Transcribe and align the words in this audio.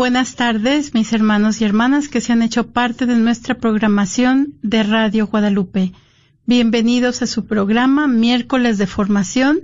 Buenas 0.00 0.34
tardes, 0.34 0.94
mis 0.94 1.12
hermanos 1.12 1.60
y 1.60 1.66
hermanas 1.66 2.08
que 2.08 2.22
se 2.22 2.32
han 2.32 2.40
hecho 2.40 2.68
parte 2.68 3.04
de 3.04 3.16
nuestra 3.16 3.56
programación 3.56 4.54
de 4.62 4.82
Radio 4.82 5.26
Guadalupe. 5.26 5.92
Bienvenidos 6.46 7.20
a 7.20 7.26
su 7.26 7.44
programa 7.44 8.06
Miércoles 8.06 8.78
de 8.78 8.86
Formación 8.86 9.60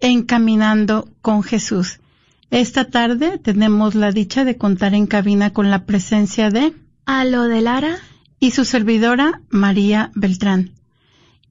Encaminando 0.00 1.10
con 1.20 1.42
Jesús. 1.42 2.00
Esta 2.50 2.86
tarde 2.86 3.36
tenemos 3.36 3.94
la 3.94 4.10
dicha 4.10 4.46
de 4.46 4.56
contar 4.56 4.94
en 4.94 5.06
cabina 5.06 5.52
con 5.52 5.70
la 5.70 5.84
presencia 5.84 6.48
de 6.48 6.72
A 7.04 7.26
lo 7.26 7.42
de 7.42 7.60
Lara, 7.60 7.98
y 8.40 8.52
su 8.52 8.64
servidora 8.64 9.42
María 9.50 10.10
Beltrán. 10.14 10.70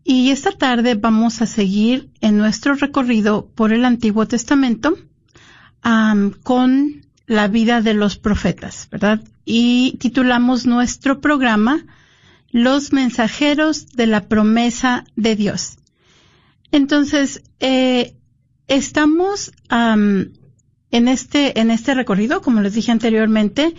Y 0.03 0.31
esta 0.31 0.53
tarde 0.53 0.95
vamos 0.95 1.43
a 1.43 1.45
seguir 1.45 2.09
en 2.19 2.39
nuestro 2.39 2.73
recorrido 2.73 3.51
por 3.53 3.71
el 3.73 3.85
Antiguo 3.85 4.27
Testamento 4.27 4.97
am, 5.83 6.31
con 6.41 7.03
la 7.25 7.47
vida 7.47 7.81
de 7.81 7.93
los 7.93 8.17
profetas, 8.17 8.87
¿verdad? 8.91 9.21
Y 9.45 9.97
titulamos 9.99 10.65
nuestro 10.65 11.21
programa 11.21 11.85
Los 12.51 12.93
mensajeros 12.93 13.87
de 13.93 14.07
la 14.07 14.27
promesa 14.27 15.05
de 15.15 15.35
Dios. 15.35 15.77
Entonces, 16.71 17.43
eh, 17.59 18.15
estamos 18.67 19.51
am, 19.69 20.33
en 20.91 21.07
este 21.07 21.59
en 21.59 21.71
este 21.71 21.93
recorrido, 21.93 22.41
como 22.41 22.61
les 22.61 22.73
dije 22.73 22.91
anteriormente, 22.91 23.73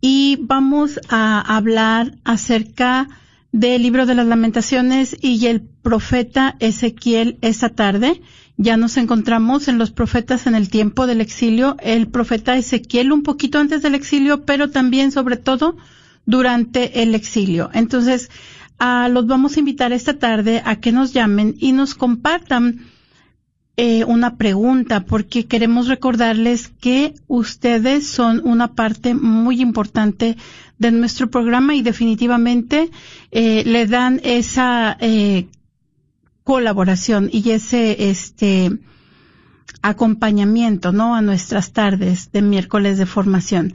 y 0.00 0.38
vamos 0.40 1.00
a 1.08 1.40
hablar 1.56 2.16
acerca 2.24 3.08
del 3.52 3.82
libro 3.82 4.06
de 4.06 4.14
las 4.14 4.26
lamentaciones 4.26 5.16
y 5.20 5.46
el 5.46 5.60
profeta 5.60 6.56
Ezequiel 6.60 7.38
esta 7.40 7.70
tarde. 7.70 8.20
Ya 8.58 8.76
nos 8.76 8.96
encontramos 8.96 9.68
en 9.68 9.78
los 9.78 9.90
profetas 9.90 10.46
en 10.46 10.54
el 10.54 10.70
tiempo 10.70 11.06
del 11.06 11.20
exilio, 11.20 11.76
el 11.80 12.08
profeta 12.08 12.56
Ezequiel 12.56 13.12
un 13.12 13.22
poquito 13.22 13.58
antes 13.58 13.82
del 13.82 13.94
exilio, 13.94 14.44
pero 14.44 14.70
también 14.70 15.12
sobre 15.12 15.36
todo 15.36 15.76
durante 16.24 17.02
el 17.02 17.14
exilio. 17.14 17.70
Entonces, 17.74 18.30
ah, 18.78 19.08
los 19.10 19.26
vamos 19.26 19.56
a 19.56 19.60
invitar 19.60 19.92
esta 19.92 20.18
tarde 20.18 20.62
a 20.64 20.76
que 20.76 20.90
nos 20.90 21.12
llamen 21.12 21.54
y 21.58 21.72
nos 21.72 21.94
compartan 21.94 22.86
eh, 23.78 24.04
una 24.04 24.36
pregunta, 24.36 25.04
porque 25.04 25.44
queremos 25.44 25.86
recordarles 25.86 26.68
que 26.80 27.12
ustedes 27.26 28.06
son 28.06 28.40
una 28.42 28.74
parte 28.74 29.12
muy 29.12 29.60
importante 29.60 30.38
de 30.78 30.92
nuestro 30.92 31.28
programa 31.28 31.74
y 31.74 31.82
definitivamente 31.82 32.90
eh, 33.32 33.64
le 33.66 33.86
dan 33.86 34.18
esa 34.24 34.96
eh, 34.98 35.48
colaboración 36.46 37.28
y 37.32 37.50
ese 37.50 38.08
este 38.08 38.78
acompañamiento, 39.82 40.92
¿no? 40.92 41.16
A 41.16 41.20
nuestras 41.20 41.72
tardes 41.72 42.30
de 42.30 42.40
miércoles 42.40 42.98
de 42.98 43.06
formación. 43.06 43.74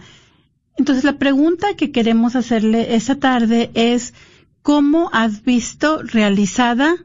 Entonces 0.78 1.04
la 1.04 1.18
pregunta 1.18 1.76
que 1.76 1.92
queremos 1.92 2.38
hacerle 2.38 2.96
esa 2.96 3.16
tarde 3.16 3.72
es 3.74 4.14
cómo 4.62 5.10
has 5.12 5.44
visto 5.44 6.02
realizada 6.02 6.96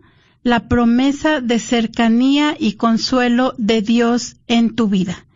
la 0.44 0.68
promesa 0.68 1.40
de 1.40 1.58
cercanía 1.58 2.56
y 2.56 2.74
consuelo 2.74 3.52
de 3.58 3.82
Dios 3.82 4.36
en 4.46 4.76
tu 4.76 4.86
vida. 4.86 5.26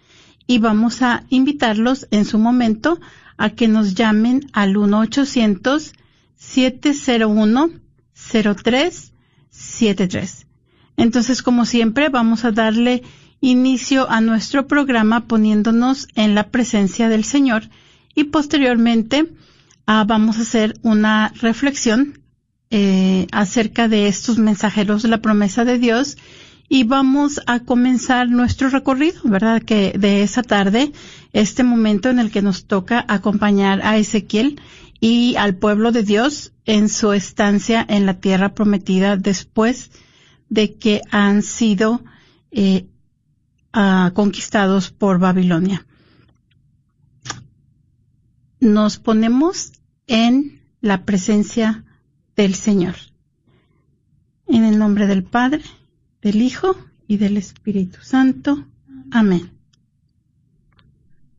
Y 0.46 0.58
vamos 0.58 1.02
a 1.02 1.24
invitarlos 1.28 2.06
en 2.12 2.24
su 2.24 2.38
momento 2.38 3.00
a 3.36 3.50
que 3.50 3.66
nos 3.66 3.96
llamen 3.96 4.48
al 4.52 4.76
1-800-701-0373. 9.80 10.46
Entonces, 10.96 11.42
como 11.42 11.64
siempre, 11.64 12.08
vamos 12.08 12.44
a 12.44 12.52
darle 12.52 13.02
inicio 13.40 14.10
a 14.10 14.20
nuestro 14.20 14.66
programa 14.66 15.26
poniéndonos 15.26 16.08
en 16.14 16.34
la 16.34 16.48
presencia 16.50 17.08
del 17.08 17.24
Señor 17.24 17.62
y 18.14 18.24
posteriormente 18.24 19.32
ah, 19.86 20.04
vamos 20.06 20.38
a 20.38 20.42
hacer 20.42 20.78
una 20.82 21.32
reflexión 21.40 22.20
eh, 22.70 23.26
acerca 23.32 23.88
de 23.88 24.08
estos 24.08 24.38
mensajeros 24.38 25.02
de 25.02 25.08
la 25.08 25.22
promesa 25.22 25.64
de 25.64 25.78
Dios 25.78 26.18
y 26.68 26.84
vamos 26.84 27.40
a 27.46 27.60
comenzar 27.60 28.28
nuestro 28.28 28.68
recorrido, 28.68 29.22
¿verdad? 29.24 29.62
Que 29.62 29.92
de 29.98 30.22
esa 30.22 30.42
tarde, 30.42 30.92
este 31.32 31.64
momento 31.64 32.10
en 32.10 32.20
el 32.20 32.30
que 32.30 32.42
nos 32.42 32.66
toca 32.66 33.04
acompañar 33.08 33.80
a 33.82 33.96
Ezequiel 33.96 34.60
y 35.00 35.34
al 35.36 35.56
pueblo 35.56 35.92
de 35.92 36.02
Dios 36.02 36.52
en 36.66 36.88
su 36.90 37.12
estancia 37.12 37.84
en 37.88 38.04
la 38.06 38.20
tierra 38.20 38.54
prometida 38.54 39.16
después 39.16 39.90
de 40.50 40.74
que 40.74 41.00
han 41.10 41.42
sido 41.42 42.02
eh, 42.50 42.86
ah, 43.72 44.12
conquistados 44.14 44.90
por 44.90 45.18
Babilonia. 45.18 45.86
Nos 48.60 48.98
ponemos 48.98 49.72
en 50.06 50.60
la 50.82 51.04
presencia 51.04 51.84
del 52.36 52.54
Señor. 52.54 52.96
En 54.46 54.64
el 54.64 54.78
nombre 54.78 55.06
del 55.06 55.24
Padre, 55.24 55.62
del 56.20 56.42
Hijo 56.42 56.76
y 57.06 57.16
del 57.16 57.38
Espíritu 57.38 58.00
Santo. 58.02 58.66
Amén. 59.10 59.50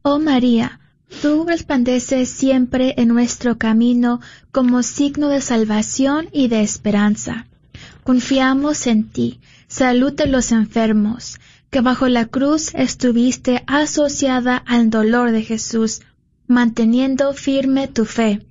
Oh 0.02 0.20
María, 0.20 0.81
tú 1.22 1.46
resplandeces 1.46 2.30
siempre 2.30 2.94
en 2.98 3.10
nuestro 3.10 3.58
camino 3.58 4.22
como 4.52 4.84
signo 4.84 5.28
de 5.30 5.42
salvación 5.42 6.30
y 6.32 6.48
de 6.48 6.62
esperanza. 6.62 7.48
Confiamos 8.04 8.88
en 8.88 9.10
ti, 9.10 9.40
salud 9.68 10.14
de 10.14 10.26
los 10.26 10.52
enfermos, 10.52 11.40
que 11.70 11.82
bajo 11.82 12.08
la 12.08 12.26
cruz 12.26 12.74
estuviste 12.74 13.64
asociada 13.68 14.58
al 14.58 14.90
dolor 14.90 15.32
de 15.32 15.44
Jesús, 15.44 16.02
manteniendo 16.48 17.34
firme 17.34 17.88
tu 17.88 18.06
fe. 18.06 18.46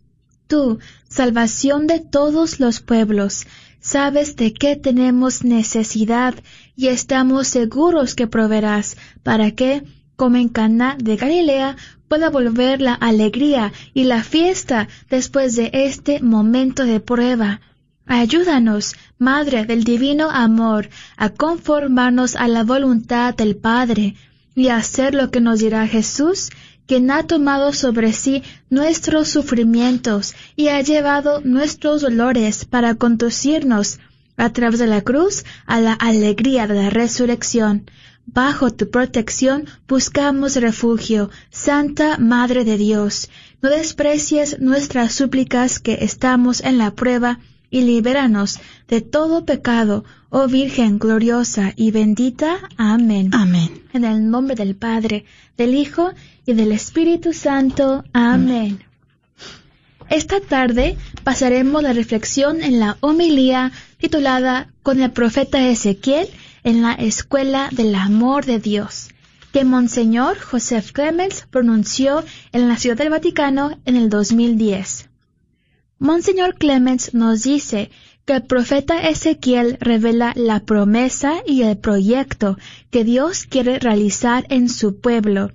Tú, 0.47 0.79
salvación 1.09 1.87
de 1.87 2.01
todos 2.01 2.61
los 2.61 2.81
pueblos, 2.81 3.47
sabes 3.81 4.37
de 4.37 4.53
qué 4.53 4.77
tenemos 4.77 5.45
necesidad 5.45 6.35
y 6.77 6.89
estamos 6.89 7.49
seguros 7.49 8.15
que 8.15 8.27
proveerás 8.27 8.97
para 9.23 9.51
que, 9.51 9.85
como 10.21 10.37
en 10.37 10.51
Cana 10.51 10.99
de 10.99 11.17
Galilea, 11.17 11.77
pueda 12.07 12.29
volver 12.29 12.83
la 12.83 12.93
alegría 12.93 13.73
y 13.95 14.05
la 14.05 14.23
fiesta 14.23 14.87
después 15.09 15.57
de 15.57 15.71
este 15.73 16.21
momento 16.21 16.85
de 16.85 17.01
prueba. 17.01 17.63
Ayúdanos, 18.05 18.97
Madre 19.17 19.65
del 19.65 19.83
Divino 19.83 20.29
Amor, 20.31 20.91
a 21.17 21.31
conformarnos 21.31 22.37
a 22.37 22.49
la 22.49 22.65
voluntad 22.65 23.35
del 23.35 23.57
Padre 23.57 24.15
y 24.55 24.69
a 24.69 24.77
hacer 24.77 25.15
lo 25.15 25.31
que 25.31 25.41
nos 25.41 25.61
dirá 25.61 25.87
Jesús 25.87 26.51
quien 26.87 27.11
ha 27.11 27.27
tomado 27.27 27.73
sobre 27.73 28.13
sí 28.13 28.43
nuestros 28.69 29.31
sufrimientos 29.31 30.35
y 30.55 30.69
ha 30.69 30.83
llevado 30.83 31.41
nuestros 31.41 32.03
dolores 32.03 32.67
para 32.67 32.95
conducirnos 32.95 33.99
a 34.37 34.51
través 34.51 34.81
de 34.81 34.87
la 34.87 35.01
cruz 35.01 35.47
a 35.65 35.81
la 35.81 35.95
alegría 35.95 36.67
de 36.67 36.75
la 36.75 36.91
resurrección. 36.91 37.87
Bajo 38.33 38.71
tu 38.71 38.91
protección 38.91 39.65
buscamos 39.89 40.55
refugio, 40.55 41.31
Santa 41.51 42.17
Madre 42.17 42.65
de 42.65 42.79
Dios. 42.79 43.29
No 43.61 43.71
desprecies 43.71 44.61
nuestras 44.61 45.13
súplicas 45.15 45.81
que 45.81 45.99
estamos 46.03 46.61
en 46.61 46.79
la 46.79 46.93
prueba 46.93 47.41
y 47.71 47.81
libéranos 47.83 48.61
de 48.87 49.01
todo 49.01 49.45
pecado, 49.45 50.05
oh 50.29 50.47
Virgen 50.47 51.01
gloriosa 51.01 51.73
y 51.75 51.91
bendita. 51.91 52.59
Amén. 52.77 53.31
Amén. 53.33 53.83
En 53.93 54.05
el 54.05 54.31
nombre 54.31 54.55
del 54.55 54.77
Padre, 54.77 55.25
del 55.57 55.75
Hijo 55.75 56.13
y 56.47 56.53
del 56.53 56.71
Espíritu 56.71 57.33
Santo. 57.33 58.05
Amén. 58.13 58.79
Esta 60.09 60.41
tarde 60.41 60.97
pasaremos 61.25 61.83
la 61.83 61.93
reflexión 61.93 62.63
en 62.63 62.79
la 62.79 62.97
homilía 63.01 63.73
titulada 63.99 64.73
Con 64.85 65.01
el 65.03 65.11
profeta 65.11 65.69
Ezequiel 65.69 66.29
en 66.65 66.83
la 66.83 66.93
Escuela 66.93 67.69
del 67.73 67.95
Amor 67.95 68.45
de 68.45 68.59
Dios, 68.59 69.09
que 69.53 69.65
Monseñor 69.65 70.39
Joseph 70.39 70.93
Clemens 70.93 71.47
pronunció 71.51 72.25
en 72.53 72.69
la 72.69 72.77
Ciudad 72.77 72.97
del 72.97 73.11
Vaticano 73.11 73.79
en 73.85 73.97
el 73.97 74.09
2010. 74.09 75.09
Monseñor 75.99 76.55
Clemens 76.55 77.13
nos 77.15 77.43
dice 77.43 77.91
que 78.25 78.35
el 78.35 78.43
profeta 78.45 79.09
Ezequiel 79.09 79.77
revela 79.81 80.33
la 80.37 80.61
promesa 80.61 81.43
y 81.47 81.63
el 81.63 81.77
proyecto 81.79 82.59
que 82.91 83.05
Dios 83.05 83.45
quiere 83.45 83.79
realizar 83.79 84.47
en 84.49 84.69
su 84.69 85.01
pueblo. 85.01 85.53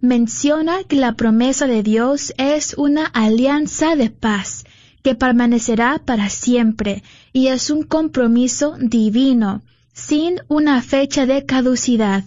Menciona 0.00 0.84
que 0.84 0.96
la 0.96 1.14
promesa 1.14 1.66
de 1.66 1.82
Dios 1.82 2.32
es 2.38 2.74
una 2.74 3.06
alianza 3.06 3.96
de 3.96 4.10
paz 4.10 4.64
que 5.02 5.14
permanecerá 5.14 6.02
para 6.04 6.28
siempre 6.28 7.02
y 7.32 7.48
es 7.48 7.70
un 7.70 7.82
compromiso 7.82 8.76
divino, 8.78 9.62
sin 9.98 10.40
una 10.46 10.80
fecha 10.80 11.26
de 11.26 11.44
caducidad. 11.44 12.22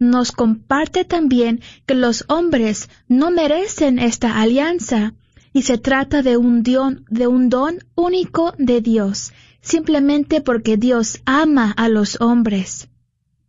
Nos 0.00 0.32
comparte 0.32 1.04
también 1.04 1.60
que 1.86 1.94
los 1.94 2.24
hombres 2.28 2.90
no 3.06 3.30
merecen 3.30 3.98
esta 4.00 4.40
alianza, 4.40 5.14
y 5.52 5.62
se 5.62 5.78
trata 5.78 6.22
de 6.22 6.36
un, 6.36 6.62
don, 6.62 7.04
de 7.08 7.26
un 7.26 7.48
don 7.48 7.78
único 7.94 8.52
de 8.58 8.80
Dios, 8.80 9.32
simplemente 9.60 10.40
porque 10.40 10.76
Dios 10.76 11.20
ama 11.24 11.72
a 11.76 11.88
los 11.88 12.20
hombres. 12.20 12.88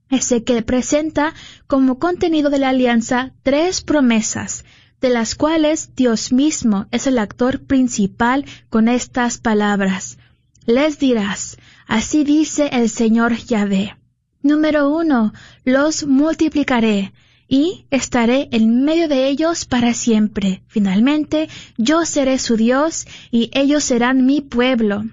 que 0.09 0.61
presenta 0.61 1.33
como 1.67 1.99
contenido 1.99 2.49
de 2.49 2.59
la 2.59 2.69
alianza 2.69 3.33
tres 3.43 3.81
promesas, 3.81 4.63
de 5.01 5.09
las 5.09 5.35
cuales 5.35 5.95
Dios 5.95 6.31
mismo 6.31 6.87
es 6.91 7.07
el 7.07 7.17
actor 7.17 7.61
principal 7.61 8.45
con 8.69 8.87
estas 8.87 9.37
palabras. 9.39 10.17
Les 10.65 10.99
dirás, 10.99 11.57
así 11.89 12.23
dice 12.23 12.69
el 12.71 12.87
Señor 12.87 13.35
Yahvé. 13.35 13.97
Número 14.41 14.89
uno, 14.95 15.33
los 15.65 16.05
multiplicaré 16.05 17.11
y 17.47 17.85
estaré 17.89 18.47
en 18.51 18.85
medio 18.85 19.07
de 19.07 19.27
ellos 19.27 19.65
para 19.65 19.93
siempre. 19.93 20.61
Finalmente, 20.67 21.49
yo 21.77 22.05
seré 22.05 22.37
su 22.37 22.55
Dios 22.55 23.07
y 23.31 23.49
ellos 23.53 23.83
serán 23.83 24.25
mi 24.25 24.39
pueblo. 24.39 25.03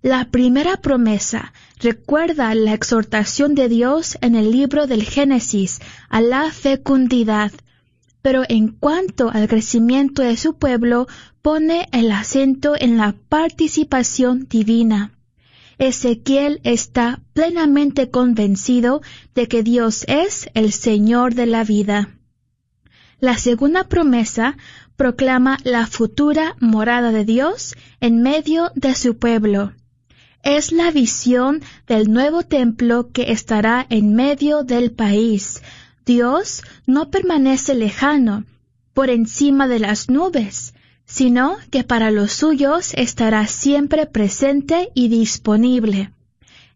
La 0.00 0.30
primera 0.30 0.78
promesa 0.78 1.52
recuerda 1.78 2.54
la 2.54 2.72
exhortación 2.72 3.54
de 3.54 3.68
Dios 3.68 4.16
en 4.22 4.34
el 4.34 4.50
libro 4.50 4.86
del 4.86 5.02
Génesis 5.02 5.80
a 6.08 6.22
la 6.22 6.50
fecundidad, 6.50 7.52
pero 8.22 8.44
en 8.48 8.68
cuanto 8.68 9.30
al 9.30 9.46
crecimiento 9.46 10.22
de 10.22 10.38
su 10.38 10.56
pueblo, 10.56 11.06
pone 11.42 11.86
el 11.92 12.10
acento 12.10 12.74
en 12.78 12.96
la 12.96 13.14
participación 13.28 14.46
divina. 14.48 15.12
Ezequiel 15.78 16.60
está 16.64 17.20
plenamente 17.32 18.10
convencido 18.10 19.02
de 19.34 19.48
que 19.48 19.62
Dios 19.62 20.04
es 20.08 20.48
el 20.54 20.72
Señor 20.72 21.34
de 21.34 21.46
la 21.46 21.64
vida. 21.64 22.10
La 23.18 23.38
segunda 23.38 23.88
promesa 23.88 24.56
proclama 24.96 25.58
la 25.64 25.86
futura 25.86 26.56
morada 26.60 27.10
de 27.10 27.24
Dios 27.24 27.74
en 28.00 28.22
medio 28.22 28.70
de 28.74 28.94
su 28.94 29.18
pueblo. 29.18 29.72
Es 30.42 30.72
la 30.72 30.90
visión 30.90 31.62
del 31.86 32.12
nuevo 32.12 32.42
templo 32.42 33.10
que 33.12 33.32
estará 33.32 33.86
en 33.88 34.14
medio 34.14 34.62
del 34.62 34.92
país. 34.92 35.62
Dios 36.04 36.62
no 36.86 37.10
permanece 37.10 37.74
lejano, 37.74 38.44
por 38.92 39.10
encima 39.10 39.66
de 39.68 39.78
las 39.78 40.10
nubes, 40.10 40.74
sino 41.14 41.58
que 41.70 41.84
para 41.84 42.10
los 42.10 42.32
suyos 42.32 42.92
estará 42.94 43.46
siempre 43.46 44.04
presente 44.04 44.90
y 44.94 45.06
disponible. 45.06 46.10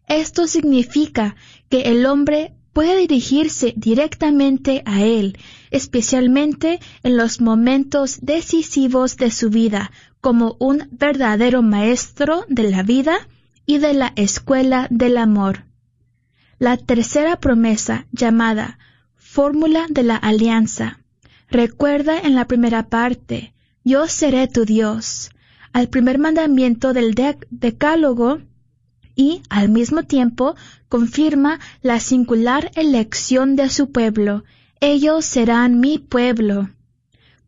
Esto 0.07 0.47
significa 0.47 1.35
que 1.67 1.81
el 1.81 2.05
hombre 2.05 2.53
puede 2.71 2.95
dirigirse 2.95 3.73
directamente 3.75 4.81
a 4.85 5.03
Él, 5.03 5.37
especialmente 5.71 6.79
en 7.03 7.17
los 7.17 7.41
momentos 7.41 8.19
decisivos 8.21 9.17
de 9.17 9.29
su 9.29 9.49
vida, 9.49 9.91
como 10.21 10.55
un 10.59 10.87
verdadero 10.89 11.61
maestro 11.61 12.45
de 12.47 12.71
la 12.71 12.81
vida 12.81 13.17
y 13.65 13.79
de 13.79 13.93
la 13.93 14.13
escuela 14.15 14.87
del 14.89 15.17
amor. 15.17 15.65
La 16.59 16.77
tercera 16.77 17.41
promesa, 17.41 18.07
llamada 18.13 18.79
Fórmula 19.17 19.85
de 19.89 20.03
la 20.03 20.15
Alianza, 20.15 21.01
recuerda 21.49 22.17
en 22.17 22.35
la 22.35 22.47
primera 22.47 22.87
parte, 22.87 23.53
yo 23.89 24.07
seré 24.07 24.47
tu 24.47 24.65
Dios. 24.65 25.31
al 25.71 25.87
primer 25.87 26.17
mandamiento 26.17 26.93
del 26.93 27.15
decálogo 27.49 28.39
y, 29.15 29.41
al 29.49 29.69
mismo 29.69 30.03
tiempo, 30.03 30.55
confirma 30.87 31.59
la 31.81 31.99
singular 31.99 32.71
elección 32.75 33.55
de 33.55 33.69
su 33.69 33.91
pueblo. 33.91 34.43
Ellos 34.79 35.25
serán 35.25 35.79
mi 35.79 35.99
pueblo. 35.99 36.69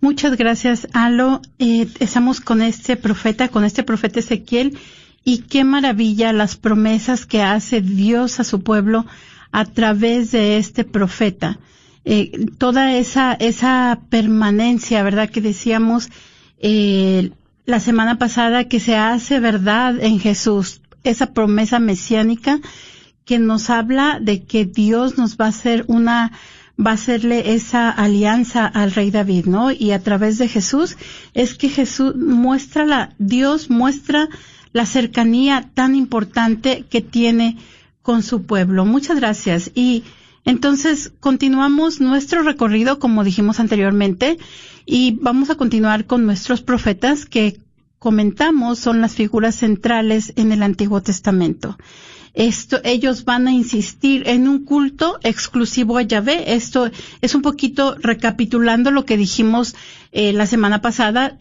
Muchas 0.00 0.36
gracias, 0.36 0.86
Alo. 0.92 1.42
Eh, 1.58 1.88
estamos 1.98 2.40
con 2.40 2.62
este 2.62 2.96
profeta, 2.96 3.48
con 3.48 3.64
este 3.64 3.82
profeta 3.82 4.20
Ezequiel, 4.20 4.78
y 5.24 5.38
qué 5.38 5.64
maravilla 5.64 6.32
las 6.32 6.54
promesas 6.56 7.26
que 7.26 7.42
hace 7.42 7.80
Dios 7.80 8.38
a 8.38 8.44
su 8.44 8.62
pueblo 8.62 9.04
a 9.50 9.64
través 9.64 10.30
de 10.30 10.58
este 10.58 10.84
profeta. 10.84 11.58
Eh, 12.04 12.46
toda 12.58 12.96
esa, 12.96 13.32
esa 13.34 13.98
permanencia, 14.10 15.02
¿verdad? 15.02 15.28
Que 15.28 15.40
decíamos 15.40 16.08
eh, 16.62 17.30
la 17.66 17.80
semana 17.80 18.18
pasada 18.18 18.64
que 18.64 18.80
se 18.80 18.96
hace 18.96 19.40
verdad 19.40 20.00
en 20.00 20.18
Jesús, 20.18 20.80
esa 21.04 21.32
promesa 21.34 21.78
mesiánica 21.78 22.60
que 23.24 23.38
nos 23.38 23.70
habla 23.70 24.18
de 24.20 24.44
que 24.44 24.64
Dios 24.64 25.18
nos 25.18 25.36
va 25.36 25.46
a 25.46 25.48
hacer 25.48 25.84
una 25.88 26.32
va 26.84 26.92
a 26.92 26.94
hacerle 26.94 27.52
esa 27.54 27.90
alianza 27.90 28.66
al 28.66 28.92
rey 28.92 29.10
David, 29.10 29.46
¿no? 29.46 29.70
Y 29.70 29.92
a 29.92 30.02
través 30.02 30.38
de 30.38 30.48
Jesús 30.48 30.96
es 31.34 31.54
que 31.54 31.68
Jesús 31.68 32.16
muestra 32.16 32.86
la, 32.86 33.14
Dios 33.18 33.68
muestra 33.68 34.28
la 34.72 34.86
cercanía 34.86 35.68
tan 35.74 35.94
importante 35.94 36.84
que 36.88 37.02
tiene 37.02 37.58
con 38.00 38.22
su 38.22 38.44
pueblo. 38.44 38.84
Muchas 38.84 39.16
gracias. 39.16 39.70
Y 39.74 40.04
entonces 40.44 41.12
continuamos 41.20 42.00
nuestro 42.00 42.42
recorrido, 42.42 42.98
como 42.98 43.22
dijimos 43.22 43.60
anteriormente, 43.60 44.38
y 44.86 45.18
vamos 45.20 45.50
a 45.50 45.54
continuar 45.54 46.06
con 46.06 46.26
nuestros 46.26 46.62
profetas 46.62 47.26
que 47.26 47.58
comentamos 47.98 48.78
son 48.78 49.00
las 49.00 49.14
figuras 49.14 49.54
centrales 49.54 50.32
en 50.36 50.52
el 50.52 50.62
Antiguo 50.62 51.02
Testamento. 51.02 51.78
Esto, 52.34 52.80
ellos 52.82 53.24
van 53.24 53.46
a 53.46 53.52
insistir 53.52 54.26
en 54.26 54.48
un 54.48 54.64
culto 54.64 55.18
exclusivo 55.22 55.98
a 55.98 56.02
Yahvé. 56.02 56.54
Esto 56.54 56.90
es 57.20 57.34
un 57.34 57.42
poquito 57.42 57.94
recapitulando 58.00 58.90
lo 58.90 59.04
que 59.04 59.18
dijimos 59.18 59.76
eh, 60.12 60.32
la 60.32 60.46
semana 60.46 60.80
pasada. 60.80 61.36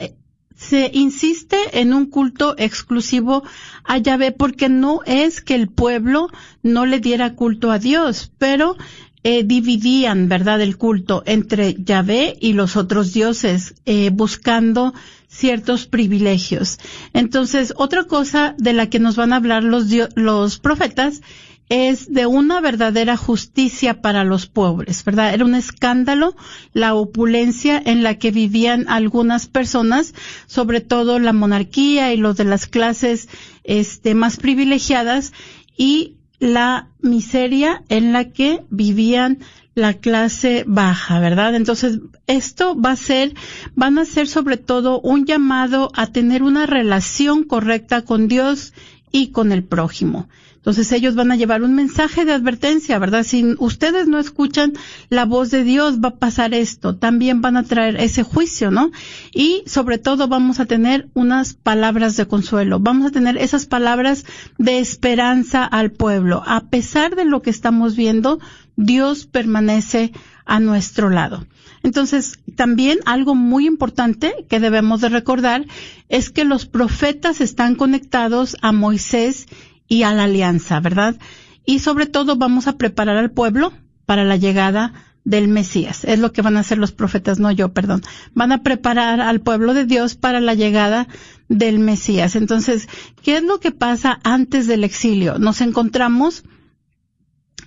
Se 0.56 0.92
insiste 0.94 1.58
en 1.80 1.94
un 1.94 2.08
culto 2.08 2.56
exclusivo 2.58 3.44
a 3.86 3.98
Yahvé 3.98 4.32
porque 4.32 4.68
no 4.70 5.00
es 5.06 5.42
que 5.42 5.56
el 5.56 5.70
pueblo 5.70 6.28
no 6.62 6.86
le 6.86 7.00
diera 7.00 7.36
culto 7.36 7.72
a 7.72 7.80
Dios, 7.80 8.32
pero 8.38 8.76
eh, 9.24 9.44
dividían, 9.44 10.30
¿verdad?, 10.30 10.62
el 10.62 10.78
culto 10.78 11.24
entre 11.26 11.76
Yahvé 11.76 12.38
y 12.40 12.54
los 12.54 12.76
otros 12.76 13.14
dioses, 13.14 13.76
eh, 13.86 14.10
buscando 14.12 14.94
ciertos 15.28 15.86
privilegios. 15.86 16.80
Entonces, 17.14 17.74
otra 17.78 18.04
cosa 18.06 18.56
de 18.58 18.74
la 18.74 18.90
que 18.90 19.00
nos 19.00 19.16
van 19.16 19.34
a 19.34 19.38
hablar 19.38 19.64
los, 19.64 19.86
los 20.16 20.60
profetas 20.60 21.22
es 21.70 22.12
de 22.12 22.26
una 22.26 22.60
verdadera 22.60 23.16
justicia 23.16 24.02
para 24.02 24.26
los 24.26 24.46
pobres, 24.46 25.06
¿verdad? 25.06 25.34
Era 25.34 25.46
un 25.46 25.56
escándalo 25.56 26.36
la 26.74 26.96
opulencia 26.96 27.82
en 27.86 28.04
la 28.04 28.16
que 28.16 28.32
vivían 28.32 28.90
algunas 28.90 29.48
personas, 29.48 30.14
sobre 30.48 30.82
todo 30.82 31.18
la 31.18 31.32
monarquía 31.32 32.14
y 32.14 32.18
los 32.18 32.36
de 32.36 32.44
las 32.44 32.68
clases 32.68 33.30
este, 33.64 34.16
más 34.16 34.36
privilegiadas 34.36 35.32
y 35.78 36.18
la 36.42 36.88
miseria 37.02 37.84
en 37.88 38.14
la 38.14 38.32
que 38.32 38.64
vivían 38.72 39.38
la 39.76 39.94
clase 39.94 40.66
baja, 40.68 41.20
¿verdad? 41.20 41.54
Entonces, 41.56 42.00
esto 42.26 42.76
va 42.76 42.92
a 42.92 42.96
ser, 42.96 43.36
van 43.76 44.00
a 44.00 44.06
ser 44.06 44.28
sobre 44.28 44.58
todo 44.58 45.00
un 45.02 45.26
llamado 45.26 45.92
a 45.94 46.08
tener 46.08 46.42
una 46.42 46.66
relación 46.66 47.44
correcta 47.44 48.02
con 48.02 48.28
Dios 48.28 48.74
y 49.12 49.28
con 49.28 49.52
el 49.52 49.64
prójimo. 49.64 50.28
Entonces 50.62 50.92
ellos 50.92 51.16
van 51.16 51.32
a 51.32 51.36
llevar 51.36 51.64
un 51.64 51.74
mensaje 51.74 52.24
de 52.24 52.34
advertencia, 52.34 53.00
¿verdad? 53.00 53.24
Si 53.24 53.56
ustedes 53.58 54.08
no 54.08 54.20
escuchan 54.20 54.74
la 55.10 55.26
voz 55.26 55.50
de 55.50 55.64
Dios, 55.64 56.00
va 56.00 56.10
a 56.10 56.16
pasar 56.18 56.54
esto. 56.54 56.96
También 56.96 57.42
van 57.42 57.58
a 57.58 57.64
traer 57.64 58.00
ese 58.00 58.22
juicio, 58.22 58.70
¿no? 58.70 58.92
Y 59.34 59.64
sobre 59.66 59.98
todo 59.98 60.28
vamos 60.28 60.60
a 60.60 60.68
tener 60.68 61.10
unas 61.16 61.56
palabras 61.56 62.16
de 62.16 62.28
consuelo. 62.28 62.80
Vamos 62.80 63.08
a 63.08 63.12
tener 63.12 63.38
esas 63.38 63.66
palabras 63.66 64.24
de 64.60 64.78
esperanza 64.78 65.66
al 65.66 65.90
pueblo. 65.90 66.44
A 66.46 66.68
pesar 66.68 67.16
de 67.16 67.26
lo 67.26 67.42
que 67.42 67.50
estamos 67.50 67.96
viendo, 67.96 68.40
Dios 68.76 69.26
permanece 69.26 70.12
a 70.46 70.60
nuestro 70.60 71.10
lado. 71.10 71.48
Entonces, 71.82 72.38
también 72.56 73.00
algo 73.06 73.34
muy 73.34 73.66
importante 73.66 74.46
que 74.48 74.60
debemos 74.60 75.02
de 75.02 75.10
recordar 75.10 75.66
es 76.08 76.30
que 76.30 76.46
los 76.46 76.68
profetas 76.68 77.42
están 77.42 77.74
conectados 77.74 78.56
a 78.62 78.72
Moisés 78.72 79.48
y 79.92 80.04
a 80.04 80.14
la 80.14 80.24
alianza, 80.24 80.80
¿verdad? 80.80 81.18
Y 81.66 81.80
sobre 81.80 82.06
todo 82.06 82.38
vamos 82.38 82.68
a 82.68 82.78
preparar 82.78 83.18
al 83.18 83.30
pueblo 83.30 83.74
para 84.06 84.24
la 84.24 84.38
llegada 84.38 84.94
del 85.26 85.50
Mesías. 85.50 86.06
Es 86.06 86.18
lo 86.18 86.32
que 86.32 86.42
van 86.42 86.56
a 86.56 86.62
hacer 86.62 86.78
los 86.78 86.94
profetas, 86.94 87.40
no 87.40 87.52
yo, 87.52 87.74
perdón. 87.74 88.02
Van 88.34 88.54
a 88.54 88.64
preparar 88.64 89.20
al 89.20 89.42
pueblo 89.42 89.74
de 89.74 89.84
Dios 89.84 90.16
para 90.16 90.40
la 90.40 90.54
llegada 90.54 91.10
del 91.50 91.80
Mesías. 91.80 92.38
Entonces, 92.38 92.88
¿qué 93.22 93.36
es 93.36 93.44
lo 93.44 93.60
que 93.60 93.72
pasa 93.72 94.22
antes 94.24 94.66
del 94.66 94.86
exilio? 94.86 95.40
Nos 95.40 95.60
encontramos 95.60 96.46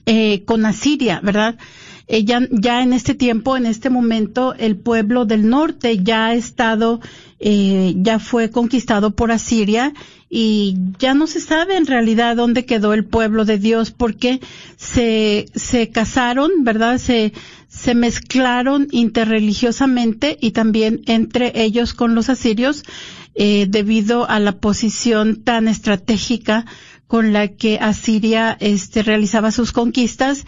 eh, 0.06 0.44
con 0.46 0.64
Asiria, 0.64 1.20
¿verdad? 1.22 1.58
Eh, 2.06 2.24
ya, 2.24 2.40
ya, 2.50 2.82
en 2.82 2.94
este 2.94 3.14
tiempo, 3.14 3.54
en 3.54 3.66
este 3.66 3.90
momento, 3.90 4.54
el 4.54 4.78
pueblo 4.78 5.26
del 5.26 5.50
norte 5.50 6.02
ya 6.02 6.28
ha 6.28 6.34
estado, 6.34 7.00
eh, 7.38 7.92
ya 7.98 8.18
fue 8.18 8.50
conquistado 8.50 9.14
por 9.14 9.30
Asiria 9.30 9.92
y 10.36 10.74
ya 10.98 11.14
no 11.14 11.28
se 11.28 11.40
sabe 11.40 11.76
en 11.76 11.86
realidad 11.86 12.34
dónde 12.34 12.66
quedó 12.66 12.92
el 12.92 13.04
pueblo 13.04 13.44
de 13.44 13.56
Dios 13.56 13.92
porque 13.92 14.40
se, 14.76 15.46
se 15.54 15.90
casaron, 15.90 16.64
¿verdad? 16.64 16.98
Se, 16.98 17.32
se 17.68 17.94
mezclaron 17.94 18.88
interreligiosamente 18.90 20.36
y 20.40 20.50
también 20.50 21.02
entre 21.06 21.62
ellos 21.62 21.94
con 21.94 22.16
los 22.16 22.30
asirios 22.30 22.82
eh, 23.36 23.66
debido 23.68 24.28
a 24.28 24.40
la 24.40 24.58
posición 24.58 25.44
tan 25.44 25.68
estratégica 25.68 26.66
con 27.06 27.32
la 27.32 27.46
que 27.46 27.78
Asiria 27.78 28.56
este, 28.58 29.04
realizaba 29.04 29.52
sus 29.52 29.70
conquistas. 29.70 30.46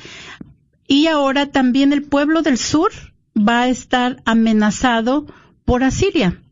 Y 0.88 1.06
ahora 1.06 1.52
también 1.52 1.92
el 1.92 2.02
pueblo 2.02 2.42
del 2.42 2.58
sur 2.58 2.90
va 3.38 3.60
a 3.60 3.68
estar 3.68 4.20
amenazado 4.24 5.26
por 5.64 5.84
Asiria. 5.84 6.42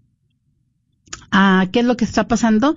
Ah, 1.33 1.67
¿Qué 1.73 1.81
es 1.81 1.85
lo 1.85 1.97
que 1.97 2.05
está 2.05 2.29
pasando? 2.29 2.77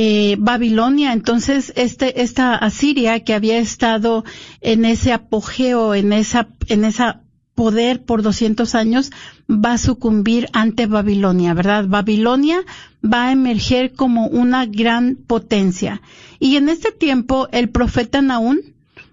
Eh, 0.00 0.36
Babilonia. 0.38 1.12
Entonces, 1.12 1.72
este, 1.74 2.22
esta 2.22 2.54
Asiria 2.54 3.24
que 3.24 3.34
había 3.34 3.58
estado 3.58 4.24
en 4.60 4.84
ese 4.84 5.12
apogeo, 5.12 5.92
en 5.92 6.12
esa, 6.12 6.50
en 6.68 6.84
esa 6.84 7.22
poder 7.56 8.04
por 8.04 8.22
200 8.22 8.76
años, 8.76 9.10
va 9.50 9.72
a 9.72 9.78
sucumbir 9.78 10.48
ante 10.52 10.86
Babilonia, 10.86 11.52
¿verdad? 11.52 11.86
Babilonia 11.88 12.60
va 13.04 13.26
a 13.26 13.32
emerger 13.32 13.92
como 13.92 14.28
una 14.28 14.66
gran 14.66 15.16
potencia. 15.16 16.00
Y 16.38 16.54
en 16.54 16.68
este 16.68 16.92
tiempo, 16.92 17.48
el 17.50 17.68
profeta 17.68 18.22
Naún 18.22 18.60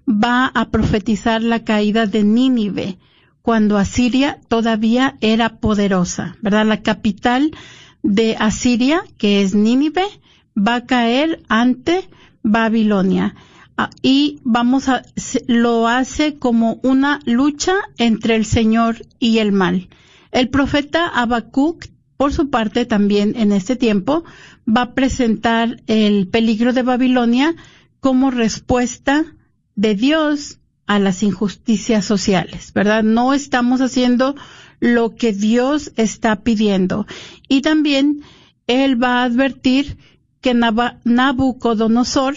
va 0.08 0.52
a 0.54 0.70
profetizar 0.70 1.42
la 1.42 1.64
caída 1.64 2.06
de 2.06 2.24
Nínive, 2.24 3.00
cuando 3.42 3.80
Asiria 3.80 4.40
todavía 4.50 5.18
era 5.20 5.58
poderosa, 5.58 6.38
¿verdad? 6.44 6.68
La 6.68 6.84
capital 6.84 7.50
de 8.04 8.36
Asiria, 8.38 9.02
que 9.18 9.42
es 9.42 9.56
Nínive, 9.56 10.06
va 10.56 10.76
a 10.76 10.86
caer 10.86 11.44
ante 11.50 12.08
Babilonia. 12.44 13.36
Ah, 13.78 13.90
y 14.02 14.40
vamos 14.44 14.88
a, 14.88 15.04
lo 15.48 15.88
hace 15.88 16.36
como 16.36 16.80
una 16.84 17.20
lucha 17.26 17.76
entre 17.98 18.36
el 18.36 18.46
Señor 18.46 19.06
y 19.20 19.40
el 19.40 19.52
mal. 19.52 19.90
El 20.32 20.50
profeta 20.50 21.08
Habacuc, 21.08 21.86
por 22.16 22.32
su 22.32 22.50
parte, 22.50 22.86
también 22.86 23.34
en 23.36 23.52
este 23.52 23.76
tiempo, 23.76 24.24
va 24.66 24.82
a 24.82 24.94
presentar 24.94 25.82
el 25.88 26.28
peligro 26.28 26.72
de 26.72 26.84
Babilonia 26.84 27.56
como 28.00 28.32
respuesta 28.32 29.26
de 29.76 29.96
Dios 29.96 30.60
a 30.88 31.00
las 31.00 31.24
injusticias 31.24 32.06
sociales, 32.06 32.72
¿verdad? 32.74 33.04
No 33.04 33.34
estamos 33.34 33.82
haciendo 33.82 34.36
lo 34.80 35.16
que 35.16 35.34
Dios 35.34 35.92
está 35.98 36.44
pidiendo. 36.44 37.08
Y 37.50 37.62
también 37.62 38.22
él 38.68 39.02
va 39.02 39.22
a 39.22 39.24
advertir 39.24 39.98
que 40.46 40.54
Nabucodonosor 40.54 42.36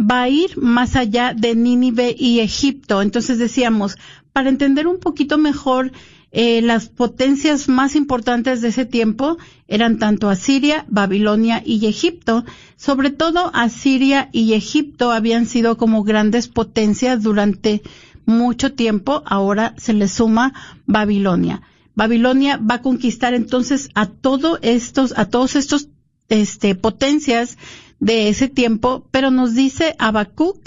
va 0.00 0.22
a 0.22 0.28
ir 0.30 0.56
más 0.56 0.96
allá 0.96 1.34
de 1.34 1.54
Nínive 1.54 2.16
y 2.18 2.40
Egipto. 2.40 3.02
Entonces 3.02 3.36
decíamos, 3.36 3.98
para 4.32 4.48
entender 4.48 4.86
un 4.86 4.98
poquito 4.98 5.36
mejor 5.36 5.92
eh, 6.32 6.62
las 6.62 6.88
potencias 6.88 7.68
más 7.68 7.96
importantes 7.96 8.62
de 8.62 8.68
ese 8.68 8.86
tiempo 8.86 9.36
eran 9.68 9.98
tanto 9.98 10.30
Asiria, 10.30 10.86
Babilonia 10.88 11.62
y 11.62 11.84
Egipto. 11.84 12.46
Sobre 12.76 13.10
todo 13.10 13.50
Asiria 13.52 14.30
y 14.32 14.54
Egipto 14.54 15.12
habían 15.12 15.44
sido 15.44 15.76
como 15.76 16.02
grandes 16.02 16.48
potencias 16.48 17.22
durante 17.22 17.82
mucho 18.24 18.72
tiempo. 18.72 19.22
Ahora 19.26 19.74
se 19.76 19.92
le 19.92 20.08
suma 20.08 20.54
Babilonia. 20.86 21.60
Babilonia 21.94 22.56
va 22.56 22.76
a 22.76 22.82
conquistar 22.82 23.34
entonces 23.34 23.90
a 23.94 24.06
todos 24.06 24.58
estos, 24.62 25.12
a 25.18 25.26
todos 25.26 25.56
estos, 25.56 25.90
este, 26.30 26.74
potencias 26.74 27.58
de 27.98 28.28
ese 28.28 28.48
tiempo, 28.48 29.06
pero 29.10 29.30
nos 29.30 29.54
dice 29.54 29.94
Habacuc 29.98 30.58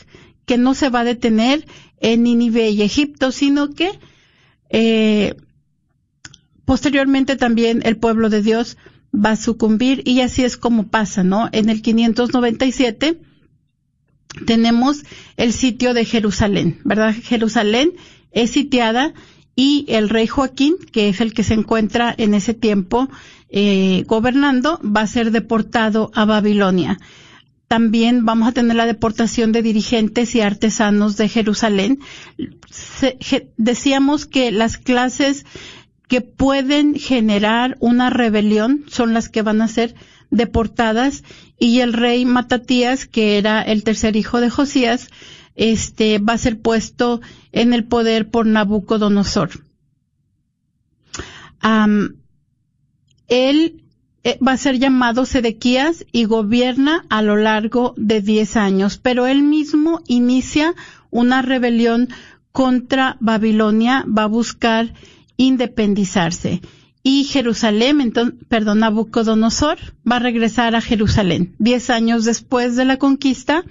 que 0.45 0.57
no 0.57 0.75
se 0.75 0.89
va 0.89 0.99
a 0.99 1.05
detener 1.05 1.65
en 1.99 2.23
Nínive 2.23 2.69
y 2.69 2.81
Egipto, 2.83 3.31
sino 3.31 3.71
que 3.71 3.91
eh, 4.69 5.35
posteriormente 6.65 7.35
también 7.35 7.81
el 7.85 7.97
pueblo 7.97 8.29
de 8.29 8.41
Dios 8.41 8.77
va 9.13 9.31
a 9.31 9.35
sucumbir 9.35 10.03
y 10.05 10.21
así 10.21 10.43
es 10.43 10.57
como 10.57 10.87
pasa, 10.87 11.23
¿no? 11.23 11.49
En 11.51 11.69
el 11.69 11.81
597 11.81 13.21
tenemos 14.45 15.03
el 15.37 15.53
sitio 15.53 15.93
de 15.93 16.05
Jerusalén, 16.05 16.79
¿verdad? 16.83 17.15
Jerusalén 17.21 17.93
es 18.31 18.51
sitiada 18.51 19.13
y 19.55 19.85
el 19.87 20.09
rey 20.09 20.27
Joaquín, 20.27 20.75
que 20.91 21.09
es 21.09 21.21
el 21.21 21.33
que 21.33 21.43
se 21.43 21.53
encuentra 21.53 22.13
en 22.17 22.33
ese 22.33 22.53
tiempo 22.53 23.09
eh, 23.55 24.03
gobernando, 24.07 24.79
va 24.83 25.01
a 25.01 25.07
ser 25.07 25.29
deportado 25.29 26.09
a 26.15 26.25
Babilonia. 26.25 26.99
También 27.67 28.25
vamos 28.25 28.47
a 28.47 28.51
tener 28.51 28.75
la 28.75 28.87
deportación 28.87 29.51
de 29.51 29.61
dirigentes 29.61 30.33
y 30.33 30.41
artesanos 30.41 31.17
de 31.17 31.29
Jerusalén. 31.29 31.99
decíamos 33.57 34.25
que 34.25 34.51
las 34.51 34.77
clases 34.77 35.45
que 36.07 36.21
pueden 36.21 36.95
generar 36.95 37.77
una 37.79 38.09
rebelión 38.09 38.85
son 38.87 39.13
las 39.13 39.29
que 39.29 39.43
van 39.43 39.61
a 39.61 39.67
ser 39.67 39.93
deportadas 40.31 41.23
y 41.59 41.81
el 41.81 41.93
rey 41.93 42.25
Matatías, 42.25 43.05
que 43.05 43.37
era 43.37 43.61
el 43.61 43.83
tercer 43.83 44.15
hijo 44.15 44.41
de 44.41 44.49
Josías, 44.49 45.09
este 45.53 46.17
va 46.17 46.33
a 46.33 46.39
ser 46.39 46.59
puesto 46.59 47.21
en 47.51 47.71
el 47.73 47.83
poder 47.83 48.29
por 48.31 48.47
Nabucodonosor. 48.47 49.51
Él 53.27 53.83
eh, 54.23 54.37
va 54.45 54.53
a 54.53 54.57
ser 54.57 54.79
llamado 54.79 55.25
Sedequías 55.25 56.05
y 56.11 56.25
gobierna 56.25 57.05
a 57.09 57.21
lo 57.21 57.35
largo 57.35 57.93
de 57.97 58.21
diez 58.21 58.55
años, 58.55 58.97
pero 58.97 59.27
él 59.27 59.43
mismo 59.43 60.01
inicia 60.07 60.75
una 61.11 61.41
rebelión 61.41 62.09
contra 62.51 63.17
Babilonia, 63.19 64.05
va 64.07 64.23
a 64.23 64.27
buscar 64.27 64.93
independizarse. 65.35 66.61
Y 67.03 67.25
Jerusalén, 67.25 67.99
entonces, 67.99 68.39
perdón, 68.47 68.79
Nabucodonosor 68.79 69.77
va 70.09 70.15
a 70.15 70.19
regresar 70.19 70.73
a 70.73 70.81
Jerusalén 70.81 71.53
diez 71.59 71.89
años 71.89 72.23
después 72.23 72.77
de 72.77 72.85
la 72.85 72.97
conquista 72.97 73.65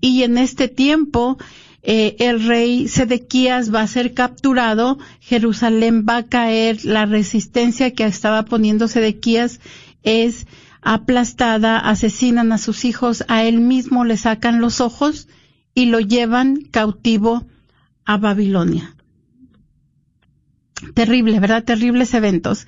y 0.00 0.24
en 0.24 0.38
este 0.38 0.66
tiempo 0.66 1.38
eh, 1.86 2.16
el 2.18 2.42
rey 2.46 2.88
Sedequías 2.88 3.72
va 3.72 3.82
a 3.82 3.86
ser 3.86 4.14
capturado, 4.14 4.98
Jerusalén 5.20 6.06
va 6.08 6.16
a 6.16 6.26
caer, 6.26 6.82
la 6.86 7.04
resistencia 7.04 7.90
que 7.90 8.04
estaba 8.04 8.46
poniendo 8.46 8.88
Sedequías 8.88 9.60
es 10.02 10.46
aplastada, 10.80 11.78
asesinan 11.78 12.52
a 12.52 12.58
sus 12.58 12.86
hijos, 12.86 13.24
a 13.28 13.44
él 13.44 13.60
mismo 13.60 14.06
le 14.06 14.16
sacan 14.16 14.62
los 14.62 14.80
ojos 14.80 15.28
y 15.74 15.84
lo 15.86 16.00
llevan 16.00 16.62
cautivo 16.70 17.46
a 18.06 18.16
Babilonia. 18.16 18.96
Terrible, 20.94 21.38
¿verdad? 21.38 21.64
Terribles 21.64 22.14
eventos. 22.14 22.66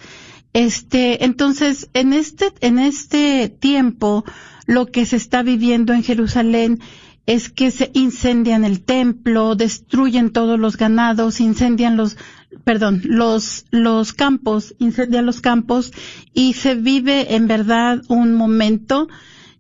Este, 0.52 1.24
entonces, 1.24 1.88
en 1.94 2.12
este, 2.12 2.52
en 2.61 2.79
este 2.79 3.48
tiempo, 3.48 4.24
lo 4.66 4.87
que 4.87 5.07
se 5.07 5.16
está 5.16 5.42
viviendo 5.42 5.94
en 5.94 6.02
Jerusalén 6.02 6.81
es 7.26 7.50
que 7.50 7.70
se 7.70 7.90
incendian 7.92 8.64
el 8.64 8.80
templo, 8.80 9.56
destruyen 9.56 10.30
todos 10.30 10.58
los 10.58 10.76
ganados, 10.76 11.40
incendian 11.40 11.96
los, 11.96 12.16
perdón, 12.64 13.02
los, 13.04 13.66
los 13.70 14.12
campos, 14.12 14.74
incendian 14.78 15.26
los 15.26 15.40
campos 15.40 15.92
y 16.32 16.54
se 16.54 16.76
vive 16.76 17.34
en 17.34 17.48
verdad 17.48 18.02
un 18.08 18.34
momento 18.34 19.08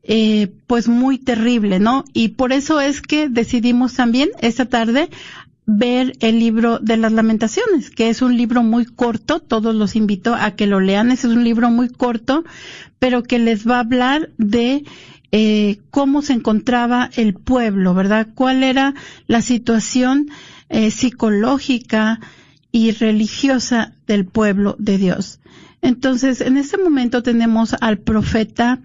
eh, 0.04 0.52
pues 0.68 0.86
muy 0.86 1.18
terrible, 1.18 1.80
¿no? 1.80 2.04
Y 2.12 2.28
por 2.28 2.52
eso 2.52 2.80
es 2.80 3.00
que 3.00 3.28
decidimos 3.28 3.94
también 3.94 4.30
esta 4.40 4.66
tarde 4.66 5.10
ver 5.66 6.16
el 6.20 6.38
libro 6.38 6.78
de 6.78 6.96
las 6.96 7.10
lamentaciones, 7.10 7.90
que 7.90 8.08
es 8.08 8.22
un 8.22 8.36
libro 8.36 8.62
muy 8.62 8.86
corto, 8.86 9.40
todos 9.40 9.74
los 9.74 9.96
invito 9.96 10.36
a 10.36 10.52
que 10.52 10.68
lo 10.68 10.78
lean, 10.78 11.10
es 11.10 11.24
un 11.24 11.42
libro 11.42 11.70
muy 11.70 11.88
corto, 11.88 12.44
pero 13.00 13.24
que 13.24 13.40
les 13.40 13.68
va 13.68 13.78
a 13.78 13.80
hablar 13.80 14.30
de 14.38 14.84
eh, 15.32 15.78
cómo 15.90 16.22
se 16.22 16.32
encontraba 16.32 17.10
el 17.16 17.34
pueblo, 17.34 17.94
¿verdad? 17.94 18.28
¿Cuál 18.34 18.62
era 18.62 18.94
la 19.26 19.42
situación 19.42 20.30
eh, 20.68 20.90
psicológica 20.90 22.20
y 22.72 22.92
religiosa 22.92 23.94
del 24.06 24.26
pueblo 24.26 24.76
de 24.78 24.98
Dios? 24.98 25.40
Entonces, 25.82 26.40
en 26.40 26.56
este 26.56 26.78
momento 26.78 27.22
tenemos 27.22 27.74
al 27.80 27.98
profeta 27.98 28.80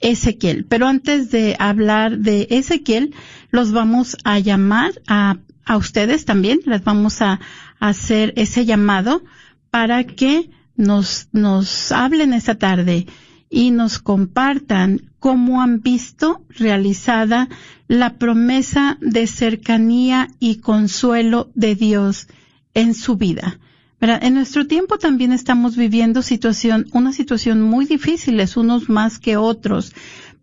Ezequiel, 0.00 0.64
pero 0.64 0.86
antes 0.86 1.30
de 1.30 1.56
hablar 1.58 2.18
de 2.18 2.46
Ezequiel, 2.50 3.14
los 3.50 3.72
vamos 3.72 4.16
a 4.24 4.38
llamar 4.38 4.92
a, 5.06 5.36
a 5.64 5.76
ustedes 5.76 6.24
también, 6.24 6.60
les 6.64 6.82
vamos 6.82 7.20
a, 7.20 7.40
a 7.78 7.88
hacer 7.88 8.32
ese 8.36 8.64
llamado 8.64 9.22
para 9.70 10.04
que 10.04 10.50
nos, 10.76 11.28
nos 11.32 11.92
hablen 11.92 12.32
esta 12.32 12.56
tarde 12.56 13.06
y 13.50 13.72
nos 13.72 13.98
compartan 13.98 15.10
cómo 15.18 15.60
han 15.60 15.82
visto 15.82 16.42
realizada 16.48 17.48
la 17.88 18.14
promesa 18.14 18.96
de 19.00 19.26
cercanía 19.26 20.30
y 20.38 20.56
consuelo 20.56 21.50
de 21.54 21.74
Dios 21.74 22.28
en 22.72 22.94
su 22.94 23.16
vida. 23.16 23.58
En 24.00 24.34
nuestro 24.34 24.66
tiempo 24.66 24.96
también 24.96 25.32
estamos 25.32 25.76
viviendo 25.76 26.22
situación, 26.22 26.86
una 26.92 27.12
situación 27.12 27.60
muy 27.60 27.84
difícil, 27.84 28.42
unos 28.56 28.88
más 28.88 29.18
que 29.18 29.36
otros, 29.36 29.92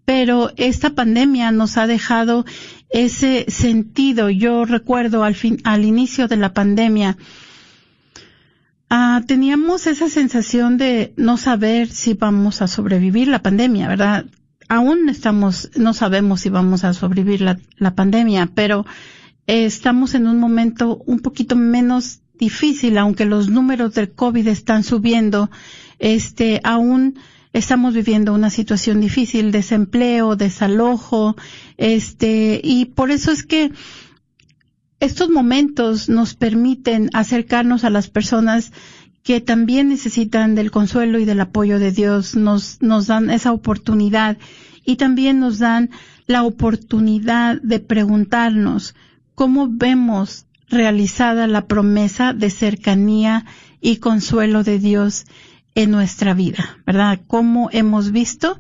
pero 0.06 0.52
esta 0.58 0.92
pandemia 0.92 1.52
nos 1.52 1.78
ha 1.78 1.88
dejado 1.88 2.46
ese 2.90 3.46
sentido. 3.50 4.30
Yo 4.30 4.64
recuerdo 4.66 5.24
al 5.24 5.34
fin, 5.34 5.60
al 5.64 5.86
inicio 5.86 6.28
de 6.28 6.38
la 6.38 6.54
pandemia, 6.54 7.18
Ah, 8.90 9.22
teníamos 9.28 9.86
esa 9.86 10.10
sensación 10.10 10.78
de 10.78 11.14
no 11.18 11.38
saber 11.38 11.90
si 11.90 12.14
vamos 12.14 12.62
a 12.62 12.68
sobrevivir 12.68 13.28
la 13.28 13.42
pandemia, 13.42 13.90
¿verdad? 13.90 14.26
Aún 14.70 15.10
estamos, 15.10 15.70
no 15.76 15.94
sabemos 15.94 16.42
si 16.42 16.50
vamos 16.50 16.86
a 16.86 16.94
sobrevivir 16.94 17.42
la, 17.42 17.60
la 17.78 17.96
pandemia, 17.96 18.50
pero 18.54 18.86
eh, 19.46 19.66
estamos 19.66 20.14
en 20.14 20.26
un 20.26 20.40
momento 20.40 21.02
un 21.06 21.20
poquito 21.20 21.58
menos 21.58 22.22
difícil, 22.38 22.98
aunque 22.98 23.26
los 23.26 23.50
números 23.50 23.94
del 23.94 24.12
COVID 24.12 24.48
están 24.48 24.84
subiendo, 24.84 25.50
este, 26.00 26.62
aún 26.64 27.20
estamos 27.52 27.94
viviendo 27.94 28.34
una 28.34 28.50
situación 28.50 29.02
difícil, 29.02 29.52
desempleo, 29.52 30.36
desalojo, 30.36 31.36
este, 31.78 32.62
y 32.64 32.86
por 32.86 33.12
eso 33.12 33.32
es 33.32 33.44
que 33.44 33.72
estos 35.00 35.30
momentos 35.30 36.10
nos 36.10 36.34
permiten 36.34 37.10
acercarnos 37.14 37.84
a 37.84 37.90
las 37.90 38.10
personas 38.10 38.72
que 39.24 39.42
también 39.42 39.90
necesitan 39.90 40.56
del 40.56 40.72
consuelo 40.72 41.20
y 41.20 41.26
del 41.26 41.42
apoyo 41.42 41.80
de 41.80 41.92
Dios, 41.92 42.36
nos, 42.36 42.82
nos 42.82 43.08
dan 43.08 43.30
esa 43.30 43.52
oportunidad 43.52 44.38
y 44.86 44.96
también 44.96 45.40
nos 45.40 45.60
dan 45.60 45.90
la 46.28 46.44
oportunidad 46.44 47.62
de 47.62 47.80
preguntarnos 47.80 48.96
cómo 49.36 49.68
vemos 49.70 50.46
realizada 50.70 51.48
la 51.48 51.68
promesa 51.68 52.34
de 52.34 52.50
cercanía 52.50 53.46
y 53.82 53.98
consuelo 53.98 54.64
de 54.64 54.80
Dios 54.80 55.26
en 55.76 55.92
nuestra 55.92 56.34
vida, 56.34 56.80
¿verdad? 56.86 57.20
Cómo 57.28 57.70
hemos 57.72 58.12
visto 58.12 58.58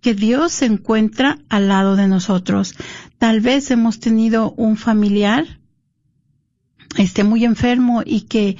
que 0.00 0.14
Dios 0.14 0.52
se 0.52 0.66
encuentra 0.66 1.38
al 1.48 1.68
lado 1.68 1.96
de 1.96 2.08
nosotros. 2.08 2.74
Tal 3.18 3.40
vez 3.40 3.70
hemos 3.70 4.00
tenido 4.00 4.52
un 4.52 4.76
familiar 4.76 5.59
esté 6.96 7.24
muy 7.24 7.44
enfermo 7.44 8.02
y 8.04 8.22
que 8.22 8.56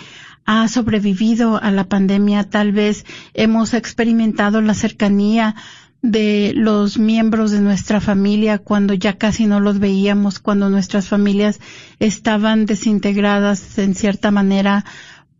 ha 0.46 0.66
sobrevivido 0.68 1.62
a 1.62 1.70
la 1.70 1.84
pandemia, 1.84 2.44
tal 2.44 2.72
vez 2.72 3.04
hemos 3.34 3.74
experimentado 3.74 4.60
la 4.60 4.74
cercanía 4.74 5.54
de 6.02 6.52
los 6.56 6.98
miembros 6.98 7.50
de 7.50 7.60
nuestra 7.60 8.00
familia 8.00 8.58
cuando 8.58 8.94
ya 8.94 9.18
casi 9.18 9.46
no 9.46 9.60
los 9.60 9.78
veíamos, 9.78 10.38
cuando 10.38 10.70
nuestras 10.70 11.08
familias 11.08 11.60
estaban 11.98 12.66
desintegradas 12.66 13.78
en 13.78 13.94
cierta 13.94 14.30
manera 14.30 14.84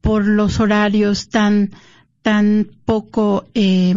por 0.01 0.27
los 0.27 0.61
horarios 0.61 1.29
tan 1.29 1.71
tan 2.23 2.69
poco 2.85 3.47
eh, 3.55 3.95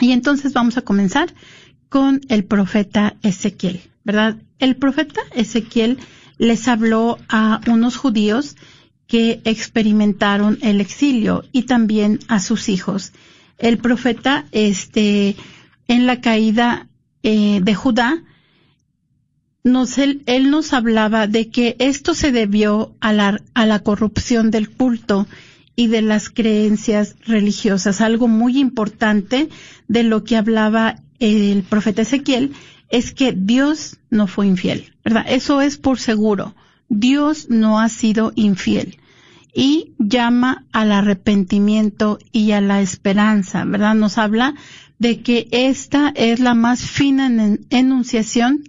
Y 0.00 0.12
entonces 0.12 0.52
vamos 0.52 0.76
a 0.76 0.82
comenzar 0.82 1.32
con 1.88 2.20
el 2.28 2.44
profeta 2.44 3.16
Ezequiel, 3.22 3.80
¿verdad? 4.04 4.36
El 4.58 4.76
profeta 4.76 5.22
Ezequiel 5.34 5.98
les 6.42 6.66
habló 6.66 7.18
a 7.28 7.60
unos 7.68 7.96
judíos 7.96 8.56
que 9.06 9.40
experimentaron 9.44 10.58
el 10.60 10.80
exilio 10.80 11.44
y 11.52 11.62
también 11.62 12.18
a 12.26 12.40
sus 12.40 12.68
hijos. 12.68 13.12
El 13.58 13.78
profeta, 13.78 14.46
este, 14.50 15.36
en 15.86 16.06
la 16.08 16.20
caída 16.20 16.88
eh, 17.22 17.60
de 17.62 17.74
Judá, 17.76 18.24
nos, 19.62 19.98
él, 19.98 20.24
él, 20.26 20.50
nos 20.50 20.72
hablaba 20.72 21.28
de 21.28 21.48
que 21.48 21.76
esto 21.78 22.12
se 22.12 22.32
debió 22.32 22.96
a 22.98 23.12
la, 23.12 23.40
a 23.54 23.64
la 23.64 23.78
corrupción 23.78 24.50
del 24.50 24.68
culto 24.68 25.28
y 25.76 25.86
de 25.86 26.02
las 26.02 26.28
creencias 26.28 27.14
religiosas. 27.24 28.00
Algo 28.00 28.26
muy 28.26 28.58
importante 28.58 29.48
de 29.86 30.02
lo 30.02 30.24
que 30.24 30.36
hablaba 30.36 30.96
el 31.20 31.62
profeta 31.62 32.02
Ezequiel 32.02 32.52
es 32.92 33.12
que 33.12 33.32
Dios 33.32 33.96
no 34.10 34.26
fue 34.28 34.46
infiel, 34.46 34.92
¿verdad? 35.02 35.24
Eso 35.26 35.62
es 35.62 35.78
por 35.78 35.98
seguro. 35.98 36.54
Dios 36.90 37.48
no 37.48 37.80
ha 37.80 37.88
sido 37.88 38.32
infiel 38.36 38.98
y 39.54 39.94
llama 39.98 40.66
al 40.72 40.92
arrepentimiento 40.92 42.18
y 42.32 42.52
a 42.52 42.60
la 42.60 42.82
esperanza, 42.82 43.64
¿verdad? 43.64 43.94
Nos 43.94 44.18
habla 44.18 44.54
de 44.98 45.22
que 45.22 45.48
esta 45.52 46.12
es 46.14 46.38
la 46.38 46.54
más 46.54 46.82
fina 46.82 47.56
enunciación 47.70 48.62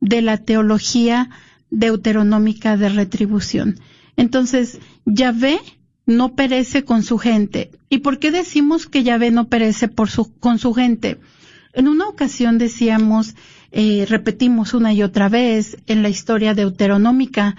de 0.00 0.20
la 0.20 0.36
teología 0.36 1.30
deuteronómica 1.70 2.76
de 2.76 2.90
retribución. 2.90 3.80
Entonces, 4.16 4.78
Yahvé 5.06 5.58
no 6.04 6.34
perece 6.34 6.84
con 6.84 7.02
su 7.02 7.16
gente. 7.16 7.70
¿Y 7.88 7.98
por 7.98 8.18
qué 8.18 8.30
decimos 8.30 8.86
que 8.86 9.04
Yahvé 9.04 9.30
no 9.30 9.48
perece 9.48 9.88
con 9.88 10.58
su 10.58 10.74
gente? 10.74 11.18
En 11.72 11.86
una 11.86 12.08
ocasión 12.08 12.58
decíamos 12.58 13.36
eh, 13.72 14.06
repetimos 14.08 14.74
una 14.74 14.92
y 14.92 15.02
otra 15.02 15.28
vez 15.28 15.76
en 15.86 16.02
la 16.02 16.08
historia 16.08 16.54
deuteronómica 16.54 17.56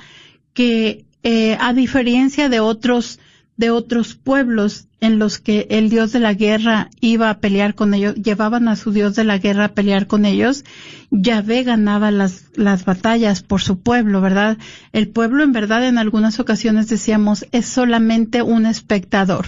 que 0.53 1.05
eh, 1.23 1.57
a 1.59 1.73
diferencia 1.73 2.49
de 2.49 2.59
otros 2.59 3.19
de 3.57 3.69
otros 3.69 4.15
pueblos 4.15 4.87
en 5.01 5.19
los 5.19 5.37
que 5.37 5.67
el 5.69 5.91
dios 5.91 6.11
de 6.11 6.19
la 6.19 6.33
guerra 6.33 6.89
iba 6.99 7.29
a 7.29 7.39
pelear 7.39 7.75
con 7.75 7.93
ellos, 7.93 8.15
llevaban 8.15 8.67
a 8.67 8.75
su 8.75 8.91
dios 8.91 9.15
de 9.15 9.23
la 9.23 9.37
guerra 9.37 9.65
a 9.65 9.73
pelear 9.73 10.07
con 10.07 10.25
ellos, 10.25 10.65
Yahvé 11.11 11.61
ganaba 11.61 12.09
las, 12.09 12.45
las 12.55 12.85
batallas 12.85 13.43
por 13.43 13.61
su 13.61 13.79
pueblo, 13.79 14.19
¿verdad? 14.19 14.57
El 14.93 15.09
pueblo 15.09 15.43
en 15.43 15.51
verdad 15.51 15.87
en 15.87 15.99
algunas 15.99 16.39
ocasiones 16.39 16.87
decíamos 16.87 17.45
es 17.51 17.67
solamente 17.67 18.41
un 18.41 18.65
espectador, 18.65 19.45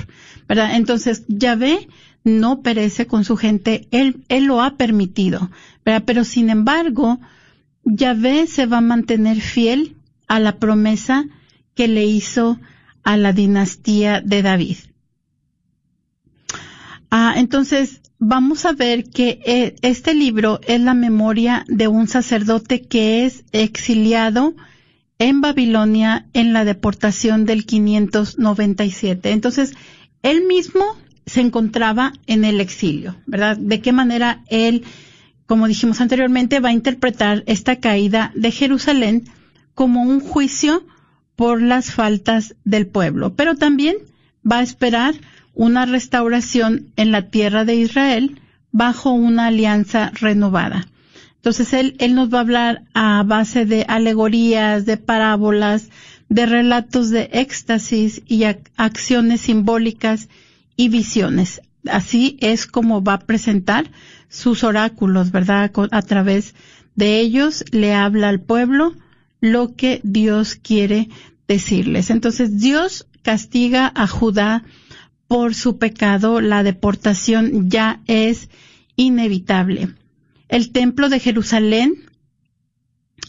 ¿verdad? 0.47 0.75
Entonces 0.75 1.23
Yahvé 1.27 1.87
no 2.23 2.61
perece 2.61 3.07
con 3.07 3.25
su 3.25 3.35
gente, 3.35 3.87
él, 3.91 4.23
él 4.29 4.45
lo 4.45 4.61
ha 4.61 4.77
permitido, 4.77 5.49
pero 5.83 6.23
sin 6.23 6.49
embargo, 6.49 7.19
Yahvé 7.83 8.47
se 8.47 8.65
va 8.65 8.77
a 8.77 8.81
mantener 8.81 9.41
fiel 9.41 9.97
a 10.27 10.39
la 10.39 10.57
promesa 10.57 11.25
que 11.75 11.87
le 11.87 12.05
hizo 12.05 12.59
a 13.03 13.17
la 13.17 13.33
dinastía 13.33 14.21
de 14.21 14.41
David. 14.41 14.77
Ah, 17.11 17.33
entonces, 17.37 18.01
vamos 18.17 18.65
a 18.65 18.71
ver 18.71 19.03
que 19.03 19.41
eh, 19.45 19.75
este 19.81 20.13
libro 20.13 20.61
es 20.65 20.79
la 20.79 20.93
memoria 20.93 21.65
de 21.67 21.87
un 21.87 22.07
sacerdote 22.07 22.81
que 22.81 23.25
es 23.25 23.43
exiliado 23.51 24.55
en 25.19 25.41
Babilonia 25.41 26.25
en 26.33 26.53
la 26.53 26.65
deportación 26.65 27.45
del 27.45 27.65
597. 27.65 29.31
Entonces, 29.31 29.73
él 30.21 30.45
mismo 30.47 30.85
se 31.25 31.41
encontraba 31.41 32.13
en 32.27 32.45
el 32.45 32.59
exilio, 32.59 33.15
¿verdad? 33.25 33.57
De 33.57 33.81
qué 33.81 33.91
manera 33.91 34.43
él 34.47 34.83
como 35.45 35.67
dijimos 35.67 36.01
anteriormente, 36.01 36.59
va 36.59 36.69
a 36.69 36.73
interpretar 36.73 37.43
esta 37.45 37.75
caída 37.75 38.31
de 38.35 38.51
Jerusalén 38.51 39.25
como 39.75 40.01
un 40.01 40.19
juicio 40.19 40.85
por 41.35 41.61
las 41.61 41.91
faltas 41.91 42.55
del 42.63 42.87
pueblo, 42.87 43.35
pero 43.35 43.55
también 43.55 43.97
va 44.49 44.59
a 44.59 44.63
esperar 44.63 45.15
una 45.53 45.85
restauración 45.85 46.87
en 46.95 47.11
la 47.11 47.29
tierra 47.29 47.65
de 47.65 47.75
Israel 47.75 48.39
bajo 48.71 49.11
una 49.11 49.47
alianza 49.47 50.11
renovada. 50.19 50.87
Entonces 51.35 51.73
él, 51.73 51.95
él 51.99 52.15
nos 52.15 52.33
va 52.33 52.37
a 52.37 52.41
hablar 52.41 52.83
a 52.93 53.21
base 53.23 53.65
de 53.65 53.85
alegorías, 53.87 54.85
de 54.85 54.97
parábolas, 54.97 55.89
de 56.29 56.45
relatos 56.45 57.09
de 57.09 57.29
éxtasis 57.33 58.23
y 58.25 58.45
acciones 58.77 59.41
simbólicas 59.41 60.29
y 60.75 60.89
visiones. 60.89 61.61
Así 61.89 62.37
es 62.39 62.65
como 62.65 63.03
va 63.03 63.13
a 63.13 63.19
presentar 63.19 63.91
sus 64.29 64.63
oráculos, 64.63 65.31
¿verdad? 65.31 65.71
A 65.91 66.01
través 66.01 66.55
de 66.95 67.19
ellos 67.19 67.65
le 67.71 67.93
habla 67.93 68.29
al 68.29 68.39
pueblo 68.39 68.93
lo 69.41 69.75
que 69.75 69.99
Dios 70.03 70.55
quiere 70.55 71.09
decirles. 71.47 72.09
Entonces 72.09 72.59
Dios 72.59 73.07
castiga 73.21 73.91
a 73.93 74.07
Judá 74.07 74.63
por 75.27 75.55
su 75.55 75.77
pecado, 75.77 76.41
la 76.41 76.63
deportación 76.63 77.69
ya 77.69 78.01
es 78.05 78.49
inevitable. 78.95 79.89
El 80.47 80.71
templo 80.71 81.09
de 81.09 81.19
Jerusalén 81.19 81.95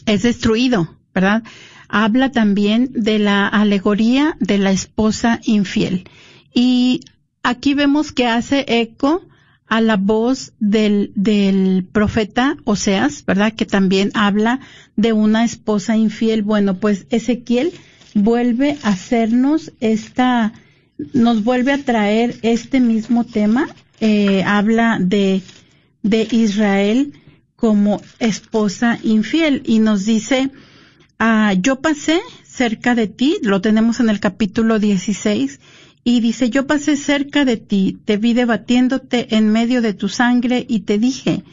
es 0.05 0.21
destruido, 0.21 0.95
¿verdad? 1.13 1.43
Habla 1.87 2.31
también 2.31 2.91
de 2.93 3.19
la 3.19 3.47
alegoría 3.47 4.37
de 4.39 4.57
la 4.57 4.71
esposa 4.71 5.39
infiel. 5.45 6.07
Y 6.53 7.01
aquí 7.45 7.73
vemos 7.73 8.11
que 8.11 8.27
hace 8.27 8.65
eco 8.67 9.21
a 9.67 9.81
la 9.81 9.97
voz 9.97 10.53
del, 10.59 11.11
del 11.15 11.85
profeta 11.91 12.57
Oseas, 12.65 13.23
¿verdad? 13.25 13.53
Que 13.53 13.65
también 13.65 14.11
habla 14.13 14.59
de 14.95 15.13
una 15.13 15.43
esposa 15.43 15.95
infiel. 15.97 16.43
Bueno, 16.43 16.77
pues 16.79 17.05
Ezequiel 17.09 17.71
vuelve 18.13 18.77
a 18.83 18.89
hacernos 18.89 19.71
esta, 19.79 20.53
nos 21.13 21.43
vuelve 21.43 21.73
a 21.73 21.83
traer 21.83 22.35
este 22.41 22.79
mismo 22.79 23.23
tema. 23.23 23.67
Eh, 24.01 24.43
habla 24.43 24.97
de, 24.99 25.41
de 26.03 26.27
Israel 26.31 27.13
como 27.55 28.01
esposa 28.19 28.99
infiel 29.03 29.63
y 29.65 29.79
nos 29.79 30.05
dice, 30.05 30.51
ah, 31.17 31.53
yo 31.53 31.79
pasé 31.81 32.19
cerca 32.43 32.95
de 32.95 33.07
ti, 33.07 33.37
lo 33.41 33.61
tenemos 33.61 33.99
en 33.99 34.09
el 34.09 34.19
capítulo 34.19 34.79
16, 34.79 35.59
y 36.05 36.21
dice, 36.21 36.49
yo 36.49 36.67
pasé 36.67 36.95
cerca 36.95 37.43
de 37.43 37.57
ti, 37.57 37.97
te 38.05 38.15
vi 38.15 38.33
debatiéndote 38.33 39.35
en 39.35 39.49
medio 39.49 39.81
de 39.81 39.93
tu 39.93 40.07
sangre 40.07 40.65
y 40.69 40.81
te 40.81 40.97
dije, 40.97 41.43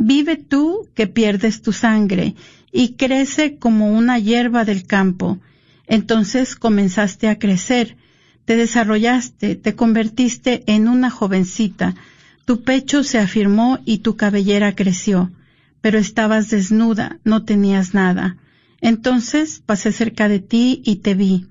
Vive 0.00 0.36
tú 0.36 0.88
que 0.94 1.08
pierdes 1.08 1.60
tu 1.60 1.72
sangre 1.72 2.36
y 2.70 2.90
crece 2.90 3.58
como 3.58 3.92
una 3.92 4.20
hierba 4.20 4.64
del 4.64 4.86
campo. 4.86 5.40
Entonces 5.88 6.54
comenzaste 6.54 7.28
a 7.28 7.40
crecer, 7.40 7.96
te 8.44 8.54
desarrollaste, 8.54 9.56
te 9.56 9.74
convertiste 9.74 10.62
en 10.66 10.86
una 10.86 11.10
jovencita, 11.10 11.96
tu 12.44 12.62
pecho 12.62 13.02
se 13.02 13.18
afirmó 13.18 13.80
y 13.84 13.98
tu 13.98 14.16
cabellera 14.16 14.76
creció, 14.76 15.32
pero 15.80 15.98
estabas 15.98 16.48
desnuda, 16.48 17.18
no 17.24 17.44
tenías 17.44 17.92
nada. 17.92 18.36
Entonces 18.80 19.60
pasé 19.66 19.90
cerca 19.90 20.28
de 20.28 20.38
ti 20.38 20.80
y 20.84 20.96
te 20.96 21.14
vi. 21.14 21.46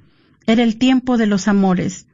Era 0.45 0.63
el 0.63 0.77
tiempo 0.77 1.17
de 1.17 1.27
los 1.27 1.49
amores. 1.49 2.07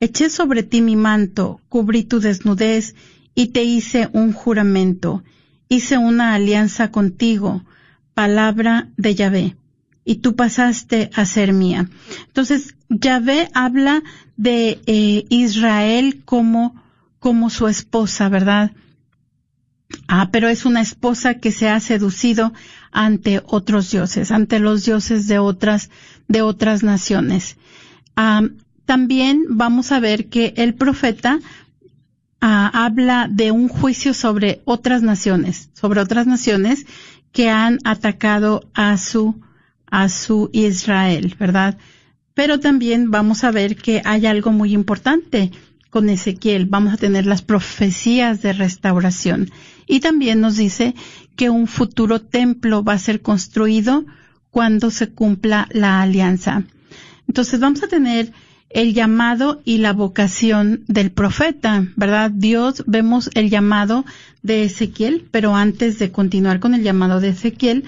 Eché 0.00 0.28
sobre 0.28 0.62
ti 0.62 0.80
mi 0.80 0.96
manto, 0.96 1.60
cubrí 1.68 2.04
tu 2.04 2.20
desnudez 2.20 2.94
y 3.34 3.48
te 3.48 3.64
hice 3.64 4.08
un 4.12 4.32
juramento. 4.32 5.22
Hice 5.68 5.98
una 5.98 6.34
alianza 6.34 6.90
contigo, 6.90 7.64
palabra 8.14 8.88
de 8.96 9.14
Yahvé. 9.14 9.56
Y 10.04 10.16
tú 10.16 10.36
pasaste 10.36 11.10
a 11.14 11.24
ser 11.24 11.52
mía. 11.52 11.88
Entonces, 12.26 12.74
Yahvé 12.88 13.48
habla 13.54 14.02
de 14.36 14.80
eh, 14.86 15.24
Israel 15.30 16.22
como 16.24 16.84
como 17.24 17.48
su 17.48 17.68
esposa, 17.68 18.28
¿verdad? 18.28 18.72
Ah, 20.08 20.28
pero 20.30 20.48
es 20.48 20.66
una 20.66 20.82
esposa 20.82 21.40
que 21.40 21.52
se 21.52 21.70
ha 21.70 21.80
seducido 21.80 22.52
ante 22.92 23.40
otros 23.46 23.90
dioses, 23.90 24.30
ante 24.30 24.58
los 24.58 24.84
dioses 24.84 25.26
de 25.26 25.38
otras, 25.38 25.88
de 26.28 26.42
otras 26.42 26.82
naciones. 26.82 27.56
Ah, 28.14 28.42
también 28.86 29.44
vamos 29.48 29.92
a 29.92 30.00
ver 30.00 30.26
que 30.26 30.54
el 30.56 30.74
profeta 30.74 31.40
ah, 32.40 32.70
habla 32.72 33.28
de 33.30 33.50
un 33.50 33.68
juicio 33.68 34.14
sobre 34.14 34.62
otras 34.64 35.02
naciones, 35.02 35.70
sobre 35.72 36.00
otras 36.00 36.26
naciones 36.26 36.86
que 37.32 37.48
han 37.48 37.78
atacado 37.84 38.68
a 38.74 38.96
su, 38.96 39.40
a 39.86 40.08
su 40.08 40.50
Israel, 40.52 41.34
¿verdad? 41.38 41.78
Pero 42.34 42.60
también 42.60 43.10
vamos 43.10 43.44
a 43.44 43.50
ver 43.50 43.76
que 43.76 44.02
hay 44.04 44.26
algo 44.26 44.52
muy 44.52 44.72
importante 44.72 45.50
con 45.90 46.08
Ezequiel. 46.08 46.66
Vamos 46.66 46.92
a 46.92 46.96
tener 46.96 47.24
las 47.24 47.42
profecías 47.42 48.42
de 48.42 48.52
restauración. 48.52 49.50
Y 49.86 50.00
también 50.00 50.40
nos 50.40 50.56
dice 50.56 50.94
que 51.36 51.50
un 51.50 51.66
futuro 51.68 52.20
templo 52.20 52.82
va 52.82 52.94
a 52.94 52.98
ser 52.98 53.22
construido 53.22 54.04
cuando 54.50 54.90
se 54.90 55.10
cumpla 55.10 55.68
la 55.70 56.02
alianza. 56.02 56.64
Entonces 57.28 57.60
vamos 57.60 57.82
a 57.82 57.88
tener 57.88 58.32
el 58.74 58.92
llamado 58.92 59.62
y 59.64 59.78
la 59.78 59.92
vocación 59.92 60.84
del 60.88 61.12
profeta, 61.12 61.86
¿verdad? 61.94 62.32
Dios, 62.32 62.82
vemos 62.88 63.30
el 63.34 63.48
llamado 63.48 64.04
de 64.42 64.64
Ezequiel, 64.64 65.28
pero 65.30 65.54
antes 65.54 66.00
de 66.00 66.10
continuar 66.10 66.58
con 66.58 66.74
el 66.74 66.82
llamado 66.82 67.20
de 67.20 67.28
Ezequiel, 67.28 67.84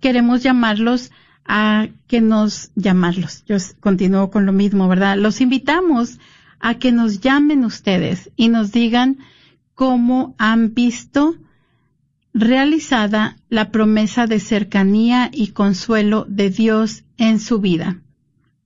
queremos 0.00 0.42
llamarlos 0.42 1.10
a 1.44 1.88
que 2.06 2.22
nos 2.22 2.70
llamarlos. 2.76 3.44
Yo 3.46 3.56
continúo 3.80 4.30
con 4.30 4.46
lo 4.46 4.54
mismo, 4.54 4.88
¿verdad? 4.88 5.18
Los 5.18 5.42
invitamos 5.42 6.18
a 6.60 6.76
que 6.76 6.92
nos 6.92 7.20
llamen 7.20 7.62
ustedes 7.66 8.30
y 8.34 8.48
nos 8.48 8.72
digan 8.72 9.18
cómo 9.74 10.34
han 10.38 10.72
visto 10.72 11.36
realizada 12.32 13.36
la 13.50 13.70
promesa 13.70 14.26
de 14.26 14.40
cercanía 14.40 15.28
y 15.30 15.48
consuelo 15.48 16.24
de 16.26 16.48
Dios 16.48 17.04
en 17.18 17.38
su 17.38 17.60
vida. 17.60 17.98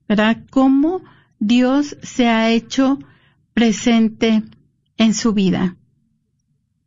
¿Verdad? 0.09 0.39
Cómo 0.51 1.03
Dios 1.39 1.97
se 2.03 2.29
ha 2.29 2.51
hecho 2.51 2.99
presente 3.55 4.43
en 4.97 5.15
su 5.15 5.33
vida, 5.33 5.77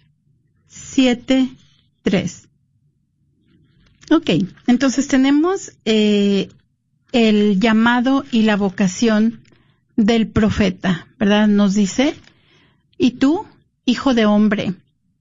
73 0.66 2.48
Ok, 4.10 4.30
entonces 4.66 5.08
tenemos 5.08 5.72
eh, 5.84 6.48
el 7.12 7.60
llamado 7.60 8.24
y 8.30 8.42
la 8.42 8.56
vocación 8.56 9.40
del 9.96 10.28
profeta, 10.28 11.08
¿verdad? 11.18 11.48
Nos 11.48 11.74
dice, 11.74 12.14
y 12.98 13.12
tú, 13.12 13.46
hijo 13.84 14.14
de 14.14 14.26
hombre, 14.26 14.74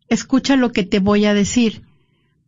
escucha 0.09 0.55
lo 0.55 0.71
que 0.71 0.83
te 0.83 0.99
voy 0.99 1.25
a 1.25 1.33
decir 1.33 1.83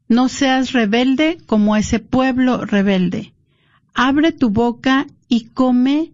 no 0.07 0.29
seas 0.29 0.71
rebelde 0.71 1.37
como 1.45 1.75
ese 1.75 1.99
pueblo 1.99 2.65
rebelde. 2.65 3.33
Abre 3.93 4.31
tu 4.31 4.49
boca 4.49 5.07
y 5.27 5.45
come 5.45 6.11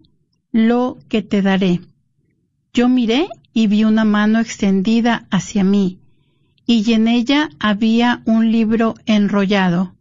lo 0.50 0.98
que 1.08 1.22
te 1.22 1.42
daré. 1.42 1.80
Yo 2.72 2.88
miré 2.88 3.28
y 3.52 3.66
vi 3.66 3.84
una 3.84 4.04
mano 4.04 4.40
extendida 4.40 5.26
hacia 5.30 5.62
mí, 5.62 5.98
y 6.66 6.90
en 6.92 7.06
ella 7.06 7.50
había 7.58 8.22
un 8.24 8.50
libro 8.50 8.94
enrollado. 9.04 9.94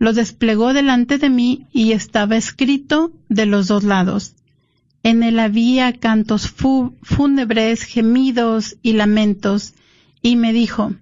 Lo 0.00 0.14
desplegó 0.14 0.72
delante 0.72 1.18
de 1.18 1.28
mí 1.28 1.66
y 1.72 1.92
estaba 1.92 2.38
escrito 2.38 3.12
de 3.28 3.44
los 3.44 3.68
dos 3.68 3.84
lados. 3.84 4.34
En 5.02 5.22
él 5.22 5.38
había 5.38 5.92
cantos 5.92 6.48
fúnebres, 6.48 7.82
gemidos 7.82 8.78
y 8.82 8.94
lamentos, 8.94 9.74
y 10.22 10.36
me 10.36 10.54
dijo, 10.54 10.94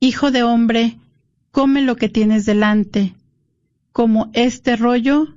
Hijo 0.00 0.32
de 0.32 0.42
hombre, 0.42 0.98
come 1.52 1.80
lo 1.82 1.94
que 1.94 2.08
tienes 2.08 2.44
delante, 2.44 3.14
como 3.92 4.30
este 4.32 4.74
rollo, 4.74 5.28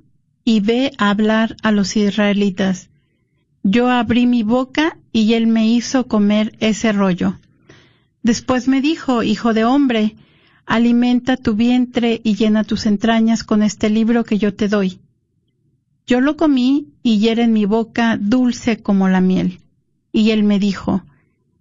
y 0.44 0.58
ve 0.58 0.90
a 0.98 1.10
hablar 1.10 1.54
a 1.62 1.70
los 1.70 1.96
israelitas. 1.96 2.90
Yo 3.62 3.88
abrí 3.90 4.26
mi 4.26 4.42
boca 4.42 4.98
y 5.12 5.34
él 5.34 5.46
me 5.46 5.68
hizo 5.68 6.08
comer 6.08 6.56
ese 6.58 6.90
rollo. 6.90 7.38
Después 8.24 8.66
me 8.66 8.80
dijo, 8.80 9.22
Hijo 9.22 9.54
de 9.54 9.64
hombre, 9.64 10.16
alimenta 10.68 11.38
tu 11.38 11.54
vientre 11.54 12.20
y 12.22 12.36
llena 12.36 12.62
tus 12.62 12.86
entrañas 12.86 13.42
con 13.42 13.62
este 13.62 13.88
libro 13.88 14.22
que 14.22 14.38
yo 14.38 14.54
te 14.54 14.68
doy. 14.68 15.00
Yo 16.06 16.20
lo 16.20 16.36
comí 16.36 16.92
y 17.02 17.26
era 17.28 17.42
en 17.42 17.52
mi 17.52 17.64
boca 17.64 18.18
dulce 18.20 18.82
como 18.82 19.08
la 19.08 19.20
miel. 19.20 19.60
Y 20.12 20.30
él 20.30 20.44
me 20.44 20.58
dijo, 20.58 21.02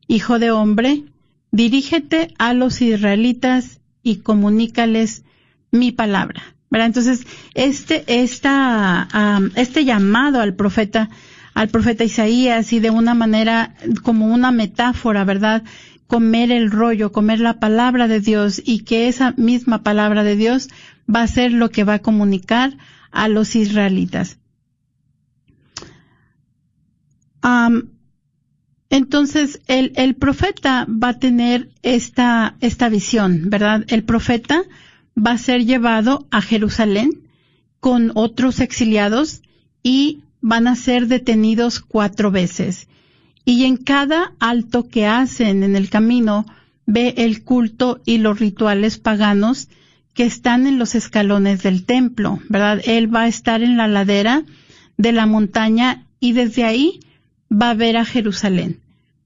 Hijo 0.08 0.40
de 0.40 0.52
hombre, 0.52 1.04
dirígete 1.52 2.34
a 2.38 2.54
los 2.54 2.82
israelitas 2.82 3.80
y 4.04 4.18
comunícales 4.18 5.24
mi 5.72 5.92
palabra. 5.92 6.44
Entonces, 6.72 7.26
este, 7.54 8.04
esta, 8.08 9.08
este 9.56 9.86
llamado 9.86 10.42
al 10.42 10.54
profeta, 10.54 11.10
al 11.54 11.70
profeta 11.70 12.04
Isaías 12.04 12.72
y 12.74 12.80
de 12.80 12.90
una 12.90 13.14
manera 13.14 13.74
como 14.04 14.28
una 14.28 14.52
metáfora, 14.52 15.24
¿verdad? 15.24 15.64
Comer 16.08 16.52
el 16.52 16.72
rollo, 16.72 17.12
comer 17.12 17.40
la 17.40 17.60
palabra 17.60 18.08
de 18.08 18.20
Dios 18.20 18.62
y 18.64 18.80
que 18.80 19.08
esa 19.08 19.34
misma 19.38 19.84
palabra 19.84 20.24
de 20.24 20.36
Dios 20.36 20.70
va 21.14 21.22
a 21.22 21.28
ser 21.28 21.52
lo 21.52 21.70
que 21.70 21.84
va 21.84 21.96
a 21.96 22.02
comunicar 22.02 22.78
a 23.12 23.28
los 23.28 23.56
israelitas. 23.56 24.40
Entonces, 28.90 29.62
el, 29.68 29.94
el, 29.96 30.16
profeta 30.16 30.86
va 30.90 31.10
a 31.10 31.20
tener 31.20 31.70
esta, 31.82 32.56
esta 32.62 32.90
visión, 32.90 33.50
¿verdad? 33.50 33.86
El 33.88 34.04
profeta 34.04 34.64
va 35.18 35.32
a 35.32 35.38
ser 35.38 35.66
llevado 35.66 36.28
a 36.32 36.42
Jerusalén 36.42 37.28
con 37.80 38.12
otros 38.16 38.60
exiliados 38.60 39.42
y 39.84 40.24
van 40.42 40.68
a 40.68 40.76
ser 40.76 41.08
detenidos 41.08 41.80
cuatro 41.80 42.32
veces. 42.32 42.88
Y 43.48 43.64
en 43.64 43.78
cada 43.78 44.34
alto 44.42 44.90
que 44.90 45.06
hacen 45.06 45.64
en 45.64 45.78
el 45.78 45.90
camino, 45.90 46.46
ve 46.86 47.14
el 47.16 47.46
culto 47.46 48.02
y 48.04 48.18
los 48.18 48.42
rituales 48.42 48.98
paganos 48.98 49.70
que 50.14 50.26
están 50.26 50.68
en 50.68 50.78
los 50.78 50.96
escalones 50.96 51.64
del 51.64 51.86
templo, 51.86 52.42
¿verdad? 52.50 52.82
Él 52.84 53.08
va 53.16 53.22
a 53.22 53.28
estar 53.30 53.64
en 53.64 53.78
la 53.78 53.88
ladera 53.88 54.44
de 54.98 55.14
la 55.14 55.28
montaña 55.28 56.08
y 56.20 56.34
desde 56.34 56.66
ahí 56.66 57.00
va 57.50 57.70
a 57.70 57.74
ver 57.74 57.96
a 57.96 58.04
Jerusalén, 58.04 58.82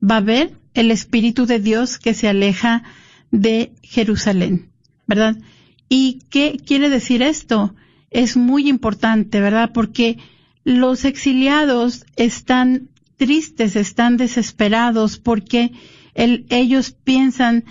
va 0.07 0.17
a 0.17 0.21
ver 0.21 0.53
el 0.75 0.91
Espíritu 0.91 1.47
de 1.47 1.57
Dios 1.57 1.97
que 1.97 2.13
se 2.13 2.27
aleja 2.27 2.83
de 3.31 3.71
Jerusalén, 3.81 4.69
¿verdad? 5.07 5.35
¿Y 5.89 6.19
qué 6.29 6.61
quiere 6.63 6.89
decir 6.89 7.23
esto? 7.23 7.73
Es 8.11 8.37
muy 8.37 8.69
importante, 8.69 9.41
¿verdad? 9.41 9.71
Porque 9.73 10.19
los 10.63 11.05
exiliados 11.05 12.05
están 12.17 12.91
tristes, 13.21 13.75
están 13.75 14.17
desesperados 14.17 15.19
porque 15.19 15.73
ellos 16.15 16.91
piensan 17.03 17.65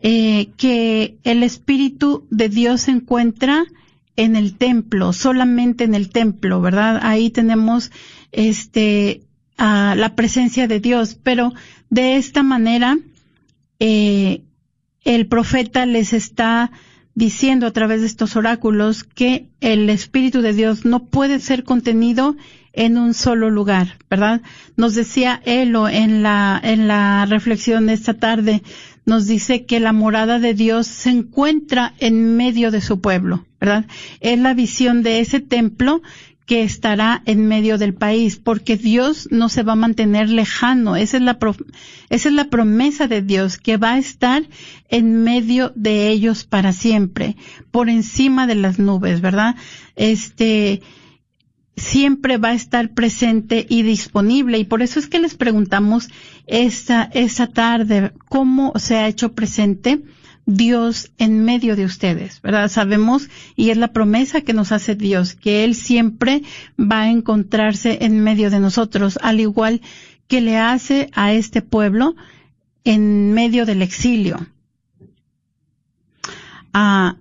eh, 0.00 0.48
que 0.56 1.18
el 1.22 1.42
Espíritu 1.42 2.26
de 2.30 2.48
Dios 2.48 2.80
se 2.80 2.92
encuentra 2.92 3.66
en 4.16 4.36
el 4.36 4.56
templo, 4.56 5.12
solamente 5.12 5.84
en 5.84 5.94
el 5.94 6.08
templo, 6.08 6.62
¿verdad? 6.62 6.98
Ahí 7.02 7.28
tenemos 7.28 7.92
este 8.32 9.20
la 9.58 10.14
presencia 10.16 10.66
de 10.66 10.80
Dios, 10.80 11.18
pero 11.22 11.52
de 11.90 12.16
esta 12.16 12.42
manera 12.42 12.96
eh, 13.78 14.44
el 15.04 15.26
profeta 15.26 15.84
les 15.84 16.14
está 16.14 16.70
diciendo 17.16 17.66
a 17.66 17.72
través 17.72 18.02
de 18.02 18.06
estos 18.06 18.36
oráculos 18.36 19.02
que 19.02 19.48
el 19.60 19.88
Espíritu 19.88 20.42
de 20.42 20.52
Dios 20.52 20.84
no 20.84 21.06
puede 21.06 21.40
ser 21.40 21.64
contenido 21.64 22.36
en 22.74 22.98
un 22.98 23.14
solo 23.14 23.48
lugar, 23.48 23.96
¿verdad? 24.10 24.42
Nos 24.76 24.94
decía 24.94 25.40
Elo 25.46 25.88
en 25.88 26.22
la, 26.22 26.60
en 26.62 26.86
la 26.88 27.24
reflexión 27.24 27.86
de 27.86 27.94
esta 27.94 28.14
tarde, 28.14 28.62
nos 29.06 29.26
dice 29.26 29.64
que 29.64 29.80
la 29.80 29.94
morada 29.94 30.38
de 30.38 30.52
Dios 30.52 30.86
se 30.86 31.08
encuentra 31.08 31.94
en 32.00 32.36
medio 32.36 32.70
de 32.70 32.82
su 32.82 33.00
pueblo, 33.00 33.46
¿verdad? 33.58 33.86
Es 34.20 34.38
la 34.38 34.52
visión 34.52 35.02
de 35.02 35.20
ese 35.20 35.40
templo 35.40 36.02
que 36.46 36.62
estará 36.62 37.22
en 37.26 37.48
medio 37.48 37.76
del 37.76 37.92
país, 37.92 38.36
porque 38.36 38.76
Dios 38.76 39.28
no 39.32 39.48
se 39.48 39.64
va 39.64 39.72
a 39.72 39.76
mantener 39.76 40.30
lejano. 40.30 40.94
Esa 40.94 41.16
es 41.16 41.22
la, 41.24 41.38
esa 42.08 42.28
es 42.28 42.34
la 42.34 42.48
promesa 42.48 43.08
de 43.08 43.20
Dios, 43.20 43.58
que 43.58 43.76
va 43.76 43.94
a 43.94 43.98
estar 43.98 44.48
en 44.88 45.24
medio 45.24 45.72
de 45.74 46.08
ellos 46.08 46.44
para 46.44 46.72
siempre, 46.72 47.36
por 47.72 47.90
encima 47.90 48.46
de 48.46 48.54
las 48.54 48.78
nubes, 48.78 49.20
¿verdad? 49.20 49.56
Este, 49.96 50.82
siempre 51.76 52.38
va 52.38 52.50
a 52.50 52.54
estar 52.54 52.94
presente 52.94 53.66
y 53.68 53.82
disponible. 53.82 54.58
Y 54.58 54.64
por 54.64 54.82
eso 54.82 55.00
es 55.00 55.08
que 55.08 55.18
les 55.18 55.34
preguntamos 55.34 56.08
esta, 56.46 57.10
esta 57.12 57.48
tarde, 57.48 58.12
¿cómo 58.28 58.72
se 58.76 58.96
ha 58.96 59.08
hecho 59.08 59.32
presente? 59.32 60.00
Dios 60.46 61.10
en 61.18 61.44
medio 61.44 61.74
de 61.74 61.84
ustedes, 61.84 62.40
¿verdad? 62.40 62.68
Sabemos, 62.68 63.28
y 63.56 63.70
es 63.70 63.76
la 63.76 63.92
promesa 63.92 64.40
que 64.40 64.52
nos 64.52 64.70
hace 64.70 64.94
Dios, 64.94 65.34
que 65.34 65.64
Él 65.64 65.74
siempre 65.74 66.42
va 66.78 67.02
a 67.02 67.10
encontrarse 67.10 67.98
en 68.02 68.20
medio 68.20 68.48
de 68.48 68.60
nosotros, 68.60 69.18
al 69.22 69.40
igual 69.40 69.82
que 70.28 70.40
le 70.40 70.56
hace 70.56 71.10
a 71.14 71.32
este 71.32 71.62
pueblo 71.62 72.14
en 72.84 73.32
medio 73.32 73.66
del 73.66 73.82
exilio. 73.82 74.46
Ah, 76.72 77.16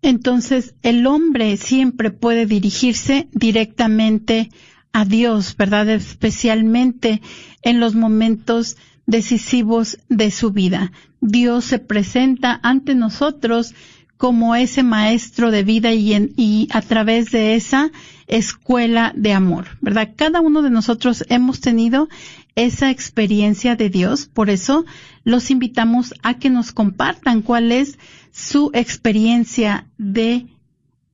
entonces, 0.00 0.74
el 0.82 1.06
hombre 1.06 1.56
siempre 1.58 2.10
puede 2.10 2.46
dirigirse 2.46 3.28
directamente 3.32 4.50
a 4.92 5.04
Dios, 5.04 5.56
¿verdad? 5.56 5.88
Especialmente 5.90 7.20
en 7.62 7.78
los 7.78 7.94
momentos 7.94 8.76
decisivos 9.06 9.98
de 10.08 10.30
su 10.30 10.52
vida. 10.52 10.92
Dios 11.20 11.64
se 11.64 11.78
presenta 11.78 12.58
ante 12.62 12.94
nosotros 12.94 13.74
como 14.16 14.54
ese 14.54 14.84
maestro 14.84 15.50
de 15.50 15.64
vida 15.64 15.92
y, 15.92 16.32
y 16.36 16.68
a 16.70 16.80
través 16.80 17.32
de 17.32 17.56
esa 17.56 17.90
escuela 18.28 19.12
de 19.16 19.32
amor, 19.32 19.66
¿verdad? 19.80 20.10
Cada 20.14 20.40
uno 20.40 20.62
de 20.62 20.70
nosotros 20.70 21.24
hemos 21.28 21.60
tenido 21.60 22.08
esa 22.54 22.90
experiencia 22.90 23.74
de 23.74 23.90
Dios, 23.90 24.26
por 24.26 24.48
eso 24.48 24.84
los 25.24 25.50
invitamos 25.50 26.14
a 26.22 26.34
que 26.34 26.50
nos 26.50 26.70
compartan 26.70 27.42
cuál 27.42 27.72
es 27.72 27.98
su 28.30 28.70
experiencia 28.74 29.88
de 29.98 30.46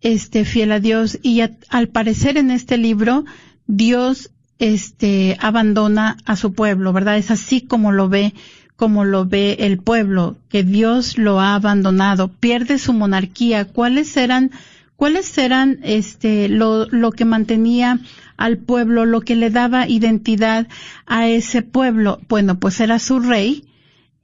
este 0.00 0.44
fiel 0.44 0.72
a 0.72 0.80
Dios 0.80 1.18
y 1.22 1.42
al 1.68 1.88
parecer 1.88 2.36
en 2.38 2.50
este 2.50 2.78
libro 2.78 3.24
Dios 3.66 4.30
este 4.58 5.36
abandona 5.40 6.16
a 6.24 6.36
su 6.36 6.54
pueblo, 6.54 6.92
¿verdad? 6.92 7.18
Es 7.18 7.30
así 7.30 7.60
como 7.60 7.92
lo 7.92 8.08
ve 8.08 8.34
como 8.76 9.04
lo 9.04 9.24
ve 9.24 9.56
el 9.60 9.78
pueblo, 9.78 10.36
que 10.48 10.64
Dios 10.64 11.16
lo 11.16 11.38
ha 11.38 11.54
abandonado, 11.54 12.28
pierde 12.28 12.78
su 12.78 12.92
monarquía. 12.92 13.66
¿Cuáles 13.66 14.16
eran 14.16 14.50
cuáles 14.96 15.36
eran 15.38 15.78
este 15.82 16.48
lo 16.48 16.86
lo 16.86 17.12
que 17.12 17.24
mantenía 17.24 18.00
al 18.36 18.58
pueblo, 18.58 19.04
lo 19.04 19.20
que 19.20 19.36
le 19.36 19.50
daba 19.50 19.86
identidad 19.86 20.66
a 21.06 21.28
ese 21.28 21.62
pueblo? 21.62 22.20
Bueno, 22.28 22.58
pues 22.58 22.80
era 22.80 22.98
su 22.98 23.20
rey, 23.20 23.64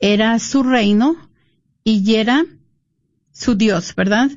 era 0.00 0.38
su 0.38 0.62
reino, 0.62 1.16
y 1.84 2.14
era 2.14 2.44
su 3.32 3.54
Dios, 3.54 3.94
¿verdad? 3.94 4.30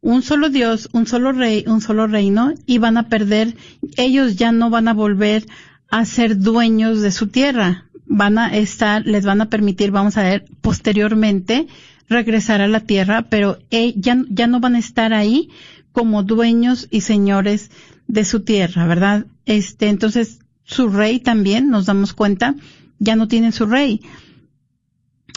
Un 0.00 0.22
solo 0.22 0.48
Dios, 0.48 0.88
un 0.92 1.06
solo 1.06 1.32
rey, 1.32 1.64
un 1.66 1.80
solo 1.80 2.06
reino, 2.06 2.54
y 2.66 2.78
van 2.78 2.96
a 2.96 3.08
perder, 3.08 3.56
ellos 3.96 4.36
ya 4.36 4.52
no 4.52 4.70
van 4.70 4.88
a 4.88 4.94
volver 4.94 5.46
a 5.90 6.04
ser 6.04 6.38
dueños 6.38 7.00
de 7.00 7.10
su 7.10 7.28
tierra, 7.28 7.84
van 8.06 8.38
a 8.38 8.56
estar, 8.56 9.04
les 9.06 9.24
van 9.24 9.40
a 9.40 9.50
permitir, 9.50 9.90
vamos 9.90 10.16
a 10.16 10.22
ver, 10.22 10.44
posteriormente 10.60 11.66
regresar 12.08 12.60
a 12.60 12.68
la 12.68 12.80
tierra, 12.80 13.22
pero 13.22 13.58
eh, 13.70 13.94
ya, 13.96 14.22
ya 14.28 14.46
no 14.46 14.60
van 14.60 14.74
a 14.74 14.78
estar 14.78 15.12
ahí 15.12 15.50
como 15.92 16.22
dueños 16.22 16.88
y 16.90 17.02
señores 17.02 17.70
de 18.08 18.24
su 18.24 18.40
tierra, 18.40 18.86
¿verdad? 18.86 19.26
Este, 19.46 19.88
entonces, 19.88 20.40
su 20.64 20.88
rey 20.88 21.20
también, 21.20 21.70
nos 21.70 21.86
damos 21.86 22.12
cuenta, 22.12 22.54
ya 22.98 23.16
no 23.16 23.28
tienen 23.28 23.52
su 23.52 23.66
rey 23.66 24.00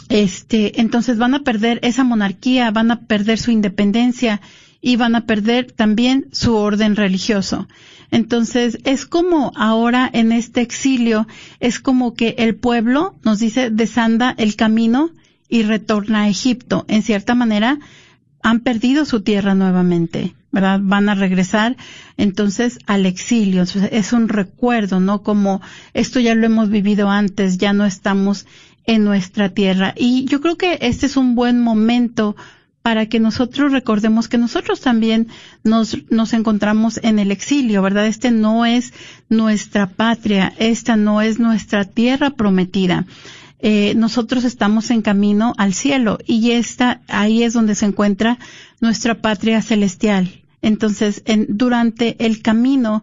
este, 0.08 0.80
entonces 0.80 1.18
van 1.18 1.34
a 1.34 1.42
perder 1.42 1.80
esa 1.82 2.04
monarquía, 2.04 2.70
van 2.70 2.90
a 2.90 3.00
perder 3.00 3.38
su 3.38 3.50
independencia 3.50 4.40
y 4.80 4.96
van 4.96 5.14
a 5.14 5.26
perder 5.26 5.72
también 5.72 6.26
su 6.32 6.54
orden 6.54 6.94
religioso. 6.96 7.68
Entonces, 8.10 8.78
es 8.84 9.06
como 9.06 9.52
ahora 9.56 10.08
en 10.12 10.30
este 10.30 10.60
exilio, 10.60 11.26
es 11.58 11.80
como 11.80 12.14
que 12.14 12.34
el 12.38 12.54
pueblo, 12.54 13.16
nos 13.24 13.38
dice, 13.38 13.70
desanda 13.70 14.34
el 14.36 14.56
camino 14.56 15.10
y 15.48 15.62
retorna 15.62 16.22
a 16.22 16.28
Egipto. 16.28 16.84
En 16.86 17.02
cierta 17.02 17.34
manera, 17.34 17.78
han 18.42 18.60
perdido 18.60 19.06
su 19.06 19.22
tierra 19.22 19.54
nuevamente, 19.54 20.34
¿verdad? 20.52 20.80
Van 20.82 21.08
a 21.08 21.14
regresar 21.14 21.76
entonces 22.18 22.78
al 22.86 23.06
exilio. 23.06 23.62
es 23.62 24.12
un 24.12 24.28
recuerdo, 24.28 25.00
¿no? 25.00 25.22
Como 25.22 25.62
esto 25.94 26.20
ya 26.20 26.34
lo 26.34 26.44
hemos 26.44 26.68
vivido 26.68 27.08
antes, 27.08 27.56
ya 27.56 27.72
no 27.72 27.86
estamos 27.86 28.46
en 28.86 29.04
nuestra 29.04 29.48
tierra. 29.48 29.94
Y 29.96 30.24
yo 30.26 30.40
creo 30.40 30.56
que 30.56 30.78
este 30.80 31.06
es 31.06 31.16
un 31.16 31.34
buen 31.34 31.60
momento 31.60 32.36
para 32.82 33.06
que 33.06 33.18
nosotros 33.18 33.72
recordemos 33.72 34.28
que 34.28 34.36
nosotros 34.36 34.82
también 34.82 35.28
nos, 35.62 35.96
nos 36.10 36.34
encontramos 36.34 37.00
en 37.02 37.18
el 37.18 37.30
exilio, 37.30 37.80
¿verdad? 37.80 38.06
Este 38.06 38.30
no 38.30 38.66
es 38.66 38.92
nuestra 39.30 39.86
patria, 39.86 40.52
esta 40.58 40.94
no 40.94 41.22
es 41.22 41.38
nuestra 41.38 41.84
tierra 41.84 42.30
prometida. 42.30 43.06
Eh, 43.60 43.94
nosotros 43.96 44.44
estamos 44.44 44.90
en 44.90 45.00
camino 45.00 45.54
al 45.56 45.72
cielo 45.72 46.18
y 46.26 46.50
esta, 46.50 47.00
ahí 47.08 47.42
es 47.42 47.54
donde 47.54 47.74
se 47.74 47.86
encuentra 47.86 48.38
nuestra 48.82 49.14
patria 49.14 49.62
celestial. 49.62 50.42
Entonces, 50.60 51.22
en, 51.24 51.46
durante 51.48 52.22
el 52.26 52.42
camino, 52.42 53.02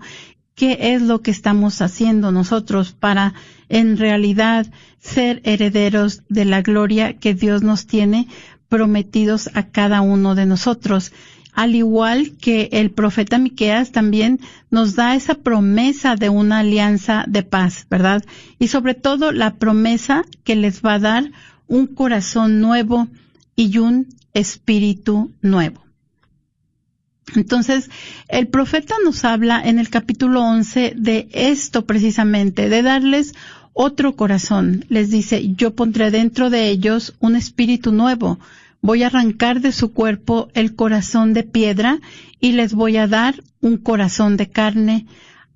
¿qué 0.62 0.93
es 0.93 1.01
lo 1.01 1.24
que 1.24 1.32
estamos 1.32 1.82
haciendo 1.82 2.32
nosotros 2.32 2.91
para 2.91 3.34
en 3.68 3.97
realidad 3.97 4.68
ser 4.99 5.41
herederos 5.43 6.22
de 6.30 6.45
la 6.45 6.62
gloria 6.62 7.18
que 7.18 7.34
Dios 7.34 7.64
nos 7.64 7.88
tiene 7.88 8.28
prometidos 8.70 9.49
a 9.55 9.64
cada 9.72 10.01
uno 10.01 10.36
de 10.36 10.45
nosotros. 10.45 11.14
Al 11.51 11.74
igual 11.74 12.34
que 12.39 12.70
el 12.74 12.91
profeta 12.91 13.39
Miqueas 13.39 13.91
también 13.91 14.39
nos 14.70 14.93
da 14.93 15.16
esa 15.16 15.34
promesa 15.34 16.16
de 16.16 16.30
una 16.30 16.59
alianza 16.59 17.26
de 17.28 17.41
paz, 17.41 17.88
¿verdad? 17.89 18.24
Y 18.59 18.68
sobre 18.68 18.93
todo 18.93 19.32
la 19.32 19.55
promesa 19.55 20.26
que 20.43 20.55
les 20.55 20.84
va 20.84 20.93
a 20.93 20.99
dar 20.99 21.32
un 21.68 21.88
corazón 21.88 22.62
nuevo 22.62 23.07
y 23.55 23.80
un 23.80 24.09
espíritu 24.36 25.32
nuevo. 25.41 25.82
Entonces, 27.36 27.90
el 28.28 28.48
profeta 28.48 28.96
nos 29.04 29.24
habla 29.26 29.62
en 29.64 29.80
el 29.80 29.90
capítulo 29.90 30.44
11 30.44 30.94
de 30.96 31.30
esto 31.32 31.86
precisamente, 31.86 32.70
de 32.70 32.82
darles 32.82 33.34
otro 33.74 34.16
corazón. 34.16 34.86
Les 34.90 35.10
dice, 35.10 35.54
yo 35.56 35.76
pondré 35.76 36.12
dentro 36.12 36.50
de 36.50 36.70
ellos 36.70 37.16
un 37.20 37.36
espíritu 37.36 37.92
nuevo. 37.92 38.40
Voy 38.82 39.04
a 39.04 39.08
arrancar 39.08 39.62
de 39.62 39.72
su 39.72 39.94
cuerpo 39.94 40.50
el 40.54 40.76
corazón 40.76 41.34
de 41.34 41.44
piedra 41.44 42.00
y 42.40 42.54
les 42.54 42.74
voy 42.74 42.98
a 42.98 43.08
dar 43.08 43.42
un 43.62 43.78
corazón 43.78 44.38
de 44.38 44.50
carne 44.50 45.06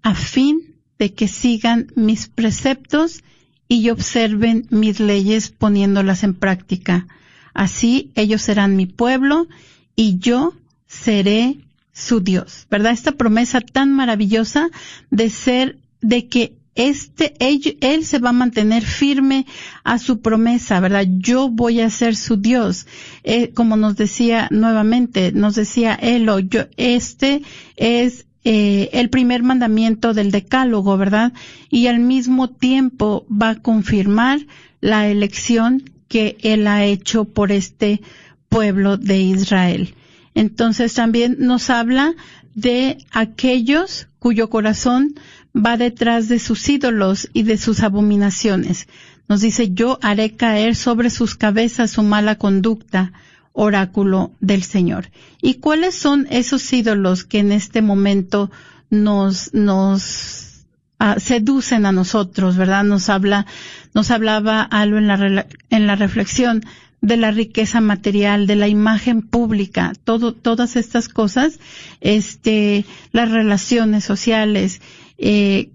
a 0.04 0.14
fin 0.14 0.76
de 1.00 1.14
que 1.14 1.28
sigan 1.28 1.88
mis 1.96 2.28
preceptos 2.28 3.24
y 3.68 3.90
observen 3.90 4.68
mis 4.70 5.00
leyes 5.00 5.50
poniéndolas 5.50 6.24
en 6.24 6.36
práctica. 6.36 7.08
Así 7.54 8.12
ellos 8.16 8.44
serán 8.44 8.76
mi 8.76 8.86
pueblo 8.86 9.48
y 9.96 10.20
yo 10.20 10.54
seré 10.86 11.65
su 11.96 12.20
Dios, 12.20 12.68
¿verdad? 12.70 12.92
Esta 12.92 13.14
promesa 13.14 13.62
tan 13.62 13.94
maravillosa 13.94 14.70
de 15.10 15.30
ser, 15.30 15.80
de 16.02 16.28
que 16.28 16.58
este, 16.76 17.34
él, 17.40 17.78
él, 17.80 18.06
se 18.06 18.20
va 18.20 18.30
a 18.30 18.34
mantener 18.34 18.84
firme 18.84 19.46
a 19.86 19.98
su 19.98 20.20
promesa, 20.20 20.82
¿verdad? 20.82 21.08
Yo 21.08 21.48
voy 21.48 21.80
a 21.80 21.90
ser 21.90 22.18
su 22.18 22.36
Dios. 22.36 22.86
Eh, 23.24 23.52
como 23.54 23.78
nos 23.78 23.96
decía 23.96 24.50
nuevamente, 24.52 25.32
nos 25.32 25.56
decía 25.56 25.96
Elo, 25.96 26.40
yo, 26.40 26.64
este 26.76 27.44
es 27.78 28.26
eh, 28.44 28.90
el 28.92 29.10
primer 29.10 29.42
mandamiento 29.44 30.14
del 30.14 30.32
decálogo, 30.32 30.98
¿verdad? 30.98 31.32
Y 31.70 31.88
al 31.88 32.00
mismo 32.00 32.50
tiempo 32.50 33.26
va 33.32 33.52
a 33.52 33.62
confirmar 33.62 34.46
la 34.82 35.08
elección 35.08 35.90
que 36.10 36.36
él 36.42 36.68
ha 36.68 36.84
hecho 36.84 37.24
por 37.24 37.54
este 37.54 38.02
pueblo 38.50 38.98
de 38.98 39.22
Israel. 39.22 39.96
Entonces 40.36 40.94
también 40.94 41.38
nos 41.40 41.72
habla 41.72 42.14
de 42.54 43.00
aquellos 43.12 44.08
cuyo 44.20 44.50
corazón 44.50 45.16
va 45.56 45.78
detrás 45.78 46.28
de 46.28 46.40
sus 46.40 46.68
ídolos 46.68 47.30
y 47.34 47.44
de 47.44 47.58
sus 47.58 47.82
abominaciones. 47.82 48.88
Nos 49.28 49.42
dice, 49.42 49.72
yo 49.74 49.98
haré 50.02 50.36
caer 50.36 50.76
sobre 50.76 51.10
sus 51.10 51.36
cabezas 51.36 51.92
su 51.92 52.04
mala 52.04 52.36
conducta, 52.36 53.14
oráculo 53.54 54.32
del 54.42 54.64
Señor. 54.64 55.10
¿Y 55.42 55.56
cuáles 55.56 55.96
son 55.96 56.28
esos 56.30 56.72
ídolos 56.74 57.24
que 57.24 57.40
en 57.40 57.52
este 57.52 57.82
momento 57.82 58.52
nos, 58.90 59.54
nos 59.54 60.66
uh, 61.00 61.20
seducen 61.20 61.86
a 61.86 61.92
nosotros, 61.92 62.58
verdad? 62.58 62.84
Nos 62.84 63.10
habla, 63.10 63.46
nos 63.94 64.12
hablaba 64.12 64.62
algo 64.62 64.98
en 64.98 65.08
la, 65.08 65.48
en 65.70 65.88
la 65.88 65.96
reflexión 65.96 66.64
de 67.06 67.18
la 67.18 67.30
riqueza 67.30 67.82
material, 67.82 68.48
de 68.48 68.56
la 68.56 68.68
imagen 68.68 69.22
pública, 69.22 69.94
todo, 70.04 70.34
todas 70.34 70.76
estas 70.76 71.08
cosas, 71.08 71.60
este, 72.02 72.84
las 73.12 73.30
relaciones 73.30 74.04
sociales, 74.04 74.82
eh, 75.20 75.70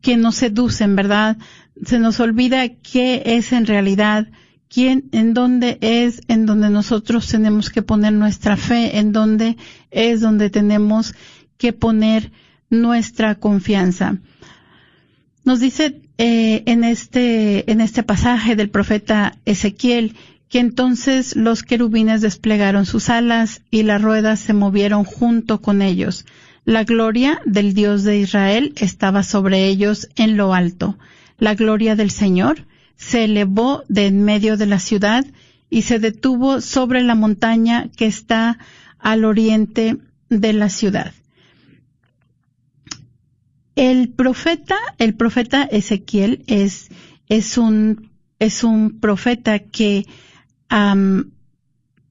que 0.00 0.16
nos 0.16 0.34
seducen, 0.34 0.96
¿verdad? 0.96 1.38
Se 1.84 2.00
nos 2.00 2.18
olvida 2.18 2.68
qué 2.68 3.22
es 3.24 3.52
en 3.52 3.66
realidad, 3.66 4.26
quién, 4.68 5.08
en 5.12 5.34
dónde 5.34 5.78
es, 5.82 6.20
en 6.26 6.44
donde 6.44 6.68
nosotros 6.70 7.28
tenemos 7.28 7.70
que 7.70 7.82
poner 7.82 8.14
nuestra 8.14 8.56
fe, 8.56 8.98
en 8.98 9.12
dónde 9.12 9.56
es 9.92 10.20
donde 10.20 10.50
tenemos 10.50 11.14
que 11.58 11.72
poner 11.72 12.32
nuestra 12.70 13.36
confianza. 13.36 14.18
Nos 15.44 15.60
dice 15.60 16.07
eh, 16.18 16.64
en 16.66 16.84
este 16.84 17.70
en 17.70 17.80
este 17.80 18.02
pasaje 18.02 18.56
del 18.56 18.70
profeta 18.70 19.38
Ezequiel 19.44 20.16
que 20.48 20.58
entonces 20.58 21.36
los 21.36 21.62
querubines 21.62 22.20
desplegaron 22.20 22.86
sus 22.86 23.08
alas 23.08 23.62
y 23.70 23.82
las 23.82 24.02
ruedas 24.02 24.40
se 24.40 24.52
movieron 24.52 25.04
junto 25.04 25.60
con 25.60 25.82
ellos. 25.82 26.26
La 26.64 26.84
gloria 26.84 27.40
del 27.44 27.72
Dios 27.72 28.02
de 28.02 28.18
Israel 28.18 28.72
estaba 28.76 29.22
sobre 29.22 29.66
ellos 29.66 30.08
en 30.16 30.36
lo 30.36 30.54
alto. 30.54 30.98
La 31.38 31.54
gloria 31.54 31.96
del 31.96 32.10
Señor 32.10 32.66
se 32.96 33.24
elevó 33.24 33.84
de 33.88 34.06
en 34.06 34.22
medio 34.24 34.56
de 34.56 34.66
la 34.66 34.78
ciudad 34.78 35.24
y 35.70 35.82
se 35.82 35.98
detuvo 35.98 36.60
sobre 36.60 37.02
la 37.02 37.14
montaña 37.14 37.88
que 37.96 38.06
está 38.06 38.58
al 38.98 39.24
oriente 39.24 39.98
de 40.30 40.52
la 40.52 40.68
ciudad. 40.68 41.12
El 43.78 44.08
profeta, 44.08 44.74
el 44.98 45.14
profeta 45.14 45.62
Ezequiel 45.62 46.42
es, 46.48 46.88
es 47.28 47.56
un, 47.56 48.10
es 48.40 48.64
un 48.64 48.98
profeta 48.98 49.60
que 49.60 50.04
um, 50.68 51.30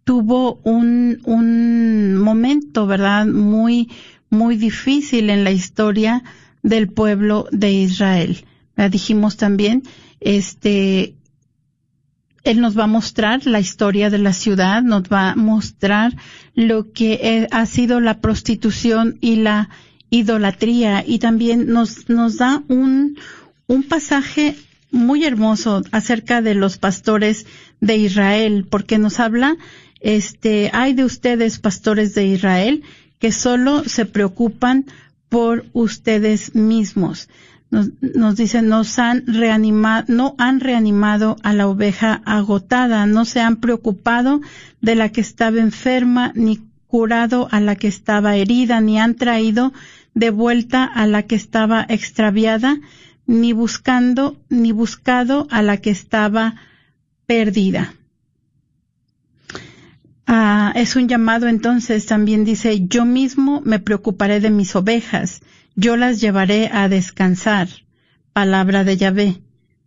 tuvo 0.06 0.62
un, 0.64 1.20
un 1.26 2.16
momento, 2.16 2.88
¿verdad? 2.88 3.26
Muy, 3.26 3.90
muy 4.30 4.56
difícil 4.56 5.30
en 5.30 5.44
la 5.44 5.52
historia 5.52 6.24
del 6.64 6.88
pueblo 6.88 7.50
de 7.52 7.74
Israel. 7.74 8.46
Ya 8.78 8.88
dijimos 8.88 9.36
también, 9.36 9.84
este, 10.22 11.16
él 12.46 12.62
nos 12.62 12.80
va 12.80 12.86
a 12.86 12.88
mostrar 12.88 13.46
la 13.46 13.60
historia 13.60 14.10
de 14.10 14.20
la 14.20 14.32
ciudad, 14.32 14.84
nos 14.84 15.04
va 15.04 15.32
a 15.32 15.36
mostrar 15.36 16.16
lo 16.56 16.94
que 16.94 17.20
eh, 17.22 17.48
ha 17.52 17.66
sido 17.66 18.00
la 18.00 18.22
prostitución 18.22 19.18
y 19.20 19.36
la 19.36 19.68
idolatría 20.10 21.04
y 21.06 21.20
también 21.20 21.68
nos, 21.68 22.10
nos 22.10 22.38
da 22.38 22.64
un, 22.68 23.18
un 23.68 23.84
pasaje 23.84 24.56
muy 24.92 25.26
hermoso 25.26 25.84
acerca 25.92 26.42
de 26.42 26.54
los 26.54 26.78
pastores 26.78 27.46
de 27.82 27.98
Israel, 27.98 28.66
porque 28.70 28.98
nos 28.98 29.20
habla, 29.20 29.58
este, 30.00 30.70
hay 30.74 30.94
de 30.94 31.04
ustedes 31.04 31.60
pastores 31.60 32.16
de 32.16 32.26
Israel 32.26 32.84
que 33.20 33.32
solo 33.32 33.84
se 33.84 34.06
preocupan 34.06 34.86
por 35.30 35.66
ustedes 35.74 36.56
mismos. 36.56 37.28
Nos, 37.70 37.90
nos 38.02 38.38
dice, 38.38 38.62
nos 38.62 38.98
han 38.98 39.26
reanimado, 39.28 40.06
no 40.08 40.36
han 40.38 40.62
reanimado 40.62 41.36
a 41.44 41.52
la 41.52 41.68
oveja 41.68 42.22
agotada, 42.26 43.06
no 43.06 43.26
se 43.26 43.42
han 43.42 43.58
preocupado 43.58 44.40
de 44.80 44.96
la 44.96 45.10
que 45.10 45.20
estaba 45.20 45.58
enferma, 45.58 46.32
ni 46.34 46.62
curado 46.88 47.48
a 47.52 47.60
la 47.60 47.76
que 47.76 47.88
estaba 47.88 48.36
herida, 48.36 48.82
ni 48.82 49.00
han 49.00 49.16
traído 49.16 49.74
de 50.14 50.30
vuelta 50.30 50.84
a 50.84 51.06
la 51.06 51.24
que 51.24 51.36
estaba 51.36 51.86
extraviada, 51.88 52.80
ni 53.26 53.54
buscando, 53.54 54.42
ni 54.50 54.72
buscado 54.72 55.48
a 55.52 55.62
la 55.62 55.78
que 55.78 55.90
estaba 55.92 56.56
perdida. 57.26 57.94
Ah, 60.26 60.74
es 60.76 60.96
un 60.96 61.08
llamado 61.08 61.48
entonces, 61.48 62.06
también 62.06 62.44
dice, 62.44 62.88
yo 62.88 63.06
mismo 63.06 63.62
me 63.64 63.80
preocuparé 63.80 64.40
de 64.40 64.50
mis 64.50 64.76
ovejas, 64.76 65.42
yo 65.76 65.96
las 65.96 66.20
llevaré 66.20 66.70
a 66.74 66.90
descansar. 66.90 67.70
Palabra 68.34 68.84
de 68.84 68.98
Yahvé. 68.98 69.42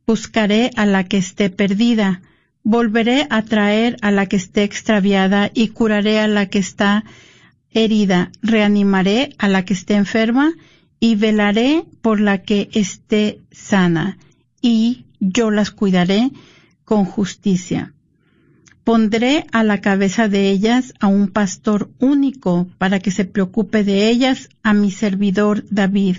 Buscaré 0.07 0.71
a 0.77 0.87
la 0.87 1.05
que 1.05 1.19
esté 1.19 1.51
perdida, 1.51 2.23
volveré 2.63 3.27
a 3.31 3.43
traer 3.43 3.97
a 4.03 4.11
la 4.11 4.27
que 4.27 4.37
esté 4.37 4.65
extraviada 4.65 5.51
y 5.55 5.69
curaré 5.69 6.21
a 6.21 6.29
la 6.29 6.47
que 6.47 6.59
está 6.59 7.05
herida, 7.73 8.31
reanimaré 8.43 9.35
a 9.39 9.49
la 9.49 9.65
que 9.65 9.75
esté 9.75 9.95
enferma 9.95 10.53
y 10.99 11.15
velaré 11.15 11.85
por 12.03 12.21
la 12.21 12.43
que 12.43 12.69
esté 12.73 13.41
sana, 13.51 14.19
y 14.61 15.05
yo 15.21 15.51
las 15.51 15.71
cuidaré 15.71 16.31
con 16.85 17.05
justicia. 17.05 17.95
Pondré 18.85 19.47
a 19.53 19.63
la 19.63 19.81
cabeza 19.81 20.29
de 20.29 20.51
ellas 20.51 20.95
a 21.01 21.07
un 21.07 21.29
pastor 21.29 21.91
único 21.99 22.69
para 22.79 22.99
que 22.99 23.11
se 23.11 23.25
preocupe 23.25 23.85
de 23.85 24.09
ellas 24.09 24.49
a 24.63 24.73
mi 24.75 24.91
servidor 24.91 25.65
David. 25.71 26.17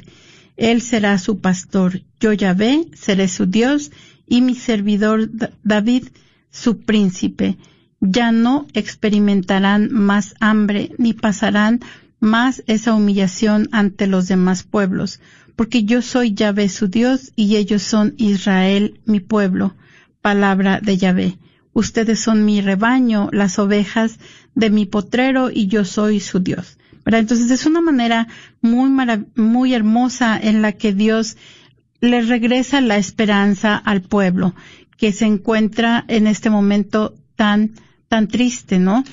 Él 0.58 0.82
será 0.82 1.18
su 1.18 1.40
pastor. 1.40 2.02
Yo 2.20 2.34
Yahvé 2.34 2.88
seré 2.94 3.28
su 3.28 3.48
Dios 3.48 3.92
y 4.28 4.42
mi 4.42 4.56
servidor 4.56 5.30
David 5.64 6.08
su 6.52 6.82
príncipe 6.82 7.58
ya 8.02 8.32
no 8.32 8.68
experimentarán 8.74 9.92
más 9.92 10.36
hambre 10.40 10.92
ni 10.98 11.14
pasarán 11.14 11.80
más 12.20 12.64
esa 12.68 12.94
humillación 12.94 13.70
ante 13.72 14.08
los 14.08 14.28
demás 14.28 14.64
pueblos, 14.64 15.20
porque 15.56 15.84
yo 15.84 16.02
soy 16.02 16.34
Yahvé 16.34 16.70
su 16.70 16.88
Dios 16.88 17.32
y 17.36 17.56
ellos 17.56 17.82
son 17.82 18.14
Israel 18.18 19.00
mi 19.06 19.20
pueblo. 19.20 19.76
Palabra 20.22 20.80
de 20.82 20.98
Yahvé. 20.98 21.38
Ustedes 21.74 22.20
son 22.20 22.46
mi 22.46 22.62
rebaño, 22.62 23.30
las 23.32 23.58
ovejas 23.58 24.20
de 24.56 24.70
mi 24.70 24.86
potrero 24.86 25.50
y 25.52 25.68
yo 25.68 25.86
soy 25.86 26.20
su 26.20 26.40
Dios. 26.40 26.78
Entonces 27.06 27.50
es 27.50 27.66
una 27.66 27.82
manera 27.82 28.28
muy, 28.62 28.90
muy 29.36 29.74
hermosa 29.74 30.40
en 30.40 30.62
la 30.62 30.74
que 30.74 30.94
Dios 30.94 31.38
le 32.00 32.22
regresa 32.22 32.82
la 32.82 32.98
esperanza 32.98 33.76
al 33.76 34.02
pueblo 34.02 34.54
que 35.02 35.12
se 35.12 35.26
encuentra 35.26 36.06
en 36.08 36.28
este 36.28 36.52
momento 36.52 37.16
tan 37.36 37.72
tan 38.08 38.28
triste, 38.28 38.78
¿no? 38.78 39.04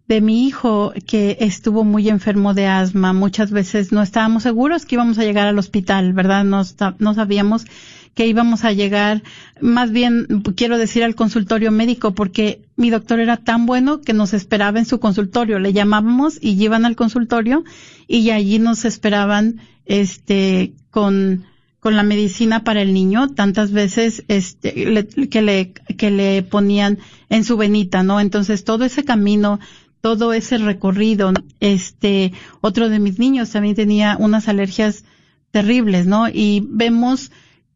de 0.07 0.22
mi 0.22 0.46
hijo 0.46 0.94
que 1.07 1.36
estuvo 1.40 1.84
muy 1.84 2.09
enfermo 2.09 2.55
de 2.55 2.64
asma. 2.64 3.12
Muchas 3.12 3.51
veces 3.51 3.92
no 3.92 4.01
estábamos 4.01 4.44
seguros 4.44 4.86
que 4.86 4.94
íbamos 4.94 5.18
a 5.18 5.24
llegar 5.24 5.49
al 5.49 5.59
hospital, 5.59 6.14
¿verdad? 6.14 6.44
No, 6.44 6.62
no 6.99 7.12
sabíamos 7.12 7.66
que 8.14 8.26
íbamos 8.26 8.64
a 8.64 8.72
llegar, 8.72 9.22
más 9.61 9.92
bien 9.92 10.26
quiero 10.57 10.78
decir 10.78 11.05
al 11.05 11.14
consultorio 11.14 11.70
médico, 11.70 12.14
porque 12.14 12.62
mi 12.74 12.88
doctor 12.88 13.20
era 13.20 13.36
tan 13.36 13.66
bueno 13.66 14.01
que 14.01 14.14
nos 14.14 14.32
esperaba 14.32 14.78
en 14.78 14.86
su 14.86 14.99
consultorio. 14.99 15.59
Le 15.59 15.74
llamábamos 15.74 16.38
y 16.40 16.61
iban 16.61 16.86
al 16.86 16.96
consultorio 16.96 17.64
y 18.07 18.30
allí 18.30 18.59
nos 18.59 18.86
esperaban, 18.86 19.61
este, 19.84 20.72
con, 20.90 21.44
con 21.81 21.97
la 21.97 22.03
medicina 22.03 22.64
para 22.64 22.83
el 22.83 22.93
niño, 22.93 23.29
tantas 23.29 23.70
veces 23.70 24.24
este, 24.29 25.07
que, 25.31 25.43
le, 25.43 25.72
que 25.72 26.11
le 26.11 26.43
ponían 26.43 26.99
en 27.29 27.45
su 27.45 27.57
venita, 27.57 28.03
¿no? 28.03 28.20
Entonces 28.20 28.64
todo 28.64 28.85
ese 28.85 29.05
camino, 29.05 29.61
todo 30.01 30.33
ese 30.33 30.59
recorrido, 30.59 31.33
este, 31.61 32.33
otro 32.61 32.89
de 32.89 32.99
mis 32.99 33.18
niños 33.18 33.51
también 33.51 33.76
tenía 33.76 34.16
unas 34.18 34.49
alergias 34.49 35.05
terribles, 35.51 36.07
¿no? 36.07 36.29
Y 36.29 36.66
vemos 36.68 37.31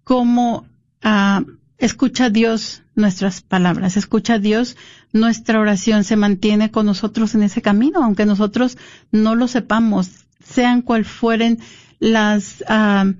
cómo 0.05 0.66
ah, 1.03 1.42
escucha 1.78 2.28
Dios 2.28 2.82
nuestras 2.94 3.40
palabras, 3.40 3.96
escucha 3.96 4.38
Dios 4.38 4.76
nuestra 5.12 5.61
oración, 5.61 6.05
se 6.05 6.16
mantiene 6.16 6.70
con 6.70 6.86
nosotros 6.86 7.34
en 7.34 7.42
ese 7.42 7.62
camino, 7.62 8.03
aunque 8.03 8.26
nosotros 8.26 8.78
no 9.11 9.34
lo 9.34 9.48
sepamos, 9.48 10.11
sean 10.44 10.82
cual 10.82 11.05
fueren 11.05 11.59
las, 12.00 12.64
ah, 12.68 13.12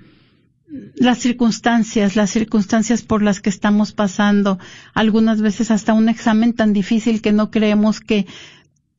las 0.95 1.19
circunstancias, 1.19 2.17
las 2.17 2.31
circunstancias 2.31 3.03
por 3.03 3.23
las 3.23 3.41
que 3.41 3.51
estamos 3.51 3.93
pasando, 3.93 4.59
algunas 4.95 5.43
veces 5.43 5.71
hasta 5.71 5.93
un 5.93 6.09
examen 6.09 6.55
tan 6.55 6.73
difícil 6.73 7.21
que 7.21 7.33
no 7.33 7.51
creemos 7.51 8.01
que 8.01 8.27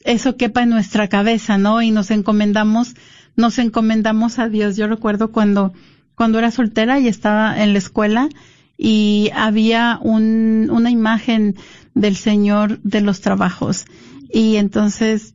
eso 0.04 0.36
quepa 0.36 0.64
en 0.64 0.70
nuestra 0.70 1.08
cabeza, 1.08 1.58
¿no? 1.58 1.82
Y 1.82 1.92
nos 1.92 2.12
encomendamos, 2.12 2.96
nos 3.36 3.58
encomendamos 3.58 4.38
a 4.38 4.50
Dios. 4.50 4.76
Yo 4.76 4.88
recuerdo 4.88 5.32
cuando, 5.32 5.74
cuando 6.16 6.40
era 6.40 6.52
soltera 6.52 7.00
y 7.00 7.08
estaba 7.08 7.62
en 7.62 7.74
la 7.74 7.80
escuela 7.80 8.30
y 8.78 9.32
había 9.34 9.98
un, 10.02 10.70
una 10.72 10.92
imagen 10.92 11.56
del 11.96 12.16
Señor 12.16 12.80
de 12.82 13.02
los 13.02 13.22
trabajos. 13.22 13.86
Y 14.32 14.58
entonces, 14.58 15.33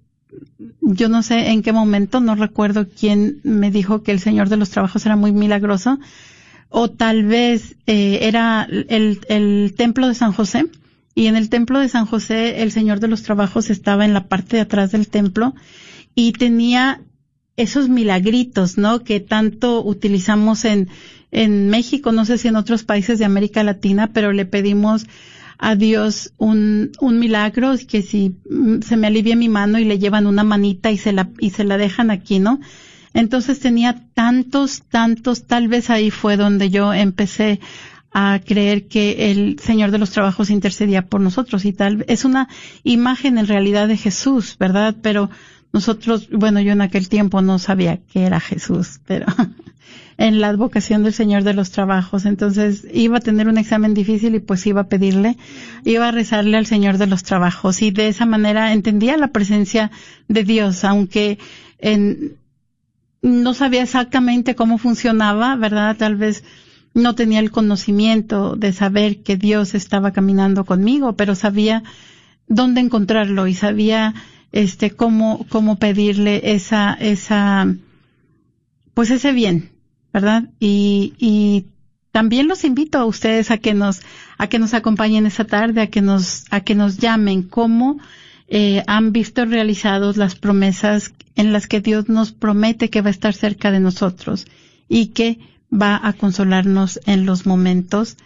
yo 0.80 1.08
no 1.08 1.22
sé 1.22 1.50
en 1.50 1.62
qué 1.62 1.72
momento, 1.72 2.20
no 2.20 2.34
recuerdo 2.34 2.86
quién 2.88 3.40
me 3.44 3.70
dijo 3.70 4.02
que 4.02 4.12
el 4.12 4.20
Señor 4.20 4.48
de 4.48 4.56
los 4.56 4.70
trabajos 4.70 5.04
era 5.06 5.16
muy 5.16 5.32
milagroso, 5.32 5.98
o 6.70 6.90
tal 6.90 7.24
vez 7.24 7.76
eh, 7.86 8.20
era 8.22 8.66
el, 8.68 9.74
templo 9.76 10.08
de 10.08 10.14
San 10.14 10.32
José 10.32 10.66
y 11.14 11.26
en 11.26 11.36
el 11.36 11.48
templo 11.48 11.78
de 11.80 11.88
San 11.88 12.06
José 12.06 12.62
el 12.62 12.72
Señor 12.72 13.00
de 13.00 13.08
los 13.08 13.22
Trabajos 13.22 13.70
estaba 13.70 14.04
en 14.04 14.12
la 14.12 14.28
parte 14.28 14.56
de 14.56 14.62
atrás 14.62 14.92
del 14.92 15.08
templo 15.08 15.54
y 16.14 16.32
tenía 16.32 17.00
esos 17.56 17.88
milagritos, 17.88 18.76
¿no? 18.76 19.02
Que 19.02 19.18
tanto 19.18 19.82
utilizamos 19.82 20.64
en 20.64 20.88
México, 21.68 22.12
no 22.12 22.24
sé 22.24 22.38
si 22.38 22.48
en 22.48 22.56
otros 22.56 22.84
países 22.84 23.18
de 23.18 23.24
América 23.24 23.64
Latina, 23.64 24.10
pero 24.12 24.32
le 24.32 24.44
pedimos 24.44 25.06
a 25.58 25.74
Dios 25.74 26.32
un, 26.38 26.92
un 27.00 27.18
milagro, 27.18 27.74
que 27.88 28.02
si 28.02 28.36
mm, 28.48 28.80
se 28.80 28.96
me 28.96 29.08
alivia 29.08 29.36
mi 29.36 29.48
mano 29.48 29.78
y 29.78 29.84
le 29.84 29.98
llevan 29.98 30.26
una 30.26 30.44
manita 30.44 30.90
y 30.90 30.98
se 30.98 31.12
la, 31.12 31.30
y 31.38 31.50
se 31.50 31.64
la 31.64 31.76
dejan 31.76 32.10
aquí, 32.10 32.38
¿no? 32.38 32.60
Entonces 33.12 33.58
tenía 33.58 34.04
tantos, 34.14 34.82
tantos, 34.88 35.46
tal 35.46 35.68
vez 35.68 35.90
ahí 35.90 36.10
fue 36.10 36.36
donde 36.36 36.70
yo 36.70 36.94
empecé 36.94 37.58
a 38.12 38.40
creer 38.44 38.86
que 38.86 39.30
el 39.30 39.58
Señor 39.58 39.90
de 39.90 39.98
los 39.98 40.10
Trabajos 40.10 40.50
intercedía 40.50 41.06
por 41.06 41.20
nosotros 41.20 41.64
y 41.64 41.72
tal. 41.72 42.04
Es 42.08 42.24
una 42.24 42.48
imagen 42.84 43.38
en 43.38 43.46
realidad 43.46 43.88
de 43.88 43.96
Jesús, 43.96 44.56
¿verdad? 44.58 44.96
Pero 45.02 45.30
nosotros, 45.72 46.28
bueno, 46.30 46.60
yo 46.60 46.72
en 46.72 46.80
aquel 46.80 47.08
tiempo 47.08 47.42
no 47.42 47.58
sabía 47.58 47.98
que 47.98 48.22
era 48.22 48.40
Jesús, 48.40 49.00
pero 49.06 49.26
en 50.18 50.40
la 50.40 50.48
advocación 50.48 51.04
del 51.04 51.14
Señor 51.14 51.44
de 51.44 51.54
los 51.54 51.70
Trabajos. 51.70 52.26
Entonces 52.26 52.84
iba 52.92 53.18
a 53.18 53.20
tener 53.20 53.48
un 53.48 53.56
examen 53.56 53.94
difícil 53.94 54.34
y 54.34 54.40
pues 54.40 54.66
iba 54.66 54.82
a 54.82 54.88
pedirle, 54.88 55.36
iba 55.84 56.08
a 56.08 56.10
rezarle 56.12 56.56
al 56.56 56.66
Señor 56.66 56.98
de 56.98 57.06
los 57.06 57.22
Trabajos 57.22 57.80
y 57.82 57.92
de 57.92 58.08
esa 58.08 58.26
manera 58.26 58.72
entendía 58.72 59.16
la 59.16 59.28
presencia 59.28 59.92
de 60.26 60.42
Dios, 60.42 60.84
aunque 60.84 61.38
en, 61.78 62.32
no 63.22 63.54
sabía 63.54 63.82
exactamente 63.82 64.56
cómo 64.56 64.76
funcionaba, 64.76 65.54
¿verdad? 65.54 65.96
Tal 65.96 66.16
vez 66.16 66.42
no 66.94 67.14
tenía 67.14 67.38
el 67.38 67.52
conocimiento 67.52 68.56
de 68.56 68.72
saber 68.72 69.22
que 69.22 69.36
Dios 69.36 69.74
estaba 69.74 70.10
caminando 70.10 70.64
conmigo, 70.64 71.12
pero 71.12 71.36
sabía 71.36 71.84
dónde 72.48 72.80
encontrarlo 72.80 73.46
y 73.46 73.54
sabía 73.54 74.14
este 74.50 74.90
cómo 74.90 75.46
cómo 75.50 75.78
pedirle 75.78 76.54
esa 76.54 76.94
esa 76.94 77.72
pues 78.94 79.10
ese 79.10 79.32
bien, 79.32 79.70
¿verdad? 80.18 80.50
Y 80.58 81.14
y 81.18 81.66
también 82.10 82.48
los 82.48 82.64
invito 82.64 82.98
a 82.98 83.04
ustedes 83.04 83.52
a 83.52 83.58
que 83.58 83.72
nos 83.72 84.00
a 84.36 84.48
que 84.48 84.58
nos 84.58 84.74
acompañen 84.74 85.26
esa 85.26 85.44
tarde, 85.44 85.80
a 85.80 85.86
que 85.86 86.02
nos 86.02 86.44
a 86.50 86.60
que 86.62 86.74
nos 86.74 86.96
llamen 86.96 87.44
cómo 87.44 88.00
eh, 88.48 88.82
han 88.88 89.12
visto 89.12 89.44
realizados 89.44 90.16
las 90.16 90.34
promesas 90.34 91.12
en 91.36 91.52
las 91.52 91.68
que 91.68 91.80
Dios 91.80 92.08
nos 92.08 92.32
promete 92.32 92.90
que 92.90 93.00
va 93.00 93.08
a 93.08 93.12
estar 93.18 93.34
cerca 93.34 93.70
de 93.70 93.78
nosotros 93.78 94.48
y 94.88 95.08
que 95.08 95.38
va 95.70 96.00
a 96.02 96.12
consolarnos 96.12 96.98
en 97.06 97.24
los 97.24 97.46
momentos 97.46 98.16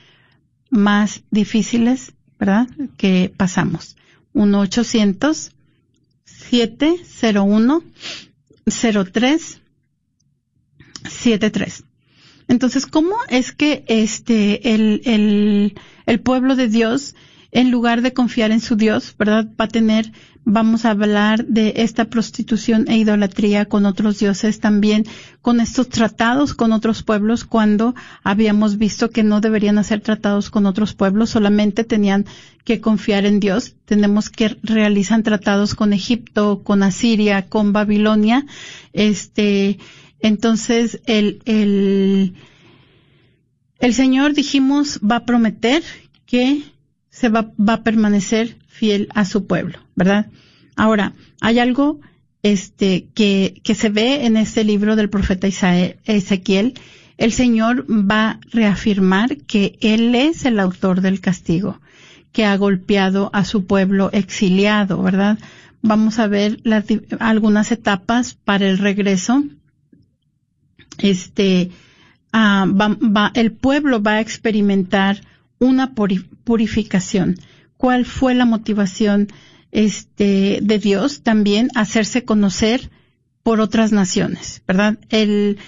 más 0.71 1.23
difíciles, 1.31 2.15
¿verdad? 2.39 2.69
Que 2.97 3.31
pasamos. 3.37 3.97
1-800-701-0373. 11.05 11.85
Entonces, 12.49 12.87
¿cómo 12.87 13.17
es 13.29 13.53
que 13.53 13.85
este, 13.87 14.75
el, 14.75 15.01
el, 15.05 15.75
el 16.07 16.21
pueblo 16.21 16.57
de 16.57 16.69
Dios 16.69 17.15
en 17.53 17.71
lugar 17.71 18.01
de 18.01 18.15
confiar 18.15 18.51
en 18.51 18.61
su 18.61 18.77
Dios, 18.77 19.15
¿verdad? 19.19 19.47
Va 19.61 19.67
a 19.67 19.69
tener, 19.69 20.11
vamos 20.43 20.87
a 20.87 20.91
hablar 20.91 21.45
de 21.45 21.75
esta 21.77 22.07
prostitución 22.07 22.87
e 22.89 22.97
idolatría 22.97 23.67
con 23.67 23.85
otros 23.85 24.19
dioses 24.19 24.59
también, 24.59 25.05
con 25.43 25.61
estos 25.61 25.91
tratados 25.91 26.55
con 26.55 26.73
otros 26.73 27.03
pueblos 27.03 27.45
cuando 27.45 27.95
habíamos 28.25 28.79
visto 28.79 29.11
que 29.11 29.23
no 29.23 29.43
deberían 29.43 29.77
hacer 29.77 30.01
tratados 30.01 30.49
con 30.49 30.65
otros 30.65 30.95
pueblos, 30.95 31.29
solamente 31.29 31.85
tenían 31.85 32.25
que 32.65 32.81
confiar 32.81 33.27
en 33.27 33.39
Dios. 33.39 33.75
Tenemos 33.85 34.31
que 34.31 34.57
realizan 34.63 35.23
tratados 35.23 35.75
con 35.75 35.93
Egipto, 35.93 36.63
con 36.65 36.83
Asiria, 36.83 37.51
con 37.51 37.75
Babilonia, 37.75 38.47
este, 38.95 39.79
entonces 40.23 41.01
el, 41.07 41.43
el, 41.45 42.35
el 43.79 43.95
Señor 43.95 44.35
dijimos 44.35 45.01
va 45.01 45.17
a 45.17 45.25
prometer 45.25 45.83
que 46.27 46.63
se 47.11 47.29
va, 47.29 47.53
va 47.59 47.75
a 47.75 47.83
permanecer 47.83 48.57
fiel 48.69 49.09
a 49.15 49.25
su 49.25 49.47
pueblo, 49.47 49.79
¿verdad? 49.95 50.31
Ahora, 50.77 51.13
hay 51.41 51.59
algo 51.59 52.01
este, 52.43 53.09
que, 53.15 53.61
que 53.63 53.75
se 53.75 53.91
ve 53.91 54.25
en 54.25 54.37
este 54.37 54.65
libro 54.65 54.97
del 54.97 55.11
profeta 55.11 55.47
Ezequiel 55.47 56.75
el 57.23 57.33
Señor 57.33 57.87
va 57.89 58.31
a 58.31 58.41
reafirmar 58.51 59.37
que 59.37 59.79
Él 59.81 60.15
es 60.15 60.45
el 60.45 60.59
autor 60.59 61.03
del 61.03 61.21
castigo, 61.21 61.81
que 62.33 62.45
ha 62.45 62.57
golpeado 62.57 63.31
a 63.33 63.45
su 63.45 63.67
pueblo 63.67 64.11
exiliado, 64.13 65.01
¿verdad? 65.03 65.39
Vamos 65.83 66.19
a 66.19 66.27
ver 66.27 66.59
algunas 67.21 67.71
etapas 67.71 68.35
para 68.35 68.67
el 68.67 68.79
regreso. 68.79 69.45
Este, 70.99 71.71
ah, 72.33 72.67
el 73.35 73.53
pueblo 73.53 74.03
va 74.03 74.13
a 74.13 74.21
experimentar 74.21 75.23
una 75.59 75.95
purificación. 75.95 77.37
¿Cuál 77.77 78.05
fue 78.05 78.35
la 78.35 78.45
motivación 78.45 79.29
este, 79.71 80.59
de 80.63 80.79
Dios? 80.79 81.23
También 81.23 81.69
hacerse 81.75 82.25
conocer 82.25 82.91
por 83.43 83.61
otras 83.61 83.93
naciones, 83.93 84.63
¿verdad? 84.67 84.99
El, 85.09 85.59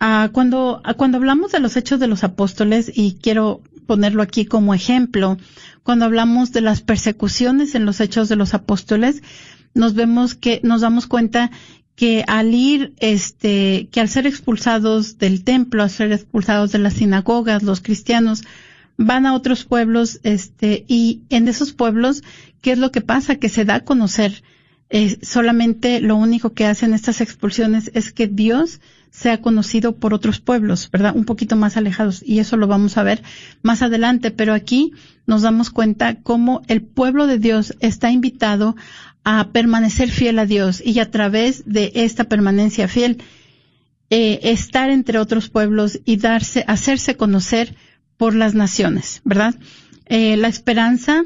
ah, 0.00 0.30
cuando, 0.32 0.82
cuando 0.96 1.18
hablamos 1.18 1.52
de 1.52 1.60
los 1.60 1.76
hechos 1.76 2.00
de 2.00 2.08
los 2.08 2.24
apóstoles, 2.24 2.90
y 2.94 3.14
quiero 3.14 3.62
ponerlo 3.86 4.22
aquí 4.22 4.44
como 4.44 4.74
ejemplo, 4.74 5.38
cuando 5.82 6.04
hablamos 6.04 6.52
de 6.52 6.60
las 6.60 6.80
persecuciones 6.80 7.74
en 7.74 7.84
los 7.84 8.00
hechos 8.00 8.28
de 8.28 8.36
los 8.36 8.54
apóstoles, 8.54 9.22
nos 9.74 9.94
vemos 9.94 10.34
que, 10.34 10.60
nos 10.62 10.80
damos 10.80 11.06
cuenta 11.06 11.50
que 11.94 12.24
al 12.26 12.54
ir, 12.54 12.94
este, 12.98 13.88
que 13.90 14.00
al 14.00 14.08
ser 14.08 14.26
expulsados 14.26 15.18
del 15.18 15.44
templo, 15.44 15.82
al 15.82 15.90
ser 15.90 16.12
expulsados 16.12 16.72
de 16.72 16.78
las 16.78 16.94
sinagogas, 16.94 17.62
los 17.62 17.80
cristianos 17.80 18.42
van 18.96 19.26
a 19.26 19.34
otros 19.34 19.64
pueblos, 19.64 20.20
este, 20.22 20.84
y 20.88 21.22
en 21.28 21.48
esos 21.48 21.72
pueblos, 21.72 22.22
¿qué 22.60 22.72
es 22.72 22.78
lo 22.78 22.92
que 22.92 23.00
pasa? 23.00 23.36
Que 23.36 23.48
se 23.48 23.64
da 23.64 23.76
a 23.76 23.84
conocer 23.84 24.42
eh, 24.94 25.18
solamente 25.22 26.02
lo 26.02 26.16
único 26.16 26.52
que 26.52 26.66
hacen 26.66 26.92
estas 26.92 27.22
expulsiones 27.22 27.90
es 27.94 28.12
que 28.12 28.26
Dios 28.26 28.78
sea 29.10 29.40
conocido 29.40 29.96
por 29.96 30.12
otros 30.12 30.38
pueblos, 30.38 30.90
¿verdad? 30.90 31.16
Un 31.16 31.24
poquito 31.24 31.56
más 31.56 31.78
alejados. 31.78 32.22
Y 32.22 32.40
eso 32.40 32.58
lo 32.58 32.66
vamos 32.66 32.98
a 32.98 33.02
ver 33.02 33.22
más 33.62 33.80
adelante. 33.80 34.30
Pero 34.30 34.52
aquí 34.52 34.92
nos 35.26 35.40
damos 35.40 35.70
cuenta 35.70 36.20
cómo 36.20 36.60
el 36.66 36.82
pueblo 36.82 37.26
de 37.26 37.38
Dios 37.38 37.74
está 37.80 38.10
invitado 38.10 38.76
a 39.24 39.48
permanecer 39.52 40.10
fiel 40.10 40.38
a 40.38 40.46
Dios 40.46 40.82
y 40.84 40.98
a 41.00 41.10
través 41.10 41.64
de 41.66 41.92
esta 41.94 42.24
permanencia 42.24 42.88
fiel, 42.88 43.22
eh, 44.10 44.40
estar 44.50 44.90
entre 44.90 45.18
otros 45.18 45.48
pueblos 45.48 46.00
y 46.04 46.16
darse, 46.16 46.64
hacerse 46.66 47.16
conocer 47.16 47.74
por 48.16 48.34
las 48.34 48.54
naciones, 48.54 49.22
¿verdad? 49.24 49.54
Eh, 50.06 50.36
la 50.36 50.48
esperanza 50.48 51.24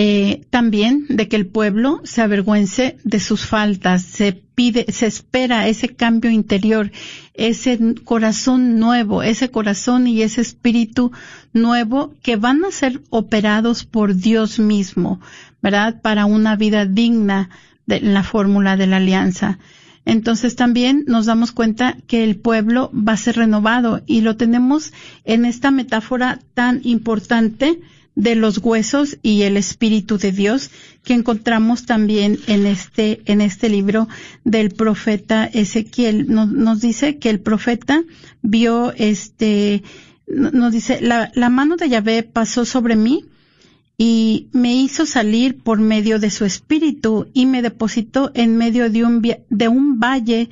eh, 0.00 0.46
también 0.50 1.06
de 1.08 1.26
que 1.26 1.34
el 1.34 1.48
pueblo 1.48 2.00
se 2.04 2.22
avergüence 2.22 2.98
de 3.02 3.18
sus 3.18 3.46
faltas, 3.46 4.02
se 4.02 4.32
pide, 4.32 4.86
se 4.92 5.06
espera 5.06 5.66
ese 5.66 5.88
cambio 5.88 6.30
interior, 6.30 6.92
ese 7.34 7.96
corazón 8.04 8.78
nuevo, 8.78 9.24
ese 9.24 9.50
corazón 9.50 10.06
y 10.06 10.22
ese 10.22 10.40
espíritu 10.40 11.10
nuevo 11.52 12.14
que 12.22 12.36
van 12.36 12.64
a 12.64 12.70
ser 12.70 13.02
operados 13.10 13.84
por 13.84 14.14
Dios 14.14 14.60
mismo, 14.60 15.20
¿verdad? 15.62 16.00
Para 16.00 16.26
una 16.26 16.56
vida 16.56 16.86
digna 16.86 17.50
de 17.86 18.00
la 18.00 18.22
fórmula 18.22 18.76
de 18.76 18.86
la 18.86 18.98
alianza. 18.98 19.58
Entonces 20.04 20.56
también 20.56 21.04
nos 21.06 21.26
damos 21.26 21.52
cuenta 21.52 21.96
que 22.06 22.24
el 22.24 22.36
pueblo 22.36 22.90
va 22.94 23.12
a 23.12 23.18
ser 23.18 23.36
renovado 23.36 24.02
y 24.06 24.22
lo 24.22 24.36
tenemos 24.36 24.92
en 25.24 25.44
esta 25.44 25.70
metáfora 25.70 26.38
tan 26.54 26.80
importante 26.84 27.80
de 28.14 28.34
los 28.34 28.58
huesos 28.58 29.18
y 29.22 29.42
el 29.42 29.56
Espíritu 29.56 30.18
de 30.18 30.32
Dios 30.32 30.70
que 31.04 31.14
encontramos 31.14 31.86
también 31.86 32.38
en 32.46 32.66
este, 32.66 33.20
en 33.26 33.40
este 33.40 33.68
libro 33.68 34.08
del 34.44 34.70
profeta 34.70 35.44
Ezequiel. 35.44 36.26
Nos, 36.26 36.80
dice 36.80 37.18
que 37.18 37.30
el 37.30 37.40
profeta 37.40 38.02
vio 38.42 38.92
este, 38.96 39.82
nos 40.26 40.72
dice, 40.72 41.00
la, 41.00 41.30
la 41.34 41.48
mano 41.48 41.76
de 41.76 41.88
Yahvé 41.88 42.22
pasó 42.22 42.64
sobre 42.64 42.96
mí 42.96 43.24
y 43.98 44.48
me 44.52 44.74
hizo 44.76 45.04
salir 45.04 45.58
por 45.58 45.80
medio 45.80 46.20
de 46.20 46.30
su 46.30 46.44
espíritu 46.44 47.26
y 47.34 47.46
me 47.46 47.60
depositó 47.62 48.30
en 48.34 48.56
medio 48.56 48.88
de 48.88 49.04
un, 49.04 49.20
de 49.20 49.68
un 49.68 49.98
valle 49.98 50.48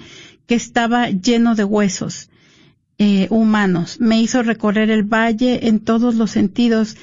que 0.47 0.57
estaba 0.57 1.11
lleno 1.11 1.55
de 1.55 1.64
huesos 1.64 2.28
eh, 2.99 3.28
humanos. 3.30 3.99
Me 4.01 4.20
hizo 4.20 4.42
recorrer 4.42 4.90
el 4.90 5.05
valle 5.05 5.68
en 5.68 5.80
todos 5.80 6.16
los 6.16 6.32
sentidos 6.32 6.97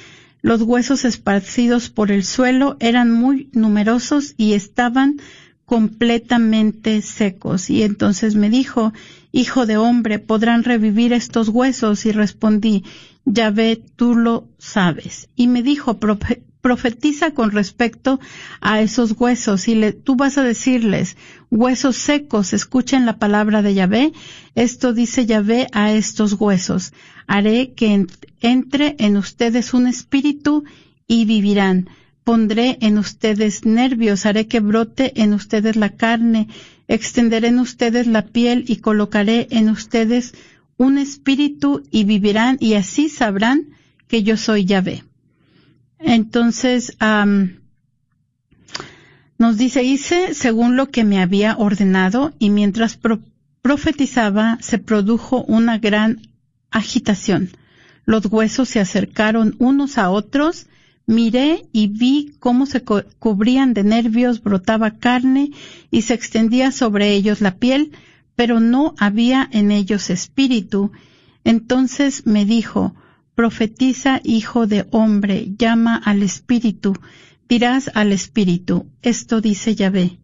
los 0.44 0.60
huesos 0.60 1.06
esparcidos 1.06 1.88
por 1.88 2.10
el 2.10 2.22
suelo 2.22 2.76
eran 2.78 3.10
muy 3.10 3.48
numerosos 3.54 4.34
y 4.36 4.52
estaban 4.52 5.16
completamente 5.64 7.02
secos. 7.02 7.70
Y 7.70 7.82
entonces 7.82 8.34
me 8.34 8.50
dijo, 8.50 8.92
Hijo 9.36 9.66
de 9.66 9.76
hombre, 9.76 10.20
¿podrán 10.20 10.62
revivir 10.62 11.12
estos 11.12 11.48
huesos? 11.48 12.06
Y 12.06 12.12
respondí, 12.12 12.84
Ya 13.24 13.50
ve, 13.50 13.82
tú 13.96 14.14
lo 14.14 14.48
sabes. 14.58 15.28
Y 15.34 15.48
me 15.48 15.64
dijo, 15.64 15.98
profetiza 16.60 17.32
con 17.32 17.50
respecto 17.50 18.20
a 18.60 18.80
esos 18.80 19.16
huesos 19.18 19.66
y 19.66 19.74
le, 19.74 19.92
tú 19.92 20.14
vas 20.14 20.38
a 20.38 20.44
decirles, 20.44 21.16
huesos 21.50 21.96
secos, 21.96 22.52
escuchen 22.52 23.06
la 23.06 23.18
palabra 23.18 23.60
de 23.60 23.74
Yahvé. 23.74 24.12
Esto 24.54 24.92
dice 24.92 25.26
Yahvé 25.26 25.66
a 25.72 25.92
estos 25.92 26.34
huesos. 26.34 26.92
Haré 27.26 27.72
que 27.74 28.06
entre 28.40 28.94
en 28.98 29.16
ustedes 29.16 29.74
un 29.74 29.88
espíritu 29.88 30.64
y 31.08 31.24
vivirán. 31.24 31.88
Pondré 32.24 32.78
en 32.80 32.98
ustedes 32.98 33.64
nervios, 33.66 34.24
haré 34.24 34.48
que 34.48 34.60
brote 34.60 35.22
en 35.22 35.34
ustedes 35.34 35.76
la 35.76 35.90
carne, 35.90 36.48
extenderé 36.88 37.48
en 37.48 37.58
ustedes 37.58 38.06
la 38.06 38.22
piel 38.26 38.64
y 38.66 38.76
colocaré 38.76 39.46
en 39.50 39.68
ustedes 39.68 40.34
un 40.76 40.98
espíritu 40.98 41.82
y 41.90 42.04
vivirán 42.04 42.56
y 42.60 42.74
así 42.74 43.08
sabrán 43.08 43.68
que 44.08 44.22
yo 44.22 44.36
soy 44.36 44.64
Yahvé. 44.64 45.04
Entonces, 45.98 46.96
nos 49.38 49.56
dice, 49.56 49.82
hice 49.84 50.34
según 50.34 50.76
lo 50.76 50.90
que 50.90 51.04
me 51.04 51.20
había 51.20 51.56
ordenado 51.56 52.32
y 52.38 52.50
mientras 52.50 52.98
profetizaba 53.62 54.58
se 54.60 54.78
produjo 54.78 55.44
una 55.44 55.78
gran 55.78 56.20
agitación. 56.70 57.50
Los 58.04 58.26
huesos 58.26 58.68
se 58.68 58.80
acercaron 58.80 59.56
unos 59.58 59.96
a 59.96 60.10
otros, 60.10 60.66
miré 61.06 61.66
y 61.72 61.88
vi 61.88 62.34
cómo 62.38 62.66
se 62.66 62.82
cubrían 62.82 63.74
de 63.74 63.84
nervios, 63.84 64.42
brotaba 64.42 64.98
carne 64.98 65.50
y 65.90 66.02
se 66.02 66.14
extendía 66.14 66.72
sobre 66.72 67.12
ellos 67.12 67.40
la 67.40 67.56
piel, 67.56 67.92
pero 68.36 68.60
no 68.60 68.94
había 68.98 69.48
en 69.52 69.70
ellos 69.70 70.10
espíritu. 70.10 70.92
Entonces 71.44 72.26
me 72.26 72.44
dijo, 72.44 72.94
Profetiza, 73.34 74.20
hijo 74.22 74.66
de 74.66 74.86
hombre, 74.92 75.54
llama 75.58 75.96
al 75.96 76.22
espíritu, 76.22 76.94
dirás 77.48 77.90
al 77.94 78.12
espíritu, 78.12 78.86
esto 79.02 79.40
dice 79.40 79.74
Yahvé. 79.74 80.18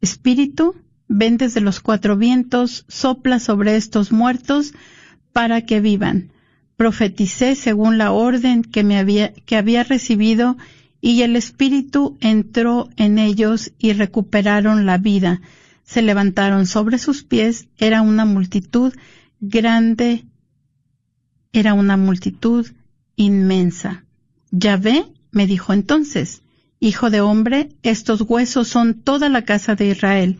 Espíritu, 0.00 0.76
ven 1.08 1.36
desde 1.38 1.60
los 1.60 1.80
cuatro 1.80 2.16
vientos, 2.16 2.84
sopla 2.88 3.40
sobre 3.40 3.76
estos 3.76 4.12
muertos 4.12 4.72
para 5.32 5.62
que 5.62 5.80
vivan. 5.80 6.32
Profeticé 6.76 7.54
según 7.54 7.98
la 7.98 8.12
orden 8.12 8.62
que 8.62 8.82
me 8.82 8.98
había, 8.98 9.32
que 9.32 9.56
había 9.56 9.84
recibido 9.84 10.56
y 11.00 11.22
el 11.22 11.36
espíritu 11.36 12.16
entró 12.20 12.88
en 12.96 13.18
ellos 13.18 13.72
y 13.78 13.92
recuperaron 13.92 14.86
la 14.86 14.98
vida. 14.98 15.40
Se 15.84 16.02
levantaron 16.02 16.66
sobre 16.66 16.98
sus 16.98 17.24
pies, 17.24 17.68
era 17.76 18.02
una 18.02 18.24
multitud 18.24 18.92
grande 19.40 20.24
era 21.52 21.74
una 21.74 21.96
multitud 21.96 22.66
inmensa. 23.14 24.04
Yahvé 24.50 25.04
me 25.30 25.46
dijo 25.46 25.72
entonces, 25.72 26.42
Hijo 26.80 27.10
de 27.10 27.20
hombre, 27.20 27.68
estos 27.82 28.22
huesos 28.22 28.66
son 28.66 28.94
toda 28.94 29.28
la 29.28 29.42
casa 29.42 29.76
de 29.76 29.86
Israel. 29.86 30.38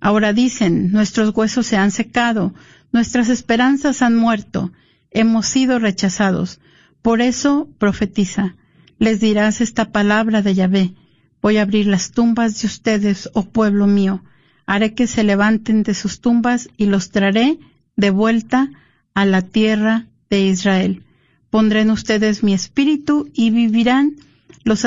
Ahora 0.00 0.32
dicen, 0.32 0.92
nuestros 0.92 1.34
huesos 1.34 1.66
se 1.66 1.76
han 1.76 1.90
secado, 1.90 2.54
nuestras 2.92 3.28
esperanzas 3.28 4.00
han 4.02 4.14
muerto, 4.16 4.70
hemos 5.10 5.46
sido 5.46 5.78
rechazados. 5.78 6.60
Por 7.02 7.20
eso 7.20 7.68
profetiza, 7.78 8.56
les 8.98 9.20
dirás 9.20 9.60
esta 9.60 9.92
palabra 9.92 10.42
de 10.42 10.54
Yahvé. 10.54 10.94
Voy 11.40 11.56
a 11.56 11.62
abrir 11.62 11.86
las 11.86 12.12
tumbas 12.12 12.60
de 12.60 12.66
ustedes, 12.66 13.30
oh 13.32 13.44
pueblo 13.44 13.86
mío. 13.86 14.22
Haré 14.66 14.94
que 14.94 15.06
se 15.06 15.24
levanten 15.24 15.82
de 15.82 15.94
sus 15.94 16.20
tumbas 16.20 16.68
y 16.76 16.86
los 16.86 17.10
traeré 17.10 17.58
de 17.96 18.10
vuelta 18.10 18.70
a 19.14 19.24
la 19.24 19.42
tierra 19.42 20.06
de 20.28 20.46
Israel. 20.46 21.02
Pondré 21.48 21.80
en 21.80 21.90
ustedes 21.90 22.42
mi 22.42 22.52
espíritu 22.52 23.28
y 23.32 23.50
vivirán, 23.50 24.16
los, 24.64 24.86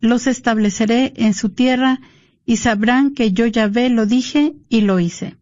los 0.00 0.26
estableceré 0.26 1.12
en 1.16 1.32
su 1.32 1.50
tierra 1.50 2.00
y 2.44 2.56
sabrán 2.56 3.14
que 3.14 3.32
yo 3.32 3.46
Yahvé 3.46 3.88
lo 3.88 4.04
dije 4.04 4.54
y 4.68 4.82
lo 4.82 4.98
hice. 5.00 5.36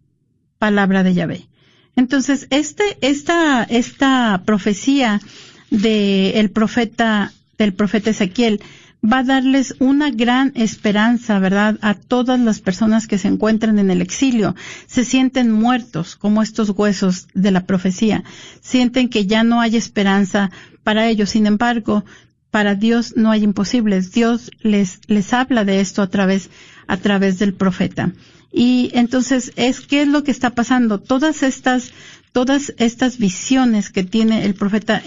Palabra 0.59 1.03
de 1.03 1.15
Yahvé. 1.15 1.50
Entonces, 1.97 2.47
este, 2.51 2.99
esta, 3.01 3.65
esta 3.65 4.43
profecía 4.45 5.21
del 5.71 6.51
profeta, 6.51 7.33
del 7.59 7.75
profeta 7.75 8.11
Ezequiel 8.11 8.61
va 9.03 9.19
a 9.19 9.25
darles 9.25 9.75
una 9.79 10.11
gran 10.11 10.53
esperanza, 10.55 11.39
¿verdad? 11.39 11.79
A 11.81 11.95
todas 11.95 12.39
las 12.39 12.61
personas 12.61 13.07
que 13.07 13.19
se 13.19 13.29
encuentran 13.29 13.79
en 13.79 13.91
el 13.91 14.03
exilio. 14.03 14.55
Se 14.87 15.05
sienten 15.05 15.51
muertos, 15.51 16.17
como 16.17 16.43
estos 16.43 16.71
huesos 16.71 17.29
de 17.35 17.51
la 17.51 17.65
profecía. 17.65 18.25
Sienten 18.61 19.09
que 19.09 19.27
ya 19.27 19.43
no 19.43 19.61
hay 19.61 19.77
esperanza 19.77 20.51
para 20.83 21.09
ellos. 21.09 21.31
Sin 21.31 21.47
embargo, 21.47 22.05
para 22.51 22.75
Dios 22.75 23.15
no 23.17 23.31
hay 23.31 23.43
imposibles. 23.43 24.13
Dios 24.13 24.51
les, 24.61 25.01
les 25.07 25.33
habla 25.33 25.65
de 25.65 25.81
esto 25.81 26.03
a 26.03 26.09
través, 26.09 26.51
a 26.87 26.97
través 26.99 27.39
del 27.39 27.55
profeta. 27.55 28.13
Y 28.53 28.91
entonces 28.95 29.53
es 29.57 29.81
qué 29.81 30.03
es 30.03 30.09
lo 30.09 30.25
que 30.25 30.31
está 30.31 30.51
pasando. 30.51 30.99
Todas 30.99 31.43
estas, 31.43 31.93
todas 32.33 32.73
estas 32.79 33.19
visiones 33.19 33.91
que 33.91 34.03
tiene 34.03 34.45
el 34.45 34.55
profeta 34.55 35.03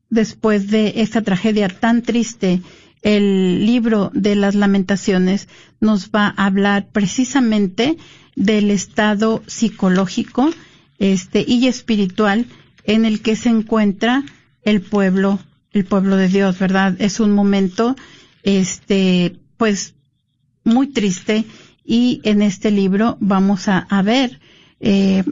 después 0.10 0.70
de 0.70 1.02
esta 1.02 1.22
tragedia 1.22 1.68
tan 1.68 2.02
triste, 2.02 2.62
el 3.02 3.66
libro 3.66 4.10
de 4.14 4.36
las 4.36 4.56
lamentaciones 4.56 5.50
nos 5.82 6.12
va 6.12 6.28
a 6.28 6.46
hablar 6.46 6.88
precisamente 6.94 7.98
del 8.38 8.72
estado 8.72 9.44
psicológico 9.48 10.50
este, 10.98 11.44
y 11.46 11.68
espiritual 11.68 12.46
en 12.86 13.04
el 13.04 13.22
que 13.22 13.36
se 13.36 13.50
encuentra 13.50 14.24
el 14.64 14.82
pueblo, 14.82 15.40
el 15.72 15.86
pueblo 15.86 16.18
de 16.18 16.28
Dios, 16.28 16.60
¿verdad? 16.60 16.96
Es 17.00 17.20
un 17.20 17.32
momento, 17.32 17.96
este, 18.44 19.38
pues, 19.58 19.96
muy 20.64 20.88
triste 20.88 21.46
y 21.84 22.22
en 22.24 22.42
este 22.42 22.72
libro 22.72 23.18
vamos 23.20 23.68
a, 23.68 23.86
ver 24.04 24.40
eh, 24.80 25.24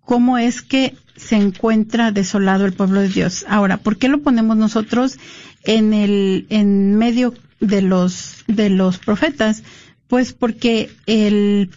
cómo 0.00 0.38
es 0.38 0.62
que 0.62 0.94
se 1.16 1.36
encuentra 1.36 2.12
desolado 2.12 2.64
el 2.64 2.72
pueblo 2.72 3.00
de 3.00 3.08
Dios. 3.08 3.44
Ahora, 3.48 3.76
¿por 3.76 3.98
qué 3.98 4.08
lo 4.08 4.22
ponemos 4.22 4.56
nosotros 4.56 5.18
en 5.64 5.92
el, 5.92 6.46
en 6.48 6.94
medio 6.94 7.34
de 7.60 7.82
los, 7.82 8.44
de 8.46 8.70
los 8.70 8.98
profetas? 8.98 9.62
Pues 10.06 10.32
porque 10.32 10.90
el, 11.06 11.70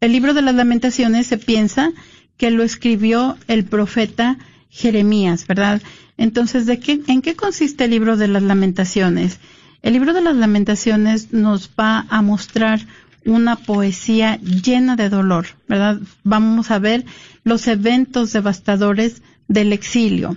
el 0.00 0.12
libro 0.12 0.32
de 0.32 0.42
las 0.42 0.54
lamentaciones 0.54 1.26
se 1.26 1.36
piensa 1.36 1.92
que 2.36 2.50
lo 2.50 2.62
escribió 2.62 3.36
el 3.48 3.64
profeta 3.64 4.38
Jeremías, 4.70 5.46
¿verdad? 5.46 5.82
Entonces, 6.16 6.66
¿de 6.66 6.78
qué, 6.78 7.00
¿en 7.06 7.22
qué 7.22 7.34
consiste 7.34 7.84
el 7.84 7.90
libro 7.90 8.16
de 8.16 8.28
las 8.28 8.42
lamentaciones? 8.42 9.38
El 9.82 9.94
libro 9.94 10.12
de 10.12 10.20
las 10.20 10.36
lamentaciones 10.36 11.32
nos 11.32 11.70
va 11.78 12.06
a 12.08 12.22
mostrar 12.22 12.80
una 13.24 13.56
poesía 13.56 14.38
llena 14.40 14.96
de 14.96 15.08
dolor, 15.08 15.46
¿verdad? 15.68 16.00
Vamos 16.22 16.70
a 16.70 16.78
ver 16.78 17.04
los 17.44 17.66
eventos 17.66 18.32
devastadores 18.32 19.22
del 19.48 19.72
exilio. 19.72 20.36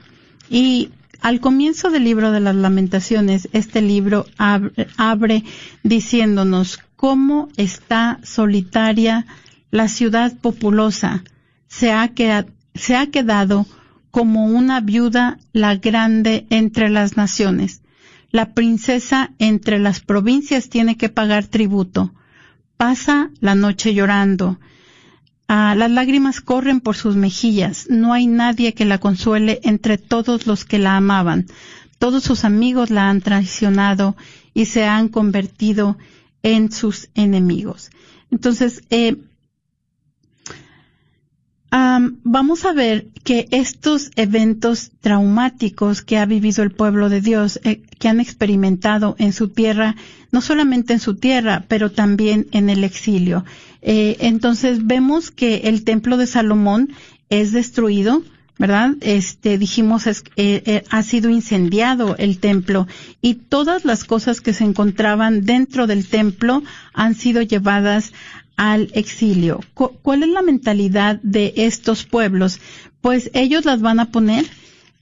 Y 0.49 0.89
al 1.21 1.39
comienzo 1.39 1.89
del 1.89 2.03
libro 2.03 2.31
de 2.31 2.39
las 2.39 2.55
lamentaciones, 2.55 3.47
este 3.53 3.81
libro 3.81 4.25
abre, 4.37 4.87
abre 4.97 5.43
diciéndonos 5.83 6.79
cómo 6.95 7.49
está 7.57 8.19
solitaria 8.23 9.25
la 9.71 9.87
ciudad 9.87 10.37
populosa. 10.37 11.23
Se 11.67 11.91
ha, 11.91 12.11
se 12.75 12.95
ha 12.95 13.07
quedado 13.07 13.65
como 14.13 14.45
una 14.45 14.79
viuda 14.79 15.39
la 15.53 15.75
grande 15.75 16.45
entre 16.51 16.91
las 16.91 17.17
naciones. 17.17 17.81
La 18.29 18.53
princesa 18.53 19.31
entre 19.39 19.79
las 19.79 20.01
provincias 20.01 20.69
tiene 20.69 20.97
que 20.97 21.09
pagar 21.09 21.47
tributo. 21.47 22.13
Pasa 22.77 23.31
la 23.39 23.55
noche 23.55 23.95
llorando. 23.95 24.59
Ah, 25.47 25.73
las 25.75 25.89
lágrimas 25.89 26.41
corren 26.41 26.79
por 26.79 26.95
sus 26.95 27.15
mejillas. 27.15 27.87
No 27.89 28.13
hay 28.13 28.27
nadie 28.27 28.75
que 28.75 28.85
la 28.85 28.99
consuele 28.99 29.59
entre 29.63 29.97
todos 29.97 30.45
los 30.45 30.63
que 30.63 30.77
la 30.77 30.95
amaban. 30.95 31.47
Todos 31.97 32.23
sus 32.23 32.45
amigos 32.45 32.91
la 32.91 33.09
han 33.09 33.19
traicionado 33.19 34.15
y 34.53 34.65
se 34.65 34.85
han 34.85 35.09
convertido 35.09 35.97
en 36.43 36.71
sus 36.71 37.09
enemigos. 37.15 37.89
Entonces, 38.29 38.83
eh, 38.91 39.17
vamos 42.23 42.65
a 42.65 42.73
ver 42.73 43.07
que 43.23 43.47
estos 43.51 44.11
eventos 44.15 44.91
traumáticos 45.01 46.01
que 46.01 46.17
ha 46.17 46.25
vivido 46.25 46.61
el 46.61 46.71
pueblo 46.71 47.09
de 47.09 47.21
Dios, 47.21 47.59
eh, 47.63 47.81
que 47.99 48.07
han 48.07 48.19
experimentado 48.19 49.15
en 49.17 49.33
su 49.33 49.47
tierra, 49.47 49.95
no 50.31 50.41
solamente 50.41 50.93
en 50.93 50.99
su 50.99 51.15
tierra, 51.15 51.65
pero 51.67 51.91
también 51.91 52.47
en 52.51 52.69
el 52.69 52.83
exilio. 52.83 53.43
Eh, 53.81 54.17
entonces 54.19 54.85
vemos 54.85 55.31
que 55.31 55.61
el 55.65 55.83
templo 55.83 56.17
de 56.17 56.27
Salomón 56.27 56.93
es 57.29 57.51
destruido, 57.51 58.21
¿verdad? 58.59 58.91
Este, 59.01 59.57
dijimos, 59.57 60.05
es, 60.05 60.23
eh, 60.35 60.83
ha 60.91 61.01
sido 61.01 61.31
incendiado 61.31 62.15
el 62.17 62.37
templo 62.37 62.87
y 63.19 63.33
todas 63.33 63.83
las 63.83 64.03
cosas 64.03 64.41
que 64.41 64.53
se 64.53 64.63
encontraban 64.63 65.43
dentro 65.43 65.87
del 65.87 66.07
templo 66.07 66.61
han 66.93 67.15
sido 67.15 67.41
llevadas 67.41 68.13
al 68.55 68.91
exilio. 68.93 69.59
¿Cuál 69.73 70.23
es 70.23 70.29
la 70.29 70.41
mentalidad 70.41 71.19
de 71.23 71.53
estos 71.57 72.05
pueblos? 72.05 72.59
Pues 73.01 73.29
ellos 73.33 73.65
las 73.65 73.81
van 73.81 73.99
a 73.99 74.11
poner, 74.11 74.45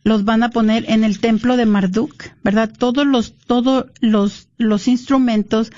los 0.04 0.26
van 0.26 0.44
a 0.44 0.50
poner 0.50 0.90
en 0.90 1.04
el 1.04 1.20
templo 1.20 1.58
de 1.58 1.66
Marduk, 1.66 2.26
¿verdad? 2.44 2.72
Todos 2.78 3.06
los, 3.06 3.34
todos 3.34 3.86
los, 4.00 4.48
los 4.58 4.88
instrumentos 4.88 5.72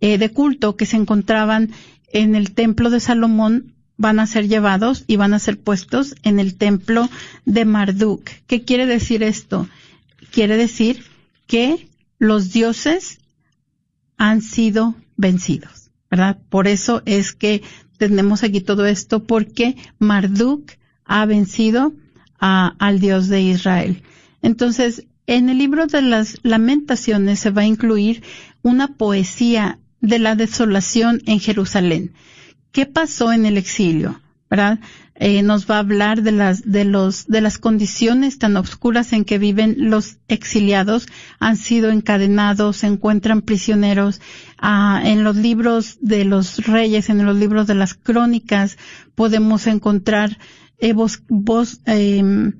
eh, 0.00 0.18
de 0.18 0.30
culto 0.30 0.76
que 0.76 0.86
se 0.86 0.96
encontraban 0.96 1.72
en 2.12 2.34
el 2.34 2.52
templo 2.52 2.90
de 2.90 3.00
Salomón 3.00 3.74
van 3.96 4.20
a 4.20 4.26
ser 4.26 4.48
llevados 4.48 5.04
y 5.06 5.16
van 5.16 5.34
a 5.34 5.38
ser 5.38 5.58
puestos 5.58 6.14
en 6.22 6.38
el 6.38 6.56
templo 6.56 7.10
de 7.44 7.64
Marduk. 7.64 8.24
¿Qué 8.46 8.62
quiere 8.62 8.86
decir 8.86 9.22
esto? 9.22 9.68
Quiere 10.30 10.56
decir 10.56 11.04
que 11.46 11.88
los 12.18 12.52
dioses 12.52 13.18
han 14.16 14.40
sido 14.40 14.94
vencidos. 15.16 15.77
¿Verdad? 16.10 16.38
Por 16.48 16.68
eso 16.68 17.02
es 17.06 17.32
que 17.32 17.62
tenemos 17.98 18.42
aquí 18.42 18.60
todo 18.60 18.86
esto, 18.86 19.24
porque 19.24 19.76
Marduk 19.98 20.72
ha 21.04 21.26
vencido 21.26 21.94
al 22.38 23.00
Dios 23.00 23.28
de 23.28 23.42
Israel. 23.42 24.02
Entonces, 24.42 25.06
en 25.26 25.48
el 25.48 25.58
libro 25.58 25.86
de 25.86 26.02
las 26.02 26.38
lamentaciones 26.42 27.40
se 27.40 27.50
va 27.50 27.62
a 27.62 27.66
incluir 27.66 28.22
una 28.62 28.94
poesía 28.94 29.78
de 30.00 30.18
la 30.18 30.36
desolación 30.36 31.22
en 31.26 31.40
Jerusalén. 31.40 32.12
¿Qué 32.72 32.86
pasó 32.86 33.32
en 33.32 33.44
el 33.44 33.56
exilio? 33.56 34.20
¿Verdad? 34.48 34.78
Eh, 35.20 35.42
nos 35.42 35.68
va 35.68 35.76
a 35.76 35.80
hablar 35.80 36.22
de 36.22 36.30
las, 36.30 36.62
de 36.70 36.84
los, 36.84 37.26
de 37.26 37.40
las 37.40 37.58
condiciones 37.58 38.38
tan 38.38 38.56
oscuras 38.56 39.12
en 39.12 39.24
que 39.24 39.38
viven 39.38 39.90
los 39.90 40.18
exiliados, 40.28 41.08
han 41.40 41.56
sido 41.56 41.90
encadenados, 41.90 42.76
se 42.76 42.86
encuentran 42.86 43.42
prisioneros. 43.42 44.20
Ah, 44.58 45.02
en 45.04 45.24
los 45.24 45.34
libros 45.34 45.98
de 46.00 46.24
los 46.24 46.64
reyes, 46.64 47.10
en 47.10 47.26
los 47.26 47.36
libros 47.36 47.66
de 47.66 47.74
las 47.74 47.94
crónicas, 47.94 48.78
podemos 49.16 49.66
encontrar 49.66 50.38
eh, 50.78 50.94
em, 51.86 52.52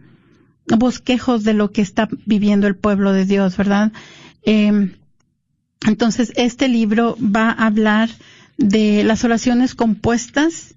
bosquejos 0.67 1.45
de 1.45 1.55
lo 1.55 1.71
que 1.71 1.83
está 1.83 2.09
viviendo 2.27 2.67
el 2.67 2.75
pueblo 2.75 3.13
de 3.13 3.25
Dios, 3.25 3.57
¿verdad? 3.57 3.93
Em, 4.43 4.95
entonces, 5.87 6.33
este 6.35 6.67
libro 6.67 7.17
va 7.23 7.51
a 7.51 7.67
hablar 7.67 8.11
de 8.57 9.05
las 9.05 9.23
oraciones 9.23 9.77
compuestas 9.77 10.75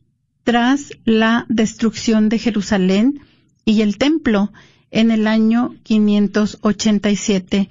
tras 0.51 0.91
la 1.05 1.45
destrucción 1.47 2.27
de 2.27 2.37
Jerusalén 2.37 3.21
y 3.63 3.83
el 3.83 3.97
templo 3.97 4.51
en 4.91 5.09
el 5.09 5.25
año 5.25 5.75
587. 5.83 7.69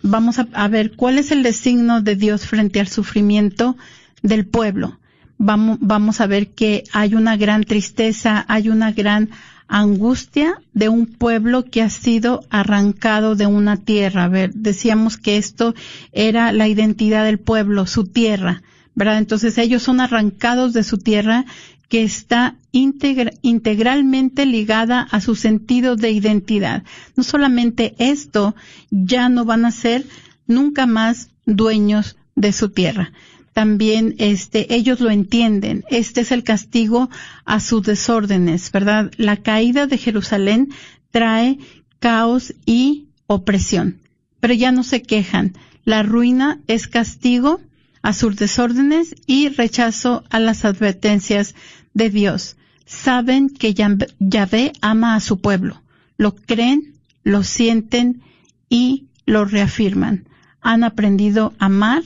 Vamos 0.00 0.38
a, 0.38 0.68
ver 0.68 0.96
cuál 0.96 1.18
es 1.18 1.32
el 1.32 1.42
designo 1.42 2.00
de 2.00 2.16
Dios 2.16 2.46
frente 2.46 2.80
al 2.80 2.88
sufrimiento 2.88 3.76
del 4.22 4.46
pueblo. 4.46 4.98
Vamos, 5.36 6.22
a 6.22 6.26
ver 6.26 6.48
que 6.48 6.84
hay 6.94 7.14
una 7.14 7.36
gran 7.36 7.64
tristeza, 7.64 8.42
hay 8.48 8.70
una 8.70 8.92
gran 8.92 9.28
angustia 9.68 10.62
de 10.72 10.88
un 10.88 11.04
pueblo 11.04 11.66
que 11.66 11.82
ha 11.82 11.90
sido 11.90 12.40
arrancado 12.48 13.36
de 13.36 13.44
una 13.44 13.76
tierra. 13.76 14.24
A 14.24 14.28
ver, 14.28 14.54
decíamos 14.54 15.18
que 15.18 15.36
esto 15.36 15.74
era 16.12 16.52
la 16.52 16.68
identidad 16.68 17.26
del 17.26 17.38
pueblo, 17.38 17.86
su 17.86 18.06
tierra, 18.06 18.62
¿verdad? 18.94 19.18
Entonces 19.18 19.58
ellos 19.58 19.82
son 19.82 20.00
arrancados 20.00 20.72
de 20.72 20.84
su 20.84 20.96
tierra 20.96 21.44
que 21.88 22.02
está 22.02 22.56
integralmente 22.72 24.44
ligada 24.44 25.00
a 25.00 25.20
su 25.20 25.34
sentido 25.34 25.96
de 25.96 26.10
identidad. 26.10 26.84
No 27.16 27.24
solamente 27.24 27.94
esto, 27.98 28.54
ya 28.90 29.28
no 29.28 29.44
van 29.44 29.64
a 29.64 29.70
ser 29.70 30.04
nunca 30.46 30.86
más 30.86 31.30
dueños 31.46 32.16
de 32.34 32.52
su 32.52 32.68
tierra. 32.68 33.12
También 33.54 34.14
este, 34.18 34.72
ellos 34.74 35.00
lo 35.00 35.10
entienden. 35.10 35.82
Este 35.90 36.20
es 36.20 36.30
el 36.30 36.44
castigo 36.44 37.10
a 37.44 37.58
sus 37.58 37.82
desórdenes, 37.82 38.70
¿verdad? 38.70 39.10
La 39.16 39.38
caída 39.38 39.86
de 39.86 39.98
Jerusalén 39.98 40.68
trae 41.10 41.58
caos 41.98 42.54
y 42.66 43.08
opresión. 43.26 43.98
Pero 44.40 44.54
ya 44.54 44.70
no 44.70 44.84
se 44.84 45.02
quejan. 45.02 45.54
La 45.84 46.02
ruina 46.02 46.60
es 46.66 46.86
castigo 46.86 47.60
a 48.02 48.12
sus 48.12 48.36
desórdenes 48.36 49.14
y 49.26 49.48
rechazo 49.48 50.24
a 50.30 50.38
las 50.38 50.64
advertencias 50.64 51.54
de 51.98 52.08
Dios. 52.08 52.56
Saben 52.86 53.50
que 53.50 53.74
Yahvé 53.74 54.72
ama 54.80 55.14
a 55.14 55.20
su 55.20 55.42
pueblo. 55.42 55.82
Lo 56.16 56.34
creen, 56.34 56.94
lo 57.22 57.42
sienten 57.42 58.22
y 58.70 59.08
lo 59.26 59.44
reafirman. 59.44 60.26
Han 60.62 60.84
aprendido 60.84 61.52
a 61.58 61.66
amar 61.66 62.02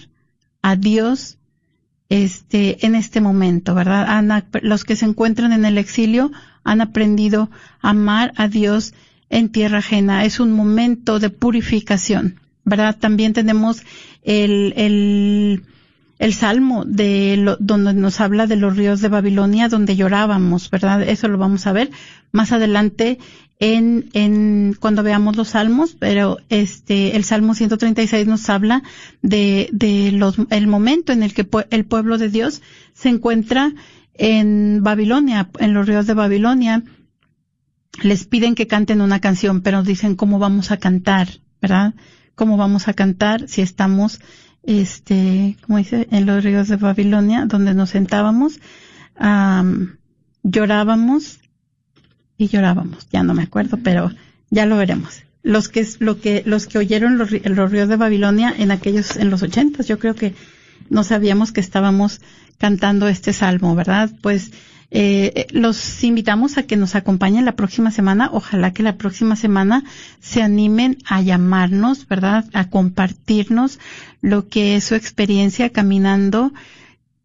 a 0.62 0.74
Dios 0.74 1.38
este, 2.09 2.84
en 2.84 2.95
este 2.97 3.20
momento, 3.20 3.74
¿verdad? 3.74 4.45
los 4.62 4.84
que 4.84 4.97
se 4.97 5.07
encuentran 5.07 5.53
en 5.53 5.64
el 5.64 5.78
exilio 5.78 6.32
han 6.64 6.80
aprendido 6.80 7.51
a 7.80 7.90
amar 7.90 8.32
a 8.36 8.49
Dios 8.49 8.93
en 9.30 9.51
tierra 9.51 9.78
ajena. 9.78 10.24
Es 10.24 10.40
un 10.40 10.53
momento 10.53 11.20
de 11.20 11.30
purificación, 11.30 12.40
¿verdad? 12.64 12.97
También 12.99 13.32
tenemos 13.32 13.82
el, 14.22 14.74
el 14.76 15.64
el 16.23 16.35
salmo 16.35 16.85
de 16.85 17.37
lo, 17.37 17.57
donde 17.57 17.93
nos 17.95 18.20
habla 18.20 18.47
de 18.47 18.55
los 18.55 18.77
ríos 18.77 19.01
de 19.01 19.09
Babilonia 19.09 19.68
donde 19.68 19.97
llorábamos, 19.97 20.70
¿verdad? 20.70 21.03
Eso 21.03 21.27
lo 21.27 21.37
vamos 21.37 21.66
a 21.66 21.73
ver 21.73 21.91
más 22.31 22.53
adelante 22.53 23.18
en, 23.59 24.09
en 24.12 24.77
cuando 24.79 25.03
veamos 25.03 25.35
los 25.35 25.49
salmos, 25.49 25.97
pero 25.99 26.39
este 26.49 27.16
el 27.16 27.25
Salmo 27.25 27.55
136 27.55 28.29
nos 28.29 28.49
habla 28.49 28.85
de, 29.20 29.68
de 29.73 30.12
los, 30.12 30.37
el 30.51 30.68
momento 30.68 31.12
en 31.12 31.25
el 31.25 31.35
que 31.35 31.45
el 31.70 31.85
pueblo 31.87 32.18
de 32.18 32.29
Dios 32.29 32.62
se 32.95 33.09
encuentra 33.09 33.73
en 34.14 34.81
Babilonia, 34.85 35.49
en 35.59 35.75
los 35.75 35.89
ríos 35.89 36.07
de 36.07 36.14
Babilonia. 36.14 36.85
Les 38.01 38.27
piden 38.27 38.55
que 38.55 38.68
canten 38.68 39.01
una 39.01 39.20
canción, 39.20 39.61
pero 39.61 39.83
dicen 39.83 40.14
cómo 40.14 40.39
vamos 40.39 40.70
a 40.70 40.77
cantar, 40.77 41.41
¿verdad? 41.61 41.95
¿Cómo 42.37 42.57
vamos 42.57 42.87
a 42.87 42.95
cantar 42.95 43.49
si 43.49 43.61
estamos 43.61 44.20
este, 44.63 45.57
como 45.67 45.79
dice, 45.79 46.09
en 46.11 46.27
los 46.27 46.43
ríos 46.45 46.69
de 46.69 46.77
Babilonia, 46.77 47.47
donde 47.47 47.75
nos 47.75 47.91
sentábamos, 47.91 48.61
llorábamos 50.43 51.41
y 52.37 52.49
llorábamos, 52.49 53.09
ya 53.11 53.23
no 53.23 53.35
me 53.35 53.43
acuerdo, 53.43 53.79
pero 53.83 54.11
ya 54.51 54.67
lo 54.67 54.77
veremos. 54.77 55.23
Los 55.43 55.69
que, 55.69 55.87
lo 55.99 56.21
que, 56.21 56.43
los 56.47 56.67
que 56.67 56.79
oyeron 56.79 57.19
los, 57.19 57.31
los 57.33 57.71
ríos 57.71 57.89
de 57.89 57.97
Babilonia 57.97 58.55
en 58.57 58.71
aquellos, 58.71 59.17
en 59.17 59.31
los 59.31 59.43
ochentas, 59.43 59.89
yo 59.89 59.99
creo 59.99 60.15
que 60.15 60.35
no 60.89 61.05
sabíamos 61.05 61.53
que 61.53 61.61
estábamos 61.61 62.21
cantando 62.59 63.09
este 63.09 63.33
salmo, 63.33 63.75
¿verdad? 63.75 64.11
Pues, 64.21 64.53
eh, 64.95 65.47
los 65.53 66.05
invitamos 66.05 66.59
a 66.59 66.64
que 66.64 66.76
nos 66.76 66.95
acompañen 66.95 67.47
la 67.47 67.57
próxima 67.57 67.90
semana. 67.90 68.28
Ojalá 68.30 68.74
que 68.74 68.82
la 68.82 68.97
próxima 68.97 69.36
semana 69.36 69.84
se 70.20 70.43
animen 70.43 70.99
a 71.07 71.22
llamarnos, 71.22 72.07
¿verdad? 72.07 72.45
A 72.53 72.68
compartirnos 72.68 73.78
lo 74.20 74.49
que 74.49 74.76
es 74.76 74.84
su 74.84 74.95
experiencia 74.95 75.70
caminando 75.70 76.53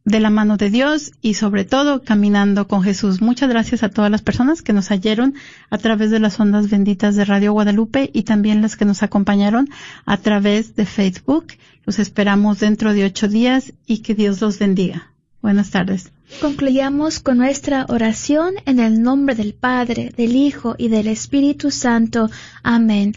de 0.05 0.21
la 0.21 0.29
mano 0.29 0.55
de 0.55 0.69
Dios 0.69 1.11
y 1.21 1.33
sobre 1.33 1.65
todo 1.65 2.01
caminando 2.03 2.69
con 2.69 2.83
Jesús. 2.83 3.19
Muchas 3.19 3.49
gracias 3.49 3.83
a 3.83 3.89
todas 3.89 4.09
las 4.09 4.21
personas 4.21 4.61
que 4.61 4.71
nos 4.71 4.89
oyeron 4.89 5.35
a 5.69 5.77
través 5.77 6.09
de 6.09 6.21
las 6.21 6.39
ondas 6.39 6.69
benditas 6.69 7.17
de 7.17 7.25
Radio 7.25 7.51
Guadalupe 7.51 8.09
y 8.13 8.23
también 8.23 8.61
las 8.61 8.77
que 8.77 8.85
nos 8.85 9.03
acompañaron 9.03 9.67
a 10.05 10.15
través 10.15 10.77
de 10.77 10.85
Facebook. 10.85 11.47
Los 11.85 11.99
esperamos 11.99 12.61
dentro 12.61 12.93
de 12.93 13.03
ocho 13.03 13.27
días 13.27 13.73
y 13.85 13.97
que 13.97 14.15
Dios 14.15 14.39
los 14.39 14.57
bendiga. 14.57 15.11
Buenas 15.41 15.71
tardes. 15.71 16.13
Concluyamos 16.41 17.19
con 17.19 17.37
nuestra 17.37 17.87
oración 17.89 18.55
en 18.65 18.79
el 18.79 19.01
nombre 19.01 19.33
del 19.33 19.55
Padre, 19.55 20.13
del 20.15 20.35
Hijo 20.35 20.75
y 20.77 20.87
del 20.89 21.07
Espíritu 21.07 21.71
Santo. 21.71 22.29
Amén. 22.61 23.15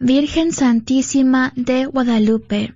Virgen 0.00 0.52
Santísima 0.52 1.52
de 1.54 1.86
Guadalupe, 1.86 2.74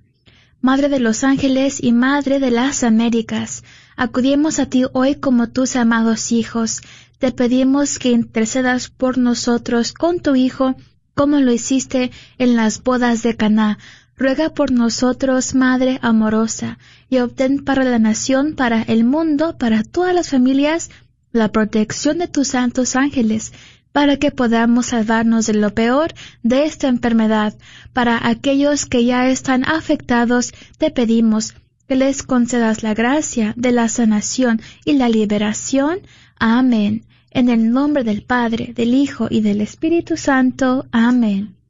Madre 0.61 0.87
de 0.87 0.99
los 0.99 1.25
ángeles 1.25 1.83
y 1.83 1.91
Madre 1.91 2.39
de 2.39 2.51
las 2.51 2.83
Américas, 2.83 3.63
acudimos 3.97 4.59
a 4.59 4.67
ti 4.67 4.85
hoy 4.93 5.15
como 5.15 5.49
tus 5.49 5.75
amados 5.75 6.31
hijos. 6.31 6.81
Te 7.19 7.31
pedimos 7.31 7.99
que 7.99 8.11
intercedas 8.11 8.87
por 8.87 9.17
nosotros 9.17 9.91
con 9.91 10.21
tu 10.21 10.35
Hijo, 10.35 10.75
como 11.15 11.39
lo 11.39 11.51
hiciste 11.51 12.11
en 12.37 12.55
las 12.55 12.81
bodas 12.81 13.23
de 13.23 13.35
Caná 13.35 13.77
ruega 14.21 14.53
por 14.53 14.71
nosotros, 14.71 15.55
Madre 15.55 15.97
amorosa, 16.03 16.77
y 17.09 17.17
obtén 17.17 17.65
para 17.65 17.83
la 17.83 17.97
nación, 17.97 18.53
para 18.55 18.83
el 18.83 19.03
mundo, 19.03 19.57
para 19.57 19.83
todas 19.83 20.13
las 20.13 20.29
familias, 20.29 20.91
la 21.31 21.51
protección 21.51 22.19
de 22.19 22.27
tus 22.27 22.49
santos 22.49 22.95
ángeles, 22.95 23.51
para 23.91 24.17
que 24.17 24.31
podamos 24.31 24.87
salvarnos 24.87 25.47
de 25.47 25.55
lo 25.55 25.73
peor 25.73 26.13
de 26.43 26.65
esta 26.65 26.87
enfermedad. 26.87 27.55
Para 27.93 28.27
aquellos 28.27 28.85
que 28.85 29.03
ya 29.05 29.27
están 29.27 29.65
afectados, 29.65 30.53
te 30.77 30.91
pedimos 30.91 31.55
que 31.87 31.95
les 31.95 32.21
concedas 32.21 32.83
la 32.83 32.93
gracia 32.93 33.53
de 33.57 33.71
la 33.71 33.89
sanación 33.89 34.61
y 34.85 34.93
la 34.93 35.09
liberación. 35.09 35.99
Amén. 36.37 37.05
En 37.31 37.49
el 37.49 37.71
nombre 37.71 38.03
del 38.03 38.21
Padre, 38.21 38.73
del 38.75 38.93
Hijo 38.93 39.27
y 39.29 39.41
del 39.41 39.61
Espíritu 39.61 40.15
Santo. 40.15 40.85
Amén. 40.91 41.60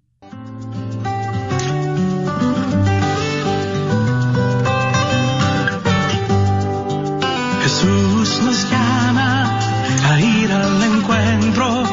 Jesús 7.82 8.42
nos 8.44 8.70
llama 8.70 9.60
a 10.08 10.20
ir 10.20 10.52
al 10.52 10.84
encuentro 10.84 11.84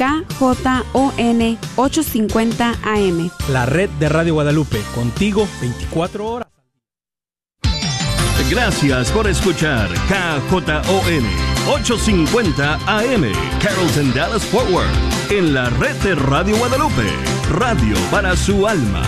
KJON 0.00 1.58
850 1.76 2.74
AM. 2.84 3.30
La 3.50 3.66
red 3.66 3.90
de 3.90 4.08
Radio 4.08 4.32
Guadalupe, 4.32 4.80
contigo 4.94 5.46
24 5.60 6.26
horas. 6.26 6.48
Gracias 8.48 9.10
por 9.10 9.28
escuchar 9.28 9.90
KJON 10.08 11.24
850 11.68 12.74
AM, 12.86 13.30
Carrollton 13.62 14.14
Dallas 14.14 14.42
Forward, 14.46 14.88
en 15.28 15.52
la 15.52 15.68
red 15.68 15.94
de 15.96 16.14
Radio 16.14 16.56
Guadalupe, 16.56 17.06
radio 17.50 17.94
para 18.10 18.34
su 18.36 18.66
alma. 18.66 19.02